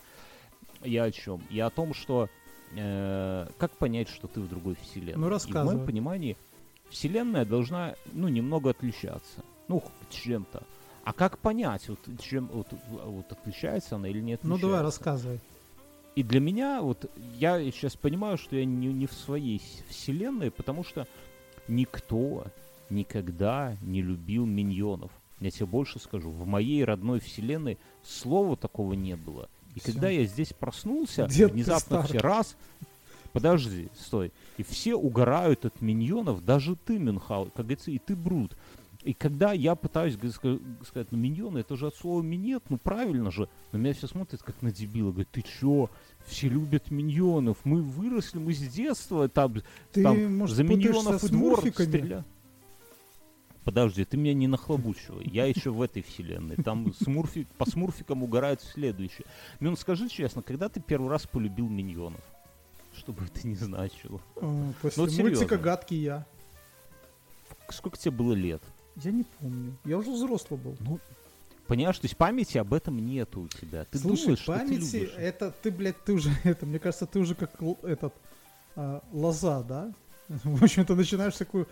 я 0.83 1.05
о 1.05 1.11
чем? 1.11 1.43
Я 1.51 1.67
о 1.67 1.71
том, 1.71 1.95
что 1.95 2.29
э, 2.75 3.49
как 3.59 3.73
понять, 3.73 4.09
что 4.09 4.29
ты 4.29 4.41
в 4.41 4.49
другой 4.49 4.77
вселенной? 4.83 5.21
Ну, 5.21 5.27
И 5.27 5.29
в 5.29 5.33
рассказывай. 5.33 5.75
моем 5.75 5.87
понимании 5.87 6.37
вселенная 6.89 7.45
должна, 7.45 7.95
ну, 8.13 8.29
немного 8.29 8.71
отличаться. 8.71 9.45
Ну, 9.69 9.83
чем-то. 10.11 10.63
А 11.05 11.13
как 11.13 11.39
понять, 11.39 11.89
вот, 11.89 11.99
чем 12.21 12.49
вот, 12.49 12.69
вот 12.89 13.31
отличается 13.31 13.97
она 13.97 14.09
или 14.09 14.21
не 14.21 14.39
Ну, 14.43 14.59
давай, 14.59 14.83
рассказывай. 14.83 15.41
И 16.17 16.23
для 16.23 16.41
меня, 16.41 16.81
вот, 16.81 17.11
я 17.39 17.61
сейчас 17.71 17.95
понимаю, 17.95 18.39
что 18.39 18.57
я 18.57 18.65
не, 18.65 18.89
не 18.89 19.07
в 19.07 19.13
своей 19.13 19.61
вселенной, 19.89 20.51
потому 20.51 20.83
что 20.83 21.07
никто 21.69 22.47
никогда 22.91 23.77
не 23.83 24.03
любил 24.03 24.47
миньонов. 24.47 25.13
Я 25.41 25.51
тебе 25.51 25.67
больше 25.67 25.99
скажу, 25.99 26.31
в 26.31 26.47
моей 26.47 26.85
родной 26.85 27.21
вселенной 27.21 27.79
слова 28.03 28.57
такого 28.57 28.95
не 28.95 29.15
было. 29.15 29.51
И 29.77 29.81
когда 29.81 30.09
я 30.09 30.25
здесь 30.25 30.53
проснулся, 30.53 31.29
Дед 31.29 31.53
внезапно 31.53 32.03
все 32.03 32.19
раз... 32.19 32.57
Подожди, 33.33 33.89
стой. 33.95 34.33
И 34.57 34.63
все 34.63 34.95
угорают 34.95 35.67
от 35.67 35.83
миньонов, 35.83 36.43
даже 36.43 36.75
ты, 36.75 36.99
Мюнхгаузен, 36.99 37.51
как 37.51 37.67
говорится, 37.67 37.91
и 37.91 37.99
ты, 37.99 38.17
Брут. 38.17 38.57
И 39.03 39.13
когда 39.13 39.53
я 39.53 39.75
пытаюсь 39.75 40.15
сказать, 40.15 41.13
ну, 41.13 41.19
миньоны, 41.19 41.59
это 41.59 41.77
же 41.77 41.87
от 41.87 41.95
слова 41.95 42.23
минет, 42.23 42.65
ну, 42.71 42.79
правильно 42.79 43.31
же. 43.31 43.49
На 43.73 43.77
меня 43.77 43.93
все 43.93 44.09
смотрят, 44.09 44.43
как 44.43 44.63
на 44.63 44.73
дебила. 44.73 45.11
Говорят, 45.11 45.29
ты 45.31 45.43
чё? 45.43 45.91
Все 46.25 46.49
любят 46.49 46.91
миньонов. 46.91 47.59
Мы 47.65 47.83
выросли, 47.83 48.39
мы 48.39 48.55
с 48.55 48.59
детства 48.59 49.29
там, 49.29 49.63
Ты, 49.93 50.03
там 50.03 50.39
может, 50.39 50.57
за 50.57 50.65
миньонов 50.65 51.23
и 51.23 51.29
двор 51.29 51.63
мурфиками? 51.63 52.25
Подожди, 53.67 54.05
ты 54.05 54.17
меня 54.17 54.33
не 54.33 54.47
нахлобучивай. 54.47 55.29
Я 55.29 55.47
еще 55.47 55.71
в 55.71 55.83
этой 55.83 56.01
вселенной. 56.01 56.55
Там 56.55 56.95
смурфик, 56.95 57.49
по 57.59 57.69
смурфикам 57.69 58.23
угорают 58.23 58.61
в 58.61 58.73
следующее. 58.73 59.27
Мюн, 59.59 59.77
скажи 59.77 60.09
честно, 60.09 60.41
когда 60.41 60.69
ты 60.69 60.79
первый 60.79 61.11
раз 61.11 61.27
полюбил 61.27 61.69
миньонов? 61.69 62.21
Что 62.97 63.13
бы 63.13 63.25
это 63.25 63.45
ни 63.45 63.55
значило. 63.57 64.21
Э, 64.37 64.73
После 64.81 65.03
вот 65.03 65.19
мультика. 65.19 65.59
«Гадкий 65.59 65.99
я». 65.99 66.25
Сколько 67.71 67.99
тебе 67.99 68.13
было 68.13 68.35
лет? 68.35 68.63
Я 69.03 69.11
не 69.11 69.25
помню. 69.25 69.77
Я 69.85 69.99
уже 69.99 70.13
взрослый 70.13 70.61
был. 70.61 70.77
Ну, 70.79 71.01
понимаешь, 71.67 71.99
то 71.99 72.05
есть 72.05 72.17
памяти 72.17 72.59
об 72.59 72.73
этом 72.73 73.05
нету 73.05 73.41
у 73.41 73.49
тебя. 73.49 73.85
Ты 73.87 73.99
Слушай, 73.99 74.23
думаешь, 74.23 74.39
что 74.39 74.53
ты 74.53 74.59
памяти, 74.61 74.95
любишь. 74.95 75.15
это 75.17 75.51
ты, 75.51 75.73
блядь, 75.73 76.05
ты 76.05 76.13
уже, 76.13 76.31
это, 76.45 76.67
мне 76.67 76.79
кажется, 76.79 77.07
ты 77.07 77.19
уже 77.19 77.35
как 77.35 77.51
этот, 77.83 78.15
а, 78.77 79.03
лоза, 79.13 79.65
да? 79.65 79.93
В 80.29 80.63
общем, 80.63 80.87
ты 80.87 80.95
начинаешь 80.95 81.35
такую... 81.35 81.67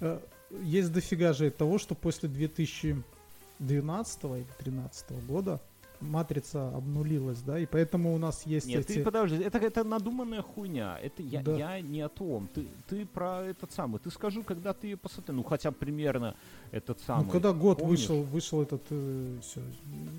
э, 0.00 0.20
есть 0.50 0.92
дофига 0.92 1.32
же 1.32 1.50
того, 1.50 1.78
что 1.78 1.94
после 1.94 2.28
2012 2.28 4.24
или 4.24 4.44
2013 4.58 5.26
года 5.26 5.60
матрица 6.00 6.68
обнулилась, 6.68 7.42
да, 7.42 7.58
и 7.58 7.66
поэтому 7.66 8.14
у 8.14 8.18
нас 8.18 8.46
есть 8.46 8.66
Нет, 8.66 8.80
эти... 8.80 8.98
ты 8.98 9.04
подожди, 9.04 9.36
это, 9.36 9.58
это 9.58 9.84
надуманная 9.84 10.42
хуйня. 10.42 10.98
Это 10.98 11.22
я, 11.22 11.42
Да. 11.42 11.56
я 11.56 11.80
не 11.80 12.00
о 12.00 12.08
том. 12.08 12.48
Ты, 12.54 12.66
ты 12.88 13.06
про 13.06 13.42
этот 13.42 13.72
самый. 13.72 13.98
Ты 14.00 14.10
скажи, 14.10 14.42
когда 14.42 14.72
ты 14.72 14.88
ее 14.88 14.96
посмотрел. 14.96 15.36
Ну, 15.36 15.42
хотя 15.42 15.70
примерно 15.70 16.34
этот 16.70 17.00
самый. 17.00 17.26
Ну, 17.26 17.30
когда 17.30 17.52
год 17.52 17.78
помнишь? 17.78 18.00
вышел, 18.00 18.22
вышел 18.22 18.62
этот, 18.62 18.82
все, 18.86 19.60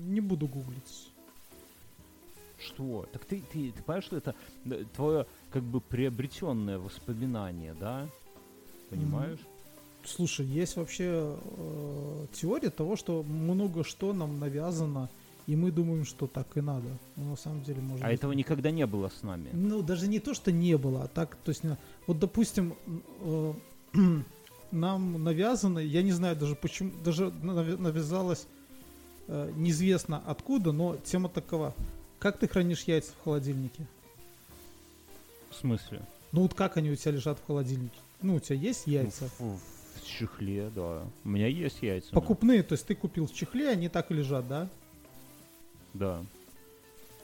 не 0.06 0.20
буду 0.20 0.46
гуглить. 0.46 1.10
Что? 2.58 3.08
Так 3.12 3.24
ты, 3.24 3.42
ты, 3.52 3.72
ты 3.72 3.82
понимаешь, 3.82 4.04
что 4.04 4.16
это 4.16 4.34
э, 4.66 4.84
твое 4.94 5.26
как 5.50 5.64
бы 5.64 5.80
приобретенное 5.80 6.78
воспоминание, 6.78 7.74
да? 7.74 8.06
Понимаешь? 8.88 9.40
Слушай, 10.04 10.46
есть 10.46 10.76
вообще 10.76 11.36
э, 11.36 12.26
теория 12.32 12.70
того, 12.70 12.96
что 12.96 13.22
много 13.22 13.84
что 13.84 14.12
нам 14.12 14.40
навязано, 14.40 15.08
и 15.46 15.56
мы 15.56 15.70
думаем, 15.70 16.04
что 16.04 16.26
так 16.26 16.56
и 16.56 16.60
надо. 16.60 16.88
Но 17.16 17.30
на 17.30 17.36
самом 17.36 17.62
деле 17.62 17.80
может 17.80 18.04
А 18.04 18.08
быть... 18.08 18.14
этого 18.18 18.32
никогда 18.32 18.70
не 18.70 18.86
было 18.86 19.08
с 19.08 19.22
нами. 19.22 19.48
Ну, 19.52 19.82
даже 19.82 20.08
не 20.08 20.18
то, 20.18 20.34
что 20.34 20.52
не 20.52 20.76
было, 20.76 21.04
а 21.04 21.08
так, 21.08 21.36
то 21.36 21.50
есть, 21.50 21.62
вот, 22.06 22.18
допустим, 22.18 22.74
э, 23.20 23.54
нам 24.70 25.22
навязано, 25.22 25.78
я 25.78 26.02
не 26.02 26.12
знаю 26.12 26.36
даже 26.36 26.54
почему, 26.54 26.92
даже 27.04 27.26
навя- 27.26 27.80
навязалось 27.80 28.46
э, 29.28 29.52
неизвестно 29.56 30.22
откуда, 30.26 30.72
но 30.72 30.96
тема 30.96 31.28
такова. 31.28 31.74
Как 32.18 32.38
ты 32.38 32.48
хранишь 32.48 32.84
яйца 32.84 33.12
в 33.18 33.24
холодильнике? 33.24 33.86
В 35.50 35.54
смысле? 35.56 36.02
Ну, 36.32 36.42
вот 36.42 36.54
как 36.54 36.76
они 36.76 36.90
у 36.90 36.96
тебя 36.96 37.12
лежат 37.12 37.38
в 37.38 37.46
холодильнике? 37.46 37.98
Ну, 38.22 38.36
у 38.36 38.40
тебя 38.40 38.56
есть 38.56 38.86
яйца? 38.86 39.28
Ну, 39.38 39.56
в, 39.56 39.60
в 39.94 40.06
чехле, 40.06 40.70
да. 40.74 41.04
У 41.24 41.28
меня 41.28 41.46
есть 41.46 41.82
яйца. 41.82 42.12
Покупные, 42.12 42.62
то 42.62 42.72
есть 42.74 42.86
ты 42.86 42.94
купил 42.94 43.26
в 43.26 43.34
чехле, 43.34 43.68
они 43.68 43.88
так 43.88 44.10
и 44.10 44.14
лежат, 44.14 44.46
да? 44.48 44.68
Да. 45.94 46.24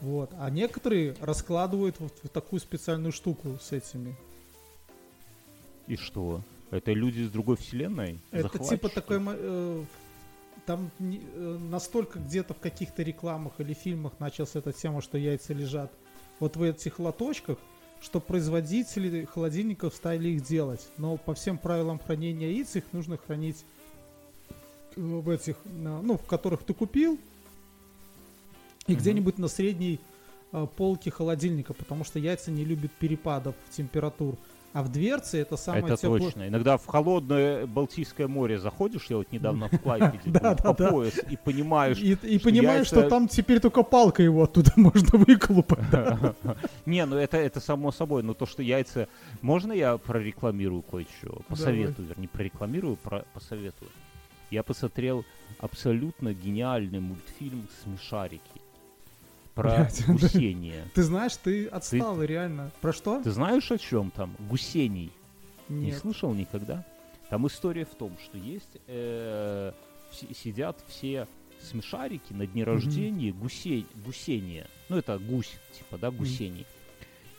Вот. 0.00 0.30
А 0.38 0.50
некоторые 0.50 1.16
раскладывают 1.20 1.98
вот 1.98 2.12
в 2.22 2.28
такую 2.28 2.60
специальную 2.60 3.12
штуку 3.12 3.58
с 3.60 3.72
этими. 3.72 4.14
И 5.86 5.96
что? 5.96 6.42
Это 6.70 6.92
люди 6.92 7.20
из 7.20 7.30
другой 7.30 7.56
вселенной? 7.56 8.20
Это 8.30 8.58
типа 8.58 8.88
такой... 8.90 9.20
э, 9.24 9.84
там 10.66 10.90
не- 10.98 11.22
э, 11.34 11.58
настолько 11.70 12.18
где-то 12.18 12.52
в 12.52 12.58
каких-то 12.58 13.02
рекламах 13.02 13.54
или 13.58 13.72
фильмах 13.72 14.12
началась 14.20 14.54
эта 14.54 14.72
тема, 14.72 15.00
что 15.00 15.16
яйца 15.16 15.54
лежат 15.54 15.90
вот 16.40 16.56
в 16.56 16.62
этих 16.62 16.98
лоточках, 16.98 17.58
что 18.00 18.20
производители 18.20 19.24
холодильников 19.24 19.94
стали 19.94 20.30
их 20.30 20.44
делать. 20.44 20.86
Но 20.98 21.16
по 21.16 21.34
всем 21.34 21.58
правилам 21.58 21.98
хранения 21.98 22.48
яиц 22.48 22.76
их 22.76 22.84
нужно 22.92 23.16
хранить 23.18 23.64
э, 24.50 24.54
в 25.00 25.28
этих, 25.28 25.56
ну, 25.64 26.16
в 26.16 26.24
которых 26.24 26.62
ты 26.62 26.74
купил, 26.74 27.18
и 28.86 28.92
Мгм. 28.92 29.00
где-нибудь 29.00 29.38
на 29.38 29.48
средней 29.48 30.00
э, 30.52 30.66
полке 30.76 31.10
холодильника, 31.10 31.74
потому 31.74 32.04
что 32.04 32.18
яйца 32.18 32.50
не 32.50 32.64
любят 32.64 32.92
перепадов 32.92 33.54
температур. 33.70 34.36
А 34.74 34.82
в 34.82 34.90
дверце 34.92 35.38
это 35.38 35.56
самое 35.56 35.84
Это 35.86 35.94
тепло- 35.94 36.18
точно. 36.18 36.46
Иногда 36.46 36.76
в 36.76 36.86
холодное 36.86 37.66
Балтийское 37.66 38.28
море 38.28 38.58
заходишь, 38.58 39.06
я 39.08 39.16
вот 39.16 39.32
недавно 39.32 39.68
в 39.68 39.78
Клайпеде 39.82 40.30
Да, 40.30 40.54
по 40.54 40.74
да. 40.74 40.90
пояс, 40.90 41.18
и 41.30 41.36
понимаешь, 41.36 41.98
И, 41.98 42.12
и 42.12 42.38
что 42.38 42.44
понимаешь, 42.50 42.86
яйца- 42.86 43.00
что 43.00 43.08
там 43.08 43.28
теперь 43.28 43.60
только 43.60 43.82
палкой 43.82 44.26
его 44.26 44.42
оттуда 44.42 44.70
можно 44.76 45.18
выколупать. 45.18 45.80
Не, 46.86 47.06
ну 47.06 47.16
это, 47.16 47.38
это 47.38 47.60
само 47.60 47.92
собой, 47.92 48.22
но 48.22 48.34
то, 48.34 48.46
что 48.46 48.62
яйца... 48.62 49.08
Можно 49.40 49.72
я 49.72 49.96
прорекламирую 49.96 50.82
кое-что? 50.82 51.40
Посоветую, 51.48 52.06
вернее, 52.08 52.28
прорекламирую, 52.28 52.96
про... 52.96 53.24
посоветую. 53.34 53.90
Я 54.50 54.62
посмотрел 54.62 55.24
абсолютно 55.58 56.32
гениальный 56.34 57.00
мультфильм 57.00 57.66
«Смешарики» 57.82 58.57
про 59.62 59.88
гусение. 60.08 60.84
Ты 60.94 61.02
знаешь, 61.02 61.36
ты 61.36 61.66
отстал, 61.66 62.22
реально. 62.22 62.70
Про 62.80 62.92
что? 62.92 63.22
Ты 63.22 63.30
знаешь, 63.30 63.70
о 63.70 63.78
чем 63.78 64.10
там? 64.10 64.34
Гусений. 64.48 65.12
Не 65.68 65.92
слышал 65.92 66.32
никогда? 66.32 66.84
Там 67.28 67.46
история 67.46 67.84
в 67.84 67.94
том, 67.94 68.16
что 68.24 68.38
есть... 68.38 68.78
э, 68.86 69.72
си- 70.12 70.34
сидят 70.34 70.78
все 70.86 71.26
смешарики 71.60 72.32
на 72.32 72.46
дне 72.46 72.64
рождения 72.64 73.32
гусей, 73.32 73.84
гусения. 74.06 74.66
Ну, 74.88 74.96
это 74.96 75.18
гусь, 75.18 75.58
типа, 75.76 75.98
да, 75.98 76.10
гусений. 76.10 76.64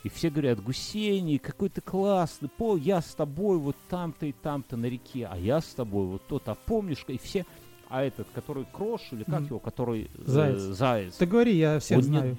И 0.04 0.08
все 0.08 0.30
говорят, 0.30 0.62
гусений, 0.62 1.38
какой 1.38 1.68
ты 1.70 1.80
классный, 1.80 2.48
по, 2.48 2.76
я 2.76 3.00
с 3.02 3.14
тобой 3.14 3.58
вот 3.58 3.76
там-то 3.88 4.26
и 4.26 4.32
там-то 4.32 4.76
на 4.76 4.86
реке, 4.86 5.26
а 5.30 5.36
я 5.36 5.60
с 5.60 5.74
тобой 5.74 6.06
вот 6.06 6.26
то-то, 6.26 6.52
а 6.52 6.54
помнишь, 6.54 7.04
и 7.08 7.18
все, 7.18 7.44
а 7.90 8.02
этот, 8.04 8.26
который 8.34 8.64
крош, 8.72 9.00
или 9.12 9.24
как 9.24 9.42
его, 9.42 9.58
который... 9.58 10.04
э, 10.16 10.22
Заяц. 10.24 10.60
заяц. 10.60 11.16
Ты 11.16 11.26
говори, 11.26 11.56
я 11.56 11.78
всех 11.80 11.98
Он 11.98 12.04
не- 12.04 12.08
знаю. 12.10 12.38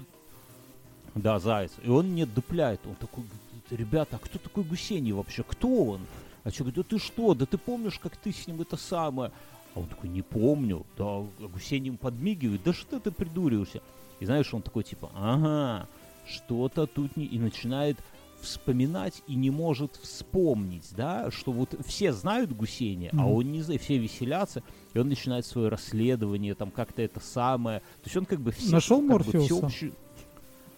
Да, 1.15 1.39
заяц. 1.39 1.71
И 1.83 1.89
он 1.89 2.15
не 2.15 2.25
дупляет. 2.25 2.79
Он 2.87 2.95
такой, 2.95 3.23
ребята, 3.69 4.15
а 4.15 4.19
кто 4.19 4.39
такой 4.39 4.63
гусений 4.63 5.11
вообще? 5.11 5.43
Кто 5.43 5.67
он? 5.83 6.01
А 6.43 6.49
что, 6.51 6.63
говорит, 6.63 6.77
да 6.77 6.83
ты 6.83 6.99
что? 7.03 7.33
Да 7.35 7.45
ты 7.45 7.57
помнишь, 7.57 7.99
как 7.99 8.15
ты 8.17 8.31
с 8.31 8.47
ним 8.47 8.61
это 8.61 8.77
самое? 8.77 9.31
А 9.75 9.79
он 9.81 9.87
такой, 9.87 10.09
не 10.09 10.21
помню. 10.21 10.85
Да, 10.97 11.05
а 11.05 11.27
гусений 11.53 11.87
ему 11.87 11.97
подмигивает. 11.97 12.63
Да 12.63 12.73
что 12.73 12.99
ты 12.99 13.11
придуриваешься? 13.11 13.81
И 14.21 14.25
знаешь, 14.25 14.53
он 14.53 14.61
такой, 14.61 14.83
типа, 14.83 15.09
ага, 15.13 15.87
что-то 16.27 16.87
тут 16.87 17.17
не... 17.17 17.25
И 17.25 17.37
начинает 17.39 17.97
вспоминать 18.39 19.21
и 19.27 19.35
не 19.35 19.51
может 19.51 19.97
вспомнить, 19.97 20.87
да, 20.95 21.29
что 21.29 21.51
вот 21.51 21.75
все 21.85 22.11
знают 22.11 22.51
гусения, 22.51 23.09
а 23.13 23.17
Мгм. 23.17 23.31
он 23.31 23.51
не 23.51 23.61
знает, 23.61 23.81
все 23.83 23.97
веселятся, 23.99 24.63
и 24.93 24.99
он 24.99 25.09
начинает 25.09 25.45
свое 25.45 25.69
расследование, 25.69 26.55
там 26.55 26.71
как-то 26.71 27.01
это 27.01 27.19
самое. 27.19 27.79
То 27.79 28.05
есть 28.05 28.17
он 28.17 28.25
как 28.25 28.39
бы 28.39 28.51
все, 28.51 28.71
Нашел 28.71 28.97
как 28.99 29.07
бы 29.07 29.13
Морфеуса? 29.13 29.45
всеобщий, 29.45 29.93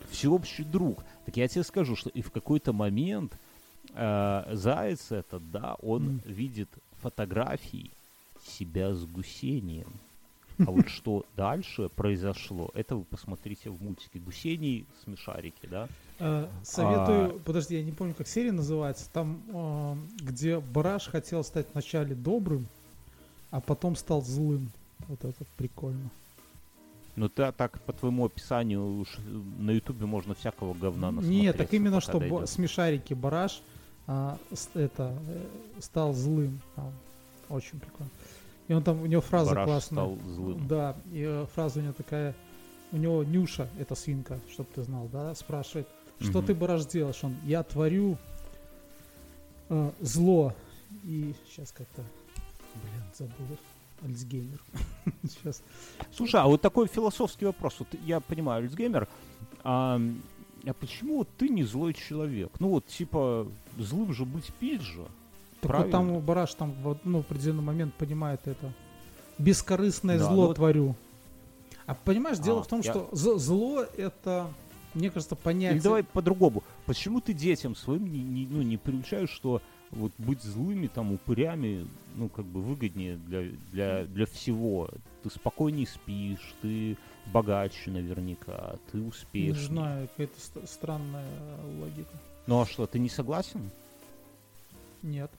всеобщий 0.09 0.63
друг. 0.63 1.03
Так 1.25 1.37
я 1.37 1.47
тебе 1.47 1.63
скажу, 1.63 1.95
что 1.95 2.09
и 2.09 2.21
в 2.21 2.31
какой-то 2.31 2.73
момент 2.73 3.33
э, 3.95 4.43
заяц 4.53 5.11
этот, 5.11 5.49
да, 5.51 5.75
он 5.81 6.03
Мгм. 6.03 6.21
видит 6.25 6.69
фотографии 7.01 7.91
себя 8.45 8.93
с 8.93 9.05
гусением. 9.05 9.93
А 10.59 10.65
вот 10.71 10.87
что 10.87 11.25
дальше 11.35 11.89
произошло, 11.89 12.69
это 12.75 12.95
вы 12.95 13.03
посмотрите 13.05 13.69
в 13.71 13.81
мультике 13.81 14.19
«Гусений 14.19 14.85
смешарики», 15.03 15.65
да? 15.65 15.87
Э, 16.19 16.47
Советую, 16.63 17.39
подожди, 17.43 17.75
я 17.77 17.83
не 17.83 17.91
помню, 17.91 18.13
как 18.13 18.27
серия 18.27 18.51
называется. 18.51 19.09
Там, 19.11 19.41
э, 19.51 19.95
где 20.23 20.59
Бараш 20.59 21.07
хотел 21.07 21.43
стать 21.43 21.65
вначале 21.73 22.13
добрым, 22.13 22.67
а 23.53 23.61
потом 23.61 23.95
стал 23.95 24.23
злым. 24.23 24.71
Вот 25.07 25.23
это 25.23 25.45
прикольно. 25.57 26.09
Ну, 27.15 27.29
ты, 27.29 27.51
так 27.51 27.79
по 27.81 27.93
твоему 27.93 28.25
описанию 28.25 28.83
уж 29.01 29.07
э, 29.19 29.21
на 29.59 29.69
ютубе 29.71 30.07
можно 30.07 30.33
всякого 30.33 30.73
говна 30.73 31.11
насмотреться. 31.11 31.41
Нет, 31.43 31.57
так 31.57 31.71
именно, 31.73 32.01
что 32.01 32.19
бо- 32.19 32.47
смешарики 32.47 33.13
Бараш 33.13 33.61
а, 34.07 34.37
с- 34.51 34.69
это 34.73 35.15
э, 35.27 35.45
стал 35.79 36.13
злым. 36.13 36.59
Там. 36.75 36.91
Очень 37.49 37.79
прикольно. 37.79 38.09
И 38.67 38.73
он 38.73 38.81
там, 38.83 39.01
у 39.03 39.05
него 39.05 39.21
фраза 39.21 39.51
Бараш 39.51 39.65
классная. 39.67 39.97
стал 39.97 40.17
злым. 40.33 40.67
Да, 40.67 40.95
и 41.11 41.21
э, 41.27 41.45
фраза 41.53 41.79
у 41.79 41.83
него 41.83 41.93
такая, 41.93 42.33
у 42.91 42.97
него 42.97 43.23
Нюша, 43.23 43.69
это 43.77 43.93
свинка, 43.93 44.39
чтоб 44.51 44.67
ты 44.73 44.81
знал, 44.81 45.07
да, 45.11 45.35
спрашивает, 45.35 45.87
что 46.19 46.39
Мгм. 46.39 46.47
ты, 46.47 46.55
Бараш, 46.55 46.85
делаешь? 46.87 47.23
Он, 47.23 47.35
я 47.45 47.61
творю 47.61 48.17
э, 49.69 49.91
зло. 50.01 50.53
И 51.03 51.35
сейчас 51.47 51.71
как-то, 51.71 52.01
блин, 52.81 53.03
забыл. 53.17 53.57
Альцгеймер. 54.03 54.61
Сейчас. 55.23 55.61
Слушай, 56.11 56.41
а 56.41 56.47
вот 56.47 56.61
такой 56.61 56.87
философский 56.87 57.45
вопрос. 57.45 57.75
Вот 57.79 57.87
я 58.05 58.19
понимаю, 58.19 58.63
Альцгеймер, 58.63 59.07
а, 59.63 59.99
а 60.65 60.73
почему 60.73 61.23
ты 61.37 61.47
не 61.49 61.63
злой 61.63 61.93
человек? 61.93 62.51
Ну 62.59 62.69
вот, 62.69 62.87
типа, 62.87 63.47
злым 63.77 64.13
же 64.13 64.25
быть 64.25 64.53
пить 64.55 64.81
же. 64.81 65.05
Так 65.61 65.71
вот 65.77 65.91
там 65.91 66.19
Бараш 66.19 66.53
там 66.55 66.71
в 66.83 66.97
ну, 67.05 67.19
определенный 67.19 67.63
момент 67.63 67.93
понимает 67.93 68.41
это. 68.47 68.73
Бескорыстное 69.37 70.19
Да, 70.19 70.25
зло 70.25 70.35
ну 70.35 70.47
вот- 70.47 70.55
творю. 70.55 70.95
А 71.85 71.95
понимаешь, 71.95 72.37
дело 72.39 72.59
А, 72.59 72.63
в 72.63 72.67
том, 72.67 72.79
я- 72.81 72.91
что 72.91 73.09
зло 73.13 73.83
это, 73.97 74.47
мне 74.93 75.09
кажется, 75.09 75.35
понятие. 75.35 75.77
Или 75.77 75.83
давай 75.83 76.03
по-другому. 76.03 76.63
Почему 76.85 77.19
ты 77.21 77.33
детям 77.33 77.75
своим 77.75 78.05
не, 78.11 78.21
не- 78.21 78.47
ну, 78.47 78.61
не 78.61 78.77
приучаешь, 78.77 79.29
что 79.29 79.61
вот 79.93 80.11
быть 80.17 80.41
злыми, 80.43 80.87
там, 80.87 81.11
упырями, 81.13 81.87
ну, 82.15 82.29
как 82.29 82.45
бы 82.45 82.61
выгоднее 82.61 83.15
для, 83.17 83.43
для, 83.71 84.05
для 84.05 84.25
всего. 84.25 84.89
Ты 85.23 85.29
спокойнее 85.29 85.87
спишь, 85.87 86.53
ты 86.61 86.97
богаче 87.27 87.91
наверняка, 87.91 88.75
ты 88.91 88.97
Не 88.97 89.07
успешнее. 89.07 89.53
знаю, 89.55 90.07
какая-то 90.09 90.39
ст- 90.39 90.69
странная 90.69 91.25
логика. 91.79 92.11
Ну 92.47 92.61
а 92.61 92.65
что, 92.65 92.85
ты 92.87 92.99
не 92.99 93.09
согласен? 93.09 93.69
Нет. 95.01 95.31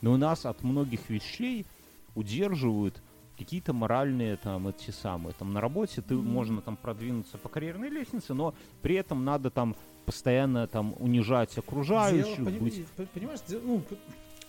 Но 0.00 0.12
у 0.12 0.16
нас 0.16 0.44
от 0.46 0.62
многих 0.62 1.08
вещей 1.08 1.66
удерживают 2.14 3.00
какие-то 3.38 3.72
моральные 3.72 4.36
там 4.36 4.68
эти 4.68 4.90
самые. 4.90 5.34
Там 5.34 5.52
на 5.52 5.60
работе 5.60 6.02
ты 6.02 6.14
Мгм. 6.14 6.28
можно 6.28 6.60
там 6.60 6.76
продвинуться 6.76 7.38
по 7.38 7.48
карьерной 7.48 7.88
лестнице, 7.88 8.34
но 8.34 8.54
при 8.82 8.94
этом 8.96 9.24
надо 9.24 9.50
там 9.50 9.74
постоянно 10.04 10.66
там 10.66 10.94
унижать 10.98 11.56
окружающих, 11.58 12.36
Дело, 12.44 12.58
быть 12.60 12.86
понимаешь, 13.12 13.40
ну, 13.48 13.82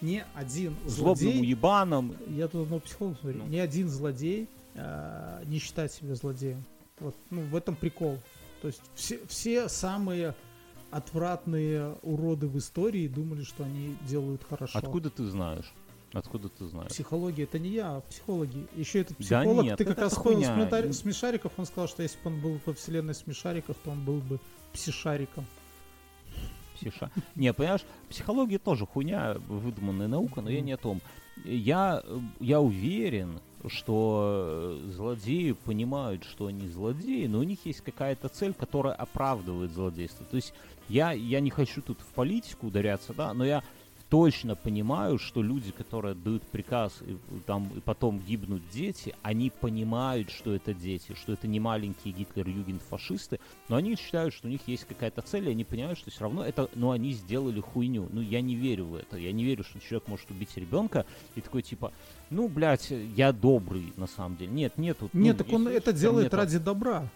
не 0.02 0.24
один 0.34 0.76
злобным 0.86 1.16
злодей, 1.18 1.42
уебаном. 1.42 2.16
я 2.30 2.48
тут 2.48 2.64
одного 2.64 2.80
психолога 2.82 3.18
смотрю, 3.22 3.40
Ну. 3.44 3.48
ни 3.48 3.58
один 3.58 3.90
злодей 3.90 4.48
а, 4.76 5.42
не 5.46 5.60
считает 5.60 5.92
себя 5.92 6.16
злодеем. 6.16 6.64
Вот, 7.00 7.16
ну, 7.30 7.42
в 7.42 7.56
этом 7.56 7.76
прикол. 7.76 8.20
То 8.62 8.68
есть 8.68 8.82
все, 8.96 9.20
все 9.28 9.70
самые 9.70 10.36
отвратные 10.92 11.96
уроды 12.04 12.48
в 12.48 12.58
истории 12.58 13.08
думали, 13.08 13.44
что 13.44 13.64
они 13.64 13.96
делают 14.08 14.44
хорошо. 14.44 14.78
Откуда 14.80 15.10
ты 15.10 15.26
знаешь? 15.26 15.72
Откуда 16.16 16.48
ты 16.48 16.66
знаешь? 16.66 16.92
Психология, 16.92 17.44
это 17.44 17.60
не 17.60 17.70
я, 17.70 17.98
а 17.98 18.02
психологи. 18.02 18.66
Еще 18.74 19.02
этот 19.02 19.18
Да 19.18 19.42
психолог, 19.42 19.66
нет, 19.66 19.78
ты 19.78 19.84
это 19.84 19.94
как 19.94 20.04
раз 20.04 20.14
вспомнил 20.14 20.48
смешари- 20.48 20.94
смешариков, 20.94 21.52
он 21.58 21.66
сказал, 21.66 21.90
что 21.90 22.04
если 22.04 22.18
бы 22.24 22.30
он 22.30 22.40
был 22.40 22.60
во 22.66 22.74
вселенной 22.74 23.14
смешариков, 23.14 23.76
то 23.84 23.92
он 23.92 24.06
был 24.06 24.20
бы 24.22 24.40
псишариком. 24.72 25.46
Псиша. 26.76 27.12
Не, 27.36 27.52
понимаешь, 27.54 27.84
психология 28.10 28.60
тоже 28.60 28.86
хуйня, 28.86 29.36
выдуманная 29.50 30.08
наука, 30.08 30.40
но 30.42 30.50
я 30.50 30.62
не 30.62 30.72
о 30.72 30.78
том. 30.78 31.02
Я, 31.44 32.02
я 32.40 32.62
уверен, 32.62 33.42
что 33.68 34.80
злодеи 34.88 35.52
понимают, 35.52 36.24
что 36.24 36.48
они 36.48 36.68
злодеи, 36.70 37.26
но 37.28 37.40
у 37.40 37.44
них 37.44 37.66
есть 37.66 37.82
какая-то 37.82 38.30
цель, 38.30 38.54
которая 38.54 38.94
оправдывает 38.94 39.72
злодейство. 39.74 40.26
То 40.26 40.38
есть 40.38 40.54
я, 40.88 41.12
я 41.12 41.42
не 41.42 41.50
хочу 41.50 41.82
тут 41.82 42.00
в 42.00 42.14
политику 42.14 42.68
ударяться, 42.68 43.14
да, 43.14 43.34
но 43.34 43.44
я 43.44 43.64
точно 44.10 44.56
понимаю, 44.56 45.18
что 45.18 45.42
люди, 45.42 45.72
которые 45.72 46.16
дают 46.16 46.44
приказ, 46.44 47.02
и, 47.02 47.18
там, 47.46 47.70
и 47.76 47.80
потом 47.80 48.20
гибнут 48.20 48.62
дети, 48.72 49.16
они 49.24 49.50
понимают, 49.50 50.30
что 50.30 50.54
это 50.54 50.74
дети, 50.74 51.16
что 51.16 51.34
это 51.34 51.48
не 51.48 51.60
маленькие 51.60 52.14
Гитлер-Югент-фашисты, 52.14 53.40
но 53.68 53.78
они 53.78 53.96
считают, 53.96 54.34
что 54.34 54.48
у 54.48 54.52
них 54.52 54.62
есть 54.68 54.86
какая-то 54.86 55.22
цель, 55.22 55.48
и 55.48 55.52
они 55.52 55.64
понимают, 55.64 55.98
что 55.98 56.12
все 56.12 56.22
равно 56.22 56.46
это, 56.46 56.70
ну, 56.76 56.92
они 56.92 57.14
сделали 57.14 57.60
хуйню. 57.60 58.08
Ну, 58.12 58.22
я 58.22 58.42
не 58.42 58.56
верю 58.56 58.86
в 58.86 58.96
это. 58.96 59.18
Я 59.18 59.32
не 59.32 59.44
верю, 59.44 59.64
что 59.64 59.80
человек 59.80 60.08
может 60.08 60.30
убить 60.30 60.56
ребенка 60.56 61.06
и 61.36 61.42
такой, 61.42 61.64
типа, 61.64 61.92
ну, 62.30 62.48
блядь, 62.48 62.92
я 62.92 63.32
добрый, 63.32 63.94
на 63.98 64.08
самом 64.08 64.38
деле. 64.38 64.52
Нет, 64.52 64.74
ну, 64.78 64.96
Нет, 65.14 65.38
так 65.38 65.52
он 65.52 65.68
это 65.68 65.94
делает 65.94 66.26
нету- 66.26 66.38
ради 66.38 66.60
добра. 66.60 67.10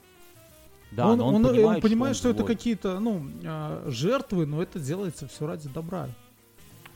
Да, 0.91 1.07
он, 1.07 1.21
он, 1.21 1.35
он, 1.35 1.45
э, 1.45 1.49
понимает, 1.49 1.83
понимает, 1.83 2.15
что, 2.15 2.29
он 2.29 2.33
это 2.33 2.43
злой. 2.43 2.55
какие-то, 2.55 2.99
ну, 2.99 3.23
а, 3.45 3.85
жертвы, 3.89 4.47
но 4.47 4.63
это 4.63 4.79
делается 4.79 5.27
все 5.27 5.45
ради 5.45 5.69
добра. 5.69 6.09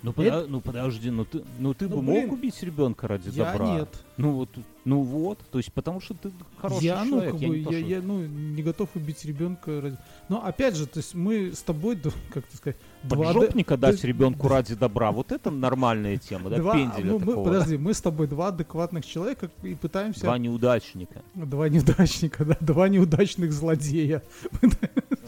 Ну, 0.03 0.11
подо- 0.11 0.45
ну, 0.49 0.59
подожди, 0.59 1.09
ну 1.09 1.23
ты, 1.23 1.41
ну, 1.59 1.73
ты 1.73 1.87
Ну, 1.87 2.01
бы 2.01 2.01
блин, 2.11 2.25
мог 2.27 2.33
убить 2.33 2.61
ребенка 2.61 3.07
ради 3.07 3.29
Я 3.29 3.51
добра? 3.53 3.73
нет. 3.75 3.89
Ну 4.17 4.33
вот, 4.33 4.49
ну 4.83 5.01
вот, 5.01 5.39
то 5.49 5.57
есть 5.59 5.71
потому 5.71 6.01
что 6.01 6.13
ты 6.13 6.29
хороший 6.57 6.83
я, 6.83 7.03
ну, 7.05 7.11
человек. 7.21 7.31
как 7.31 7.41
я 7.41 7.47
бы, 7.47 7.59
не 7.59 7.71
я, 7.71 7.77
я, 7.79 8.01
ну, 8.01 8.19
не 8.25 8.61
готов 8.61 8.89
убить 8.95 9.23
ребенка 9.23 9.79
ради... 9.81 9.97
Но 10.27 10.45
опять 10.45 10.75
же, 10.75 10.87
то 10.87 10.97
есть 10.99 11.15
мы 11.15 11.53
с 11.53 11.61
тобой, 11.61 11.97
как 12.33 12.45
ты 12.47 12.57
сказать, 12.57 12.77
Поджопника 13.09 13.77
дать 13.77 14.01
д- 14.01 14.07
ребенку 14.07 14.47
ради 14.49 14.75
добра, 14.75 15.13
вот 15.13 15.31
это 15.31 15.49
нормальная 15.51 16.17
тема, 16.17 16.49
да, 16.49 16.57
два- 16.57 16.73
пенделя 16.75 17.05
ну, 17.05 17.19
мы- 17.19 17.25
такого. 17.25 17.45
подожди, 17.45 17.77
мы 17.77 17.93
с 17.93 18.01
тобой 18.01 18.27
два 18.27 18.49
адекватных 18.49 19.05
человека 19.05 19.49
и 19.63 19.73
пытаемся... 19.73 20.19
Два 20.21 20.37
неудачника. 20.37 21.21
Два 21.33 21.69
неудачника, 21.69 22.43
да, 22.45 22.57
два 22.59 22.89
неудачных 22.89 23.53
злодея 23.53 24.21
Мы 24.61 24.69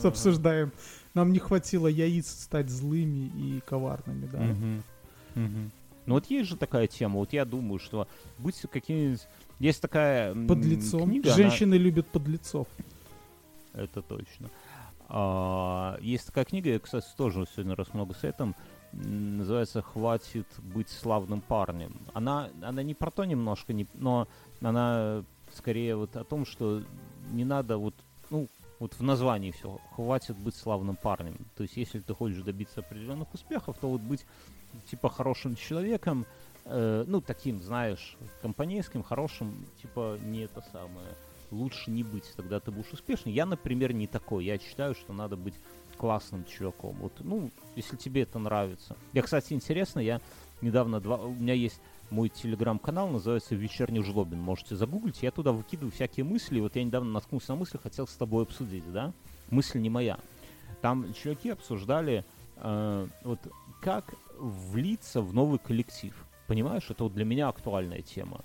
обсуждаем. 0.03 0.71
Нам 1.15 1.31
не 1.31 1.39
хватило 1.39 1.87
яиц 1.87 2.27
стать 2.29 2.69
злыми 2.69 3.31
и 3.35 3.61
коварными, 3.65 4.27
да. 4.27 4.39
Мгм. 4.39 4.83
Мгм. 5.35 5.71
Ну 6.05 6.13
вот 6.13 6.27
есть 6.27 6.49
же 6.49 6.55
такая 6.57 6.85
тема, 6.85 7.15
вот 7.17 7.33
я 7.33 7.45
думаю, 7.45 7.79
что 7.79 8.07
быть 8.37 8.61
каким-нибудь... 8.71 9.21
Есть 9.57 9.81
такая 9.81 10.35
Под 10.35 10.59
лицом. 10.59 11.09
книга, 11.09 11.29
она- 11.29 11.35
Женщины 11.37 11.75
любят 11.75 12.05
подлецов. 12.07 12.67
Это 13.73 14.01
точно. 14.01 14.49
А, 15.07 15.97
есть 16.01 16.27
такая 16.27 16.45
книга, 16.45 16.69
я, 16.71 16.79
кстати, 16.79 17.07
тоже 17.17 17.45
сегодня 17.55 17.75
раз 17.75 17.93
много 17.93 18.13
с 18.13 18.23
этим, 18.23 18.55
называется 18.91 19.81
«Хватит 19.81 20.47
быть 20.59 20.89
славным 20.89 21.41
парнем». 21.41 21.95
Она, 22.13 22.49
она 22.61 22.83
не 22.83 22.93
про 22.93 23.11
то 23.11 23.23
немножко, 23.25 23.73
не, 23.73 23.87
но 23.93 24.27
она 24.61 25.23
скорее 25.53 25.95
вот 25.95 26.15
о 26.15 26.23
том, 26.23 26.45
что 26.45 26.81
не 27.31 27.45
надо 27.45 27.77
вот, 27.77 27.95
вот 28.79 28.93
в 28.93 29.01
названии 29.01 29.51
все, 29.51 29.79
хватит 29.95 30.37
быть 30.37 30.55
славным 30.55 30.95
парнем. 30.95 31.37
То 31.55 31.63
есть, 31.63 31.77
если 31.77 31.99
ты 31.99 32.13
хочешь 32.13 32.41
добиться 32.41 32.81
определенных 32.81 33.33
успехов, 33.33 33.77
то 33.79 33.87
вот 33.89 34.01
быть 34.01 34.25
типа 34.89 35.09
хорошим 35.09 35.55
человеком, 35.55 36.25
э, 36.65 37.05
ну, 37.07 37.21
таким, 37.21 37.61
знаешь, 37.61 38.17
компанейским, 38.41 39.03
хорошим, 39.03 39.65
типа, 39.81 40.17
не 40.23 40.41
это 40.41 40.61
самое. 40.71 41.15
Лучше 41.51 41.91
не 41.91 42.03
быть, 42.03 42.33
тогда 42.35 42.59
ты 42.59 42.71
будешь 42.71 42.91
успешный. 42.91 43.31
Я, 43.31 43.45
например, 43.45 43.93
не 43.93 44.07
такой. 44.07 44.45
Я 44.45 44.57
считаю, 44.57 44.95
что 44.95 45.13
надо 45.13 45.37
быть 45.37 45.53
классным 45.97 46.43
чуваком. 46.45 46.95
Вот, 46.99 47.13
ну, 47.19 47.51
если 47.75 47.95
тебе 47.95 48.23
это 48.23 48.39
нравится. 48.39 48.97
Я, 49.13 49.21
кстати, 49.21 49.53
интересно, 49.53 49.99
я 49.99 50.19
недавно 50.61 50.99
два... 50.99 51.17
У 51.17 51.33
меня 51.33 51.53
есть 51.53 51.79
мой 52.09 52.29
телеграм-канал, 52.29 53.09
называется 53.09 53.55
«Вечерний 53.55 54.01
жлобин». 54.01 54.39
Можете 54.39 54.75
загуглить. 54.75 55.23
Я 55.23 55.31
туда 55.31 55.51
выкидываю 55.51 55.91
всякие 55.91 56.23
мысли. 56.23 56.59
Вот 56.59 56.75
я 56.75 56.83
недавно 56.83 57.11
наткнулся 57.11 57.51
на 57.53 57.55
мысли, 57.57 57.77
хотел 57.81 58.07
с 58.07 58.13
тобой 58.13 58.43
обсудить, 58.43 58.83
да? 58.91 59.11
Мысль 59.49 59.79
не 59.79 59.89
моя. 59.89 60.17
Там 60.81 61.13
чуваки 61.13 61.49
обсуждали, 61.49 62.23
э, 62.57 63.07
вот 63.23 63.39
как 63.81 64.13
влиться 64.39 65.21
в 65.21 65.33
новый 65.33 65.59
коллектив. 65.59 66.13
Понимаешь, 66.47 66.85
это 66.89 67.03
вот 67.03 67.13
для 67.13 67.25
меня 67.25 67.47
актуальная 67.49 68.01
тема. 68.01 68.41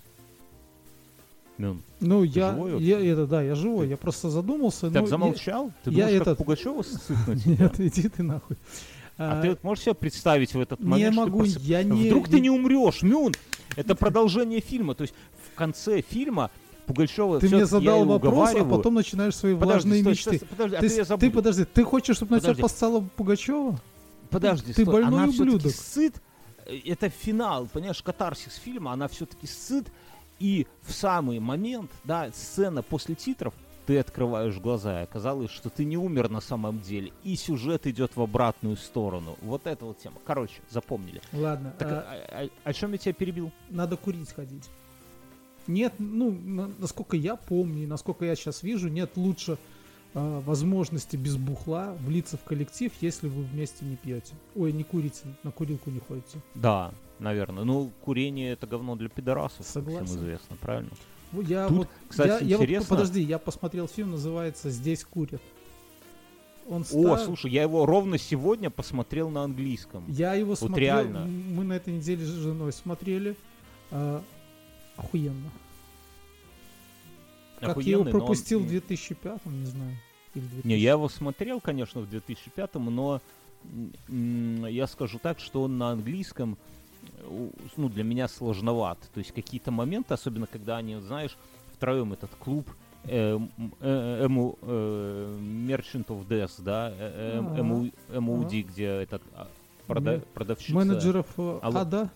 Мюн, 1.57 1.83
Ну, 1.99 2.23
я, 2.23 2.51
живой 2.53 2.81
я, 2.83 2.95
вообще? 2.95 3.07
это, 3.09 3.27
да, 3.27 3.41
я 3.43 3.53
живой, 3.55 3.87
я 3.89 3.97
просто 3.97 4.29
задумался. 4.31 4.89
так 4.89 5.01
ну, 5.03 5.07
замолчал? 5.07 5.71
Ты 5.83 5.91
я 5.91 6.05
думаешь, 6.05 6.17
как 6.19 6.21
этот- 6.27 6.37
Пугачева 6.39 6.81
сцикнуть? 6.81 7.45
я- 7.45 7.55
Нет, 7.59 7.79
иди 7.79 8.09
ты 8.09 8.23
нахуй. 8.23 8.57
А 9.29 9.41
ты 9.41 9.49
вот 9.49 9.63
можешь 9.63 9.83
себе 9.83 9.93
представить 9.93 10.53
в 10.53 10.59
этот 10.59 10.79
не 10.79 10.87
момент, 10.87 11.15
ты 11.15 11.21
могу, 11.21 11.43
просып- 11.43 11.61
я 11.61 11.83
не... 11.83 12.07
Вдруг 12.07 12.29
ты 12.29 12.39
не 12.39 12.49
умрешь, 12.49 13.01
Мюн! 13.01 13.33
Это 13.75 13.95
продолжение 13.95 14.59
фильма. 14.61 14.95
То 14.95 15.03
есть 15.03 15.13
в 15.51 15.55
конце 15.55 16.01
фильма 16.01 16.49
Пугачева 16.87 17.39
Ты 17.39 17.47
мне 17.47 17.65
задал 17.65 18.05
вопрос, 18.05 18.53
а 18.55 18.65
потом 18.65 18.95
начинаешь 18.95 19.35
свои 19.35 19.53
Подожди, 19.55 19.89
влажные 19.89 20.01
стой, 20.01 20.11
мечты. 20.11 20.35
стой, 20.37 20.47
подожди, 20.49 20.75
а 21.07 21.17
ты 21.17 21.31
подожди, 21.31 21.65
ты 21.65 21.83
хочешь, 21.83 22.15
чтобы 22.17 22.35
на 22.35 22.41
тебя 22.41 22.55
поссала 22.55 23.01
Пугачева? 23.15 23.79
Подожди, 24.29 24.73
Ты 24.73 24.83
стой, 24.83 24.85
больной 24.85 25.23
она 25.23 25.29
ублюдок. 25.29 25.71
сыт, 25.73 26.15
э, 26.65 26.79
это 26.85 27.09
финал, 27.09 27.67
понимаешь, 27.71 28.01
катарсис 28.01 28.55
фильма, 28.55 28.93
она 28.93 29.07
все-таки 29.09 29.45
сыт, 29.45 29.91
и 30.39 30.67
в 30.81 30.93
самый 30.93 31.39
момент, 31.39 31.91
да, 32.05 32.29
сцена 32.33 32.81
после 32.81 33.15
титров, 33.15 33.53
ты 33.91 33.99
открываешь 33.99 34.57
глаза, 34.57 35.01
и 35.01 35.03
оказалось, 35.03 35.51
что 35.51 35.69
ты 35.69 35.83
не 35.83 35.97
умер 35.97 36.29
на 36.29 36.39
самом 36.39 36.79
деле, 36.79 37.11
и 37.25 37.35
сюжет 37.35 37.85
идет 37.87 38.15
в 38.15 38.21
обратную 38.21 38.77
сторону. 38.77 39.35
Вот 39.41 39.67
эта 39.67 39.83
вот 39.83 39.97
тема. 39.97 40.15
Короче, 40.25 40.61
запомнили. 40.69 41.21
Ладно, 41.33 41.73
Так, 41.77 41.89
а, 41.91 42.05
а- 42.07 42.43
а- 42.45 42.49
о 42.69 42.73
чем 42.73 42.93
я 42.93 42.97
тебя 42.97 43.11
перебил? 43.13 43.51
надо 43.69 43.97
курить 43.97 44.31
ходить. 44.31 44.69
Нет, 45.67 45.95
ну, 45.99 46.31
на- 46.31 46.71
насколько 46.79 47.17
я 47.17 47.35
помню, 47.35 47.83
и 47.83 47.85
насколько 47.85 48.23
я 48.23 48.33
сейчас 48.37 48.63
вижу, 48.63 48.87
нет 48.87 49.17
лучше 49.17 49.57
а, 50.13 50.39
возможности 50.41 51.17
без 51.17 51.35
бухла 51.35 51.93
влиться 51.99 52.37
в 52.37 52.43
коллектив, 52.45 52.93
если 53.01 53.27
вы 53.27 53.43
вместе 53.43 53.83
не 53.83 53.97
пьете. 53.97 54.35
Ой, 54.55 54.71
не 54.71 54.83
курите, 54.85 55.19
на 55.43 55.51
курилку 55.51 55.89
не 55.89 55.99
ходите. 55.99 56.39
Да, 56.55 56.93
наверное. 57.19 57.65
Ну, 57.65 57.91
курение 58.05 58.53
это 58.53 58.67
говно 58.67 58.95
для 58.95 59.09
пидорасов, 59.09 59.65
Согласен. 59.65 60.05
всем 60.05 60.17
известно, 60.17 60.55
правильно? 60.61 60.91
Ну, 61.33 61.41
Я 61.41 61.67
Тут, 61.67 61.77
вот, 61.77 61.87
кстати, 62.09 62.43
я, 62.43 62.49
я 62.49 62.57
вот- 62.57 62.63
интересно. 62.63 62.87
подожди, 62.89 63.21
я 63.21 63.37
посмотрел 63.39 63.87
фильм, 63.87 64.11
называется 64.11 64.69
«Здесь 64.69 65.03
курят». 65.05 65.41
Он 66.67 66.81
О, 66.81 66.85
стар- 66.85 67.19
слушай, 67.25 67.49
я 67.51 67.63
его 67.63 67.85
ровно 67.85 68.17
сегодня 68.17 68.69
посмотрел 68.69 69.29
на 69.29 69.43
английском. 69.43 70.03
Я 70.07 70.33
его 70.35 70.55
смотрел, 70.55 70.95
реально. 70.97 71.25
мы 71.25 71.63
на 71.63 71.73
этой 71.73 71.93
неделе 71.93 72.23
с 72.25 72.29
женой 72.29 72.71
смотрели. 72.73 73.35
а, 73.93 74.23
охуенно. 74.95 75.49
Как 77.59 77.77
я 77.77 77.91
его 77.91 78.01
Охуенный, 78.01 78.11
но 78.13 78.17
он- 78.19 78.25
пропустил 78.25 78.59
в 78.61 78.67
2005, 78.67 79.45
не 79.51 79.65
знаю. 79.65 79.97
Или 80.33 80.43
2000? 80.45 80.67
Не, 80.67 80.77
я 80.77 80.91
его 80.91 81.09
смотрел, 81.09 81.59
конечно, 81.59 82.01
в 82.01 82.09
2005 82.09 82.75
но 82.79 83.21
я 84.69 84.87
скажу 84.87 85.19
так, 85.19 85.39
что 85.39 85.63
он 85.63 85.77
на 85.77 85.91
английском 85.91 86.57
ну, 87.77 87.89
для 87.89 88.03
меня 88.03 88.27
сложноват. 88.27 88.97
То 89.13 89.19
есть 89.19 89.31
какие-то 89.33 89.71
моменты, 89.71 90.13
особенно 90.13 90.47
когда 90.47 90.77
они, 90.77 90.95
знаешь, 90.99 91.37
втроем 91.73 92.13
этот 92.13 92.29
клуб 92.39 92.69
э, 93.05 93.33
м, 93.35 93.49
э, 93.79 94.25
MU, 94.27 94.57
э, 94.61 95.37
Merchant 95.67 96.05
of 96.07 96.27
Death, 96.27 96.61
да, 96.61 96.91
э, 96.91 96.95
э, 96.99 97.39
Ага. 97.39 97.91
Ага. 98.09 98.61
где 98.63 98.85
этот 98.85 99.21
а, 99.35 99.47
прода- 99.87 100.23
продавщица... 100.33 100.75
Менеджеров 100.75 101.25
э, 101.37 101.59
Алло. 101.63 101.79
ада? 101.79 102.09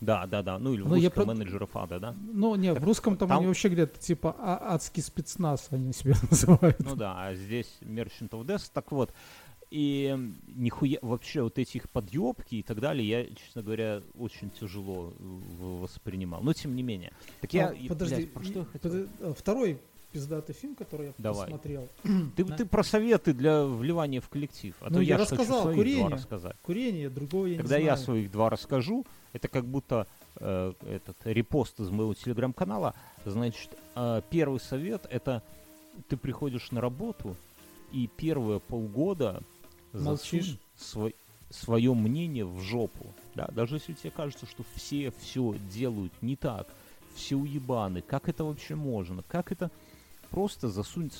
Да, 0.00 0.26
да, 0.26 0.42
да, 0.42 0.58
ну 0.58 0.72
или 0.72 0.80
в 0.82 0.88
Ну, 0.88 0.94
русском 0.94 1.26
менеджеров 1.26 1.76
ада, 1.76 2.00
да? 2.00 2.14
Ну, 2.32 2.54
не, 2.54 2.72
в 2.72 2.82
русском 2.84 3.16
там, 3.18 3.28
там- 3.28 3.38
они 3.38 3.46
вообще 3.46 3.68
говорят, 3.68 3.98
типа, 4.00 4.34
а, 4.38 4.74
адский 4.74 5.02
спецназ 5.02 5.68
они 5.70 5.92
себя 5.92 6.14
называют. 6.30 6.78
Ну 6.80 6.96
да, 6.96 7.14
а 7.26 7.34
здесь 7.34 7.78
Merchant 7.82 8.30
of 8.30 8.46
Death. 8.46 8.70
Так 8.72 8.92
вот, 8.92 9.12
и 9.70 10.16
нихуя 10.48 10.98
вообще 11.02 11.42
вот 11.42 11.58
этих 11.58 11.88
подъебки 11.90 12.56
и 12.56 12.62
так 12.62 12.80
далее 12.80 13.06
я, 13.08 13.26
честно 13.34 13.62
говоря, 13.62 14.02
очень 14.18 14.50
тяжело 14.50 15.12
э, 15.18 15.22
воспринимал. 15.80 16.42
Но 16.42 16.52
тем 16.52 16.74
не 16.74 16.82
менее. 16.82 17.12
Так 17.40 17.54
я, 17.54 17.68
А, 17.68 17.76
подожди, 17.88 18.16
блядь, 18.16 18.32
про 18.32 18.44
что 18.44 18.58
я 18.60 18.64
хотел? 18.64 18.90
подо- 18.92 19.08
э, 19.20 19.34
второй 19.36 19.78
пиздатый 20.12 20.56
фильм, 20.56 20.74
который 20.74 21.06
я 21.08 21.12
Давай. 21.18 21.44
посмотрел. 21.44 21.88
Ты, 22.36 22.44
да. 22.44 22.56
ты 22.56 22.66
про 22.66 22.82
советы 22.82 23.32
для 23.32 23.64
вливания 23.64 24.20
в 24.20 24.28
коллектив. 24.28 24.74
А 24.80 24.88
Ну, 24.90 24.96
то 24.96 25.00
я 25.02 25.14
я, 25.16 25.18
хочу 25.18 25.36
рассказал, 25.36 25.62
своих 25.62 25.76
курение. 25.76 26.08
два 26.08 26.16
рассказать. 26.16 26.56
Курение, 26.62 27.08
другого 27.08 27.46
я 27.46 27.58
Когда 27.58 27.78
не 27.78 27.84
я 27.84 27.94
знаю. 27.94 28.04
своих 28.06 28.32
два 28.32 28.50
расскажу, 28.50 29.06
это 29.32 29.46
как 29.46 29.66
будто 29.66 30.08
э, 30.40 30.72
этот 30.84 31.16
репост 31.24 31.78
из 31.78 31.90
моего 31.90 32.12
телеграм-канала. 32.14 32.94
Значит, 33.24 33.70
э, 33.94 34.22
первый 34.30 34.58
совет 34.58 35.06
это 35.08 35.44
ты 36.08 36.16
приходишь 36.16 36.72
на 36.72 36.80
работу 36.80 37.36
и 37.92 38.08
первые 38.08 38.58
полгода 38.58 39.42
Молчишь. 39.92 40.56
свое 41.50 41.94
мнение 41.94 42.44
в 42.44 42.60
жопу. 42.60 43.06
Да? 43.34 43.48
Даже 43.52 43.76
если 43.76 43.92
тебе 43.92 44.10
кажется, 44.10 44.46
что 44.46 44.64
все 44.74 45.12
все 45.20 45.56
делают 45.72 46.12
не 46.22 46.36
так, 46.36 46.68
все 47.14 47.36
уебаны, 47.36 48.02
как 48.02 48.28
это 48.28 48.44
вообще 48.44 48.74
можно, 48.74 49.22
как 49.28 49.50
это 49.52 49.70
просто 50.30 50.68
засунь, 50.68 51.10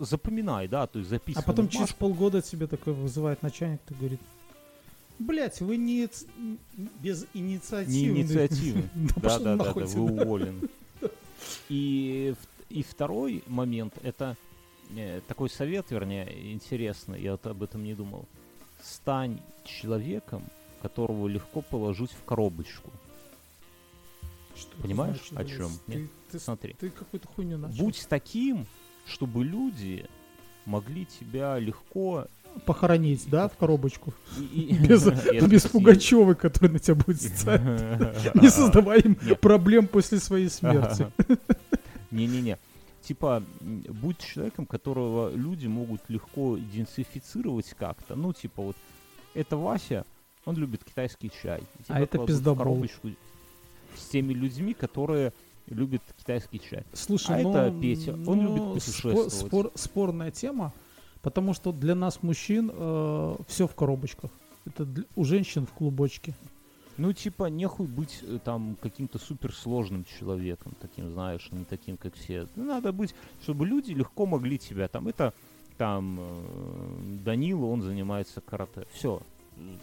запоминай, 0.00 0.68
да, 0.68 0.86
то 0.86 0.98
есть 0.98 1.10
А 1.10 1.14
записывай. 1.14 1.44
потом 1.44 1.64
на 1.66 1.70
через 1.70 1.92
полгода 1.92 2.42
тебе 2.42 2.66
такой 2.66 2.92
вызывает 2.92 3.42
начальник, 3.42 3.80
ты 3.86 3.94
говорит, 3.94 4.20
блять, 5.18 5.60
вы 5.60 5.78
не 5.78 6.08
без 7.00 7.26
инициативы. 7.34 8.12
Не 8.14 8.20
инициативы. 8.20 8.82
Да 9.16 9.38
Да, 9.38 9.56
да, 9.56 9.56
да, 9.56 9.72
вы 9.72 10.00
уволен. 10.00 10.68
И, 11.68 12.34
и 12.68 12.82
второй 12.82 13.42
момент, 13.46 13.94
это 14.02 14.36
такой 15.26 15.50
совет, 15.50 15.90
вернее, 15.90 16.52
интересный, 16.52 17.20
я 17.22 17.32
вот 17.32 17.46
об 17.46 17.62
этом 17.62 17.84
не 17.84 17.94
думал. 17.94 18.26
Стань 18.82 19.40
человеком, 19.64 20.44
которого 20.82 21.26
легко 21.28 21.60
положить 21.62 22.12
в 22.12 22.24
коробочку. 22.24 22.90
Что 24.56 24.76
Понимаешь, 24.82 25.18
значит, 25.30 25.54
о 25.54 25.56
чём? 25.56 25.72
Ты, 25.86 25.94
Нет. 25.94 26.10
ты, 26.32 26.38
Смотри. 26.40 26.74
ты 26.78 26.90
какую-то 26.90 27.28
хуйню 27.28 27.58
начал. 27.58 27.76
Будь 27.78 28.06
таким, 28.08 28.66
чтобы 29.06 29.44
люди 29.44 30.06
могли 30.66 31.06
тебя 31.06 31.58
легко... 31.58 32.26
Похоронить, 32.64 33.28
да, 33.28 33.46
в 33.48 33.56
коробочку? 33.56 34.12
и- 34.38 34.42
и- 34.62 34.74
Без, 34.88 35.04
без. 35.48 35.66
Пугачевой, 35.66 36.34
который 36.34 36.72
на 36.72 36.78
тебя 36.80 36.96
будет 36.96 37.20
ставить. 37.38 38.34
Не 38.34 38.48
создавай 38.50 39.00
им 39.00 39.14
проблем 39.40 39.86
после 39.86 40.18
своей 40.18 40.48
смерти. 40.48 41.06
Не-не-не. 42.10 42.58
Типа, 43.08 43.42
будь 43.62 44.18
человеком, 44.18 44.66
которого 44.66 45.30
люди 45.34 45.66
могут 45.66 46.02
легко 46.10 46.58
идентифицировать 46.58 47.70
как-то. 47.70 48.16
Ну, 48.16 48.34
типа, 48.34 48.62
вот, 48.62 48.76
это 49.32 49.56
Вася, 49.56 50.04
он 50.44 50.56
любит 50.56 50.84
китайский 50.84 51.30
чай. 51.42 51.62
Тебя 51.86 51.96
А 51.96 52.00
это 52.00 52.18
пиздобол. 52.18 52.84
с 53.96 54.08
теми 54.08 54.34
людьми, 54.34 54.74
которые 54.74 55.32
любят 55.68 56.02
китайский 56.18 56.60
чай. 56.60 56.84
Слушай, 56.92 57.40
А 57.40 57.42
ну, 57.42 57.50
это 57.56 57.80
Петя, 57.80 58.12
он 58.26 58.42
любит 58.42 58.56
ну, 58.62 58.74
путешествовать. 58.74 59.32
спор- 59.32 59.48
спор- 59.48 59.72
спорная 59.74 60.30
тема, 60.30 60.74
потому 61.22 61.54
что 61.54 61.72
для 61.72 61.94
нас, 61.94 62.22
мужчин, 62.22 62.68
все 63.48 63.66
в 63.66 63.74
коробочках. 63.74 64.30
Это 64.66 64.84
для- 64.84 65.04
у 65.16 65.24
женщин 65.24 65.64
в 65.64 65.72
клубочке. 65.72 66.36
Ну, 66.98 67.12
типа, 67.12 67.44
нехуй 67.44 67.86
быть 67.86 68.18
э, 68.22 68.38
там 68.44 68.76
каким-то 68.82 69.18
суперсложным 69.18 70.04
человеком, 70.04 70.74
таким, 70.80 71.12
знаешь, 71.12 71.48
не 71.52 71.64
таким, 71.64 71.96
как 71.96 72.14
все. 72.14 72.48
Ну, 72.56 72.64
Надо 72.64 72.92
быть, 72.92 73.14
чтобы 73.40 73.66
люди 73.66 73.92
легко 73.92 74.26
могли 74.26 74.58
тебя 74.58 74.88
там. 74.88 75.06
Это 75.06 75.32
там 75.76 76.18
э, 76.18 77.18
Данила, 77.24 77.66
он 77.66 77.82
занимается 77.82 78.40
карате. 78.40 78.86
Все. 78.92 79.22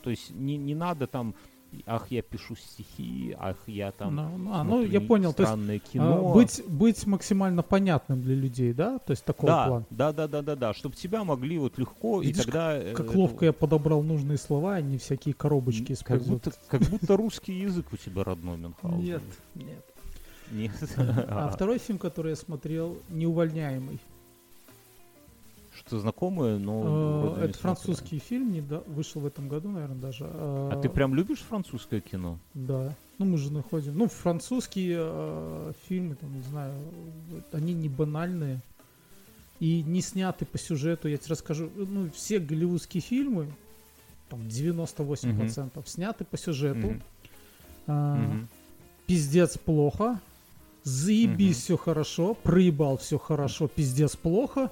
То 0.04 0.10
есть 0.10 0.32
не, 0.32 0.58
не 0.58 0.76
надо 0.76 1.08
там, 1.08 1.36
ах, 1.86 2.12
я 2.12 2.22
пишу 2.22 2.56
стихи, 2.56 3.36
ах, 3.40 3.58
я 3.68 3.92
там 3.92 4.16
Ну, 4.16 4.38
ну, 4.38 4.54
а, 4.54 4.64
ну, 4.64 4.84
я 4.84 5.02
понял. 5.02 5.34
То 5.34 5.44
есть 5.44 5.52
странное 5.52 5.78
а, 5.78 5.80
кино. 5.80 6.34
быть, 6.34 6.64
быть 6.68 7.06
максимально 7.06 7.64
понятным 7.64 8.22
для 8.22 8.36
людей, 8.36 8.74
да? 8.74 9.00
То 9.00 9.12
есть 9.12 9.26
такой 9.26 9.48
да, 9.48 9.68
план. 9.68 9.86
да, 9.90 10.14
да, 10.14 10.28
да, 10.28 10.42
да, 10.42 10.56
да, 10.56 10.74
чтобы 10.74 10.96
тебя 10.96 11.24
могли 11.24 11.58
вот 11.58 11.78
легко, 11.78 12.22
Видишь, 12.22 12.42
и 12.42 12.46
тогда... 12.46 12.78
э, 12.78 12.94
Как 12.94 13.08
это- 13.08 13.18
ловко 13.18 13.46
я 13.46 13.54
подобрал 13.54 14.04
нужные 14.04 14.38
слова, 14.38 14.76
а 14.76 14.82
не 14.82 14.98
всякие 14.98 15.34
коробочки 15.34 15.88
как 15.88 15.98
использовал. 15.98 16.34
будто, 16.36 16.52
как 16.68 16.82
будто 16.84 17.18
русский 17.18 17.54
язык 17.54 17.88
у 17.92 17.98
тебя 17.98 18.24
родной, 18.24 18.58
Мюнхгаузен. 18.58 19.04
Нет, 19.04 19.22
нет. 19.56 19.86
Нет. 20.52 20.72
А 20.98 21.50
второй 21.50 21.80
фильм, 21.80 21.98
который 21.98 22.30
я 22.30 22.36
смотрел, 22.36 22.98
«Неувольняемый». 23.10 24.00
Что 25.86 26.00
знакомое, 26.00 26.58
но 26.58 27.36
не 27.38 27.44
Это 27.44 27.60
французский 27.60 28.18
фильм, 28.18 28.52
не 28.52 28.62
вышел 28.62 29.22
в 29.22 29.26
этом 29.28 29.48
году, 29.48 29.70
наверное, 29.70 29.98
даже. 29.98 30.26
А 30.28 30.80
ты 30.82 30.90
прям 30.90 31.14
любишь 31.14 31.40
французское 31.40 32.02
кино? 32.02 32.40
Да. 32.56 32.96
Ну, 33.20 33.26
мы 33.26 33.38
же 33.38 33.52
находим. 33.52 33.96
Ну, 33.96 34.08
французские 34.08 34.98
э, 35.00 35.74
фильмы, 35.88 36.16
там, 36.16 36.36
не 36.36 36.42
знаю, 36.42 36.74
они 37.52 37.74
не 37.74 37.88
банальные 37.88 38.62
и 39.60 39.84
не 39.84 40.02
сняты 40.02 40.46
по 40.46 40.58
сюжету. 40.58 41.08
Я 41.08 41.18
тебе 41.18 41.30
расскажу, 41.30 41.70
ну, 41.76 42.10
все 42.10 42.40
голливудские 42.40 43.02
фильмы, 43.02 43.48
там 44.28 44.42
98% 44.42 45.88
сняты 45.88 46.26
по 46.26 46.38
сюжету. 46.38 46.96
А. 47.88 48.20
Пиздец 49.06 49.58
плохо. 49.58 50.20
Заебись 50.84 51.58
Мгм. 51.58 51.62
все 51.62 51.78
хорошо. 51.78 52.34
Проебал 52.34 52.98
все 52.98 53.18
хорошо. 53.18 53.68
Пиздец 53.68 54.16
плохо. 54.16 54.72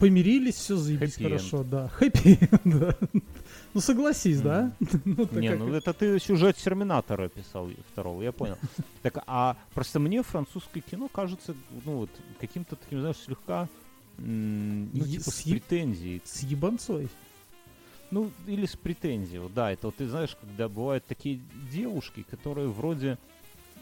Помирились, 0.00 0.54
все 0.56 0.76
заебись 0.76 1.14
Хэппи-энд. 1.14 1.28
хорошо, 1.40 1.62
да. 1.64 1.88
Хэппи, 1.88 2.38
да. 2.64 2.96
Ну 3.74 3.80
согласись, 3.80 4.40
да? 4.40 4.72
Ну, 5.04 5.28
Не, 5.32 5.48
как- 5.50 5.58
ну 5.58 5.72
это 5.74 5.92
ты 5.92 6.18
сюжет 6.18 6.56
Терминатора 6.56 7.28
писал 7.28 7.70
второго, 7.92 8.22
я 8.22 8.32
понял. 8.32 8.56
Так, 9.02 9.22
а 9.26 9.56
просто 9.74 10.00
мне 10.00 10.22
французское 10.22 10.82
кино 10.82 11.08
кажется, 11.08 11.54
ну 11.84 11.96
вот, 11.98 12.10
каким-то 12.40 12.74
таким, 12.76 13.00
знаешь, 13.00 13.16
слегка, 13.18 13.68
м, 14.18 14.90
ну, 14.92 15.04
типа 15.04 15.30
с 15.30 15.40
съеб- 15.46 15.50
претензией. 15.52 16.20
С 16.24 16.40
ебанцой. 16.42 17.08
Ну, 18.10 18.30
или 18.48 18.66
с 18.66 18.74
претензией, 18.76 19.48
да, 19.54 19.70
это 19.70 19.86
вот 19.86 19.96
ты 19.96 20.08
знаешь, 20.08 20.36
когда 20.40 20.68
бывают 20.68 21.06
такие 21.06 21.40
девушки, 21.72 22.24
которые 22.28 22.66
вроде, 22.66 23.18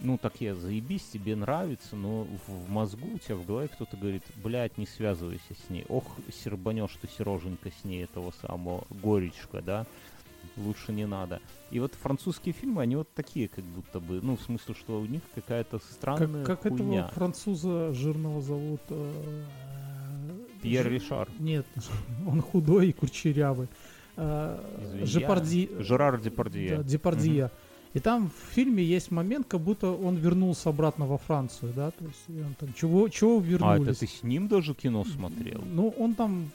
ну, 0.01 0.19
такие, 0.19 0.55
заебись, 0.55 1.05
тебе 1.13 1.35
нравится, 1.37 1.97
но 1.97 2.27
в, 2.47 2.71
мозгу 2.71 3.09
у 3.15 3.19
тебя 3.19 3.37
в 3.37 3.47
голове 3.47 3.69
кто-то 3.69 3.97
говорит, 3.97 4.23
блядь, 4.37 4.79
не 4.79 4.87
связывайся 4.87 5.55
с 5.67 5.71
ней, 5.71 5.85
ох, 5.89 6.05
сербанешь 6.33 6.97
ты, 7.01 7.09
Сереженька, 7.09 7.71
с 7.71 7.85
ней 7.85 8.05
этого 8.05 8.33
самого, 8.41 8.85
горечка, 8.91 9.61
да, 9.61 9.87
лучше 10.57 10.93
не 10.93 11.07
надо. 11.07 11.41
И 11.71 11.81
вот 11.81 11.95
французские 11.95 12.53
фильмы, 12.53 12.83
они 12.83 12.97
вот 12.97 13.13
такие, 13.13 13.49
как 13.49 13.65
будто 13.65 14.01
бы, 14.01 14.21
ну, 14.23 14.37
в 14.37 14.43
смысле, 14.43 14.75
что 14.75 15.01
у 15.01 15.07
них 15.07 15.23
какая-то 15.35 15.79
странная 15.79 16.45
Как, 16.45 16.63
как 16.63 16.73
хуйня. 16.73 17.01
этого 17.01 17.11
француза 17.15 17.93
жирного 17.93 18.41
зовут? 18.41 18.81
э, 18.91 19.45
Пьер 20.63 20.85
Ж- 20.85 20.89
Ришар. 20.91 21.29
Нет, 21.39 21.67
он 22.27 22.41
худой 22.41 22.89
и 22.89 22.93
курчерявый. 22.93 23.69
Э, 24.17 24.59
Извини, 24.83 25.07
Жепарди... 25.07 25.71
Жерар 25.79 26.21
Депардье. 26.21 26.77
Да, 26.79 26.83
Депардье. 26.83 27.51
И 27.95 28.01
там 28.01 28.28
в 28.30 28.55
фильме 28.55 28.82
есть 28.84 29.11
момент, 29.11 29.47
как 29.49 29.61
будто 29.61 29.91
он 29.91 30.16
вернулся 30.16 30.68
обратно 30.68 31.07
во 31.07 31.16
Францию, 31.18 31.72
да, 31.74 31.91
то 31.91 32.05
есть 32.05 32.45
он 32.47 32.55
там 32.55 32.74
чего, 32.74 33.09
чего 33.09 33.39
А, 33.39 33.41
вернулись? 33.43 33.89
это 33.89 34.01
ты 34.01 34.07
с 34.07 34.22
ним 34.22 34.47
даже 34.49 34.74
кино 34.74 35.05
смотрел? 35.05 35.62
Ну, 35.64 35.89
он 35.99 36.14
там 36.14 36.51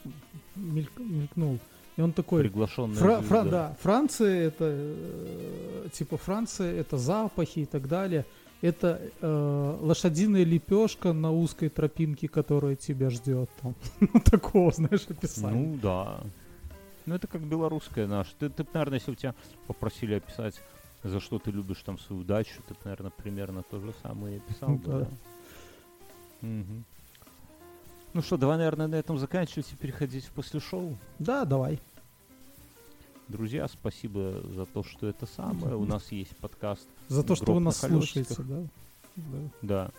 мельк- 0.56 1.00
мелькнул. 1.02 1.58
И 1.98 2.02
он 2.02 2.12
такой, 2.12 2.42
Приглашенный. 2.42 2.96
Фра- 2.96 3.22
Фра- 3.22 3.44
да, 3.46 3.78
Франция 3.82 4.48
это 4.48 4.66
э, 4.68 5.88
типа 5.94 6.18
Франция 6.18 6.74
это 6.80 6.98
запахи 6.98 7.60
и 7.60 7.66
так 7.66 7.88
далее. 7.88 8.26
Это 8.62 9.02
э, 9.22 9.78
лошадиная 9.82 10.44
лепешка 10.44 11.14
на 11.14 11.32
узкой 11.32 11.70
тропинке, 11.70 12.28
которая 12.28 12.76
тебя 12.76 13.10
ждет 13.10 13.50
там. 13.62 13.76
Ну, 14.00 14.20
такого, 14.24 14.72
знаешь, 14.72 15.06
описания. 15.10 15.54
Ну 15.56 15.78
да. 15.82 16.22
Ну 17.06 17.14
это 17.16 17.28
как 17.28 17.42
белорусская 17.42 18.08
наша. 18.08 18.32
Ты, 18.40 18.50
ты 18.50 18.66
наверное, 18.74 19.00
если 19.00 19.12
бы 19.12 19.18
тебя 19.18 19.36
попросили 19.68 20.16
описать, 20.16 20.62
за 21.04 21.20
что 21.20 21.40
ты 21.40 21.52
любишь 21.52 21.82
там 21.84 21.98
свою 22.00 22.24
дачу, 22.24 22.62
ты, 22.68 22.76
наверное, 22.84 23.12
примерно 23.12 23.64
то 23.64 23.80
же 23.80 23.94
самое 24.02 24.40
бы, 24.40 24.78
Да. 24.86 25.00
да? 25.00 25.08
Мгм. 26.42 26.84
Ну 28.14 28.22
что, 28.22 28.38
давай, 28.38 28.58
наверное, 28.58 28.88
на 28.88 28.96
этом 28.96 29.18
заканчивать 29.18 29.72
и 29.72 29.76
переходить 29.76 30.26
в 30.26 30.32
после 30.32 30.60
шоу. 30.60 30.98
Да, 31.20 31.46
давай. 31.46 31.80
Друзья, 33.28 33.68
спасибо 33.68 34.42
за 34.54 34.66
то, 34.66 34.84
что 34.84 35.08
это 35.08 35.26
самое. 35.26 35.76
У 35.76 35.86
нас 35.86 36.12
есть 36.12 36.36
подкаст. 36.38 36.88
За 37.08 37.24
то, 37.24 37.36
что 37.36 37.54
вы 37.54 37.60
на 37.60 37.66
нас 37.68 37.78
слушаете, 37.78 38.36
да? 38.44 38.64
Да. 39.16 39.40
Да. 39.62 39.92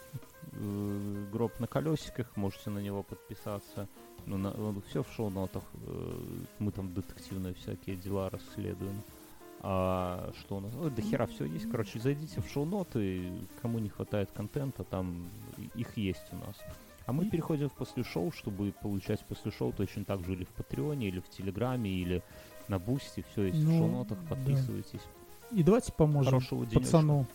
Э, 0.52 1.24
Гроб 1.32 1.58
на 1.58 1.66
колесиках, 1.66 2.36
можете 2.36 2.70
на 2.70 2.78
него 2.78 3.02
подписаться. 3.02 3.88
Ну, 4.26 4.36
на, 4.38 4.54
все 4.88 5.02
в 5.02 5.08
шоу-нотах. 5.16 5.62
Э, 5.86 6.18
Мы 6.58 6.70
там 6.70 6.92
детективные 6.94 7.54
всякие 7.54 7.96
дела 7.96 8.30
расследуем. 8.30 9.02
А 9.66 10.30
что 10.40 10.56
у 10.56 10.60
нас? 10.60 10.72
Ой, 10.78 10.90
до 10.90 11.00
хера 11.00 11.26
все 11.26 11.46
есть. 11.46 11.70
Короче, 11.70 11.98
зайдите 11.98 12.42
в 12.42 12.48
шоу-ноты. 12.50 13.32
Кому 13.62 13.78
не 13.78 13.88
хватает 13.88 14.30
контента, 14.30 14.84
там 14.84 15.26
их 15.74 15.96
есть 15.96 16.26
у 16.32 16.36
нас. 16.36 16.56
А 17.06 17.12
мы 17.12 17.24
переходим 17.30 17.70
в 17.70 17.72
после 17.72 18.04
шоу, 18.04 18.30
чтобы 18.30 18.72
получать 18.82 19.20
после 19.24 19.50
шоу 19.50 19.72
точно 19.72 20.04
так 20.04 20.22
же 20.24 20.34
или 20.34 20.44
в 20.44 20.48
Патреоне, 20.50 21.08
или 21.08 21.20
в 21.20 21.28
Телеграме, 21.30 21.90
или 21.90 22.22
на 22.68 22.78
Boosty. 22.78 23.24
Все 23.32 23.44
есть 23.44 23.58
в 23.58 23.64
Ну, 23.64 23.78
шоу-нотах. 23.78 24.18
да. 24.28 24.34
Подписывайтесь. 24.36 25.00
И 25.52 25.62
давайте 25.62 25.92
поможем 25.92 26.32
Хорошего 26.40 26.64
пацану 26.66 27.26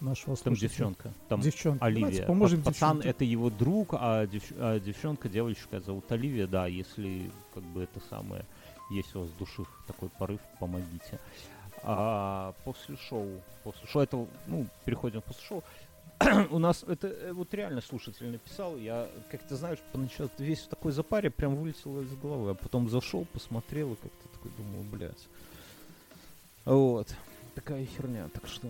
нашего 0.00 0.34
Там 0.36 0.56
слушателя. 0.56 0.68
девчонка. 0.68 1.12
Там 1.28 1.40
Девчонка. 1.40 1.78
Давайте 1.86 2.06
Оливия. 2.06 2.26
поможем 2.26 2.62
Па- 2.62 2.70
Пацан 2.70 2.96
девчонке. 2.96 3.08
это 3.10 3.24
его 3.24 3.50
друг, 3.50 3.88
а, 3.92 4.24
девч- 4.26 4.54
а 4.58 4.78
девчонка, 4.80 5.28
девочка 5.28 5.80
зовут 5.80 6.10
Оливия, 6.10 6.46
да, 6.46 6.66
если 6.66 7.30
как 7.54 7.62
бы 7.64 7.82
это 7.82 8.00
самое, 8.08 8.44
есть 8.90 9.14
у 9.14 9.20
вас 9.20 9.30
в 9.30 9.36
душе 9.38 9.62
такой 9.86 10.08
порыв, 10.10 10.40
помогите. 10.58 11.18
А 11.82 12.54
после 12.64 12.96
шоу, 12.96 13.40
после 13.64 13.86
шоу, 13.86 14.02
это, 14.02 14.26
ну, 14.46 14.66
переходим 14.84 15.22
после 15.22 15.42
шоу. 15.42 15.64
у 16.50 16.58
нас 16.58 16.84
это 16.86 17.08
э, 17.08 17.32
вот 17.32 17.54
реально 17.54 17.80
слушатель 17.80 18.30
написал, 18.30 18.76
я, 18.76 19.08
как 19.30 19.42
ты 19.42 19.56
знаешь, 19.56 19.78
поначалу 19.92 20.28
весь 20.38 20.60
в 20.60 20.68
такой 20.68 20.92
запаре 20.92 21.30
прям 21.30 21.56
вылетело 21.56 22.02
из 22.02 22.14
головы, 22.16 22.50
а 22.50 22.54
потом 22.54 22.90
зашел, 22.90 23.24
посмотрел 23.32 23.94
и 23.94 23.96
как-то 23.96 24.28
такой 24.28 24.50
думал, 24.58 24.82
блядь. 24.92 25.28
Вот. 26.66 27.14
Такая 27.54 27.86
херня, 27.86 28.28
так 28.28 28.46
что 28.46 28.68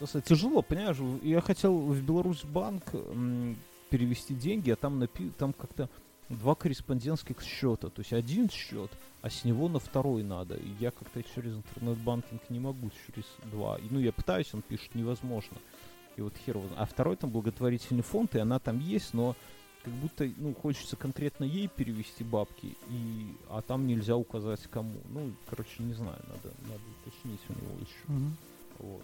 это, 0.00 0.20
тяжело, 0.20 0.62
понимаешь, 0.62 0.96
я 1.22 1.40
хотел 1.40 1.76
в 1.76 2.00
Беларусь 2.00 2.44
банк 2.44 2.84
перевести 3.90 4.34
деньги, 4.34 4.70
а 4.70 4.76
там 4.76 4.98
напи 4.98 5.30
там 5.36 5.52
как-то 5.52 5.90
два 6.32 6.54
корреспондентских 6.54 7.42
счета, 7.42 7.88
то 7.88 8.00
есть 8.00 8.12
один 8.12 8.50
счет, 8.50 8.90
а 9.20 9.30
с 9.30 9.44
него 9.44 9.68
на 9.68 9.78
второй 9.78 10.22
надо. 10.22 10.54
И 10.54 10.68
я 10.80 10.90
как-то 10.90 11.22
через 11.22 11.54
интернет-банкинг 11.54 12.48
не 12.50 12.58
могу 12.58 12.90
через 13.06 13.26
два. 13.50 13.78
И, 13.78 13.82
ну, 13.90 14.00
я 14.00 14.12
пытаюсь, 14.12 14.52
он 14.54 14.62
пишет, 14.62 14.94
невозможно. 14.94 15.56
И 16.16 16.20
вот 16.20 16.34
хер 16.44 16.56
его 16.56 16.66
зна- 16.68 16.78
А 16.78 16.86
второй 16.86 17.16
там 17.16 17.30
благотворительный 17.30 18.02
фонд, 18.02 18.34
и 18.34 18.38
она 18.38 18.58
там 18.58 18.78
есть, 18.80 19.14
но 19.14 19.34
как 19.84 19.92
будто, 19.94 20.30
ну, 20.36 20.54
хочется 20.54 20.96
конкретно 20.96 21.44
ей 21.44 21.68
перевести 21.68 22.22
бабки, 22.24 22.76
и, 22.88 23.34
а 23.48 23.62
там 23.62 23.86
нельзя 23.86 24.16
указать 24.16 24.60
кому. 24.70 25.00
Ну, 25.10 25.32
короче, 25.48 25.82
не 25.82 25.94
знаю, 25.94 26.18
надо, 26.28 26.54
надо 26.68 26.82
уточнить 27.04 27.40
у 27.48 27.52
него 27.52 27.74
еще. 27.80 28.04
Мгм. 28.12 28.36
Вот. 28.78 29.02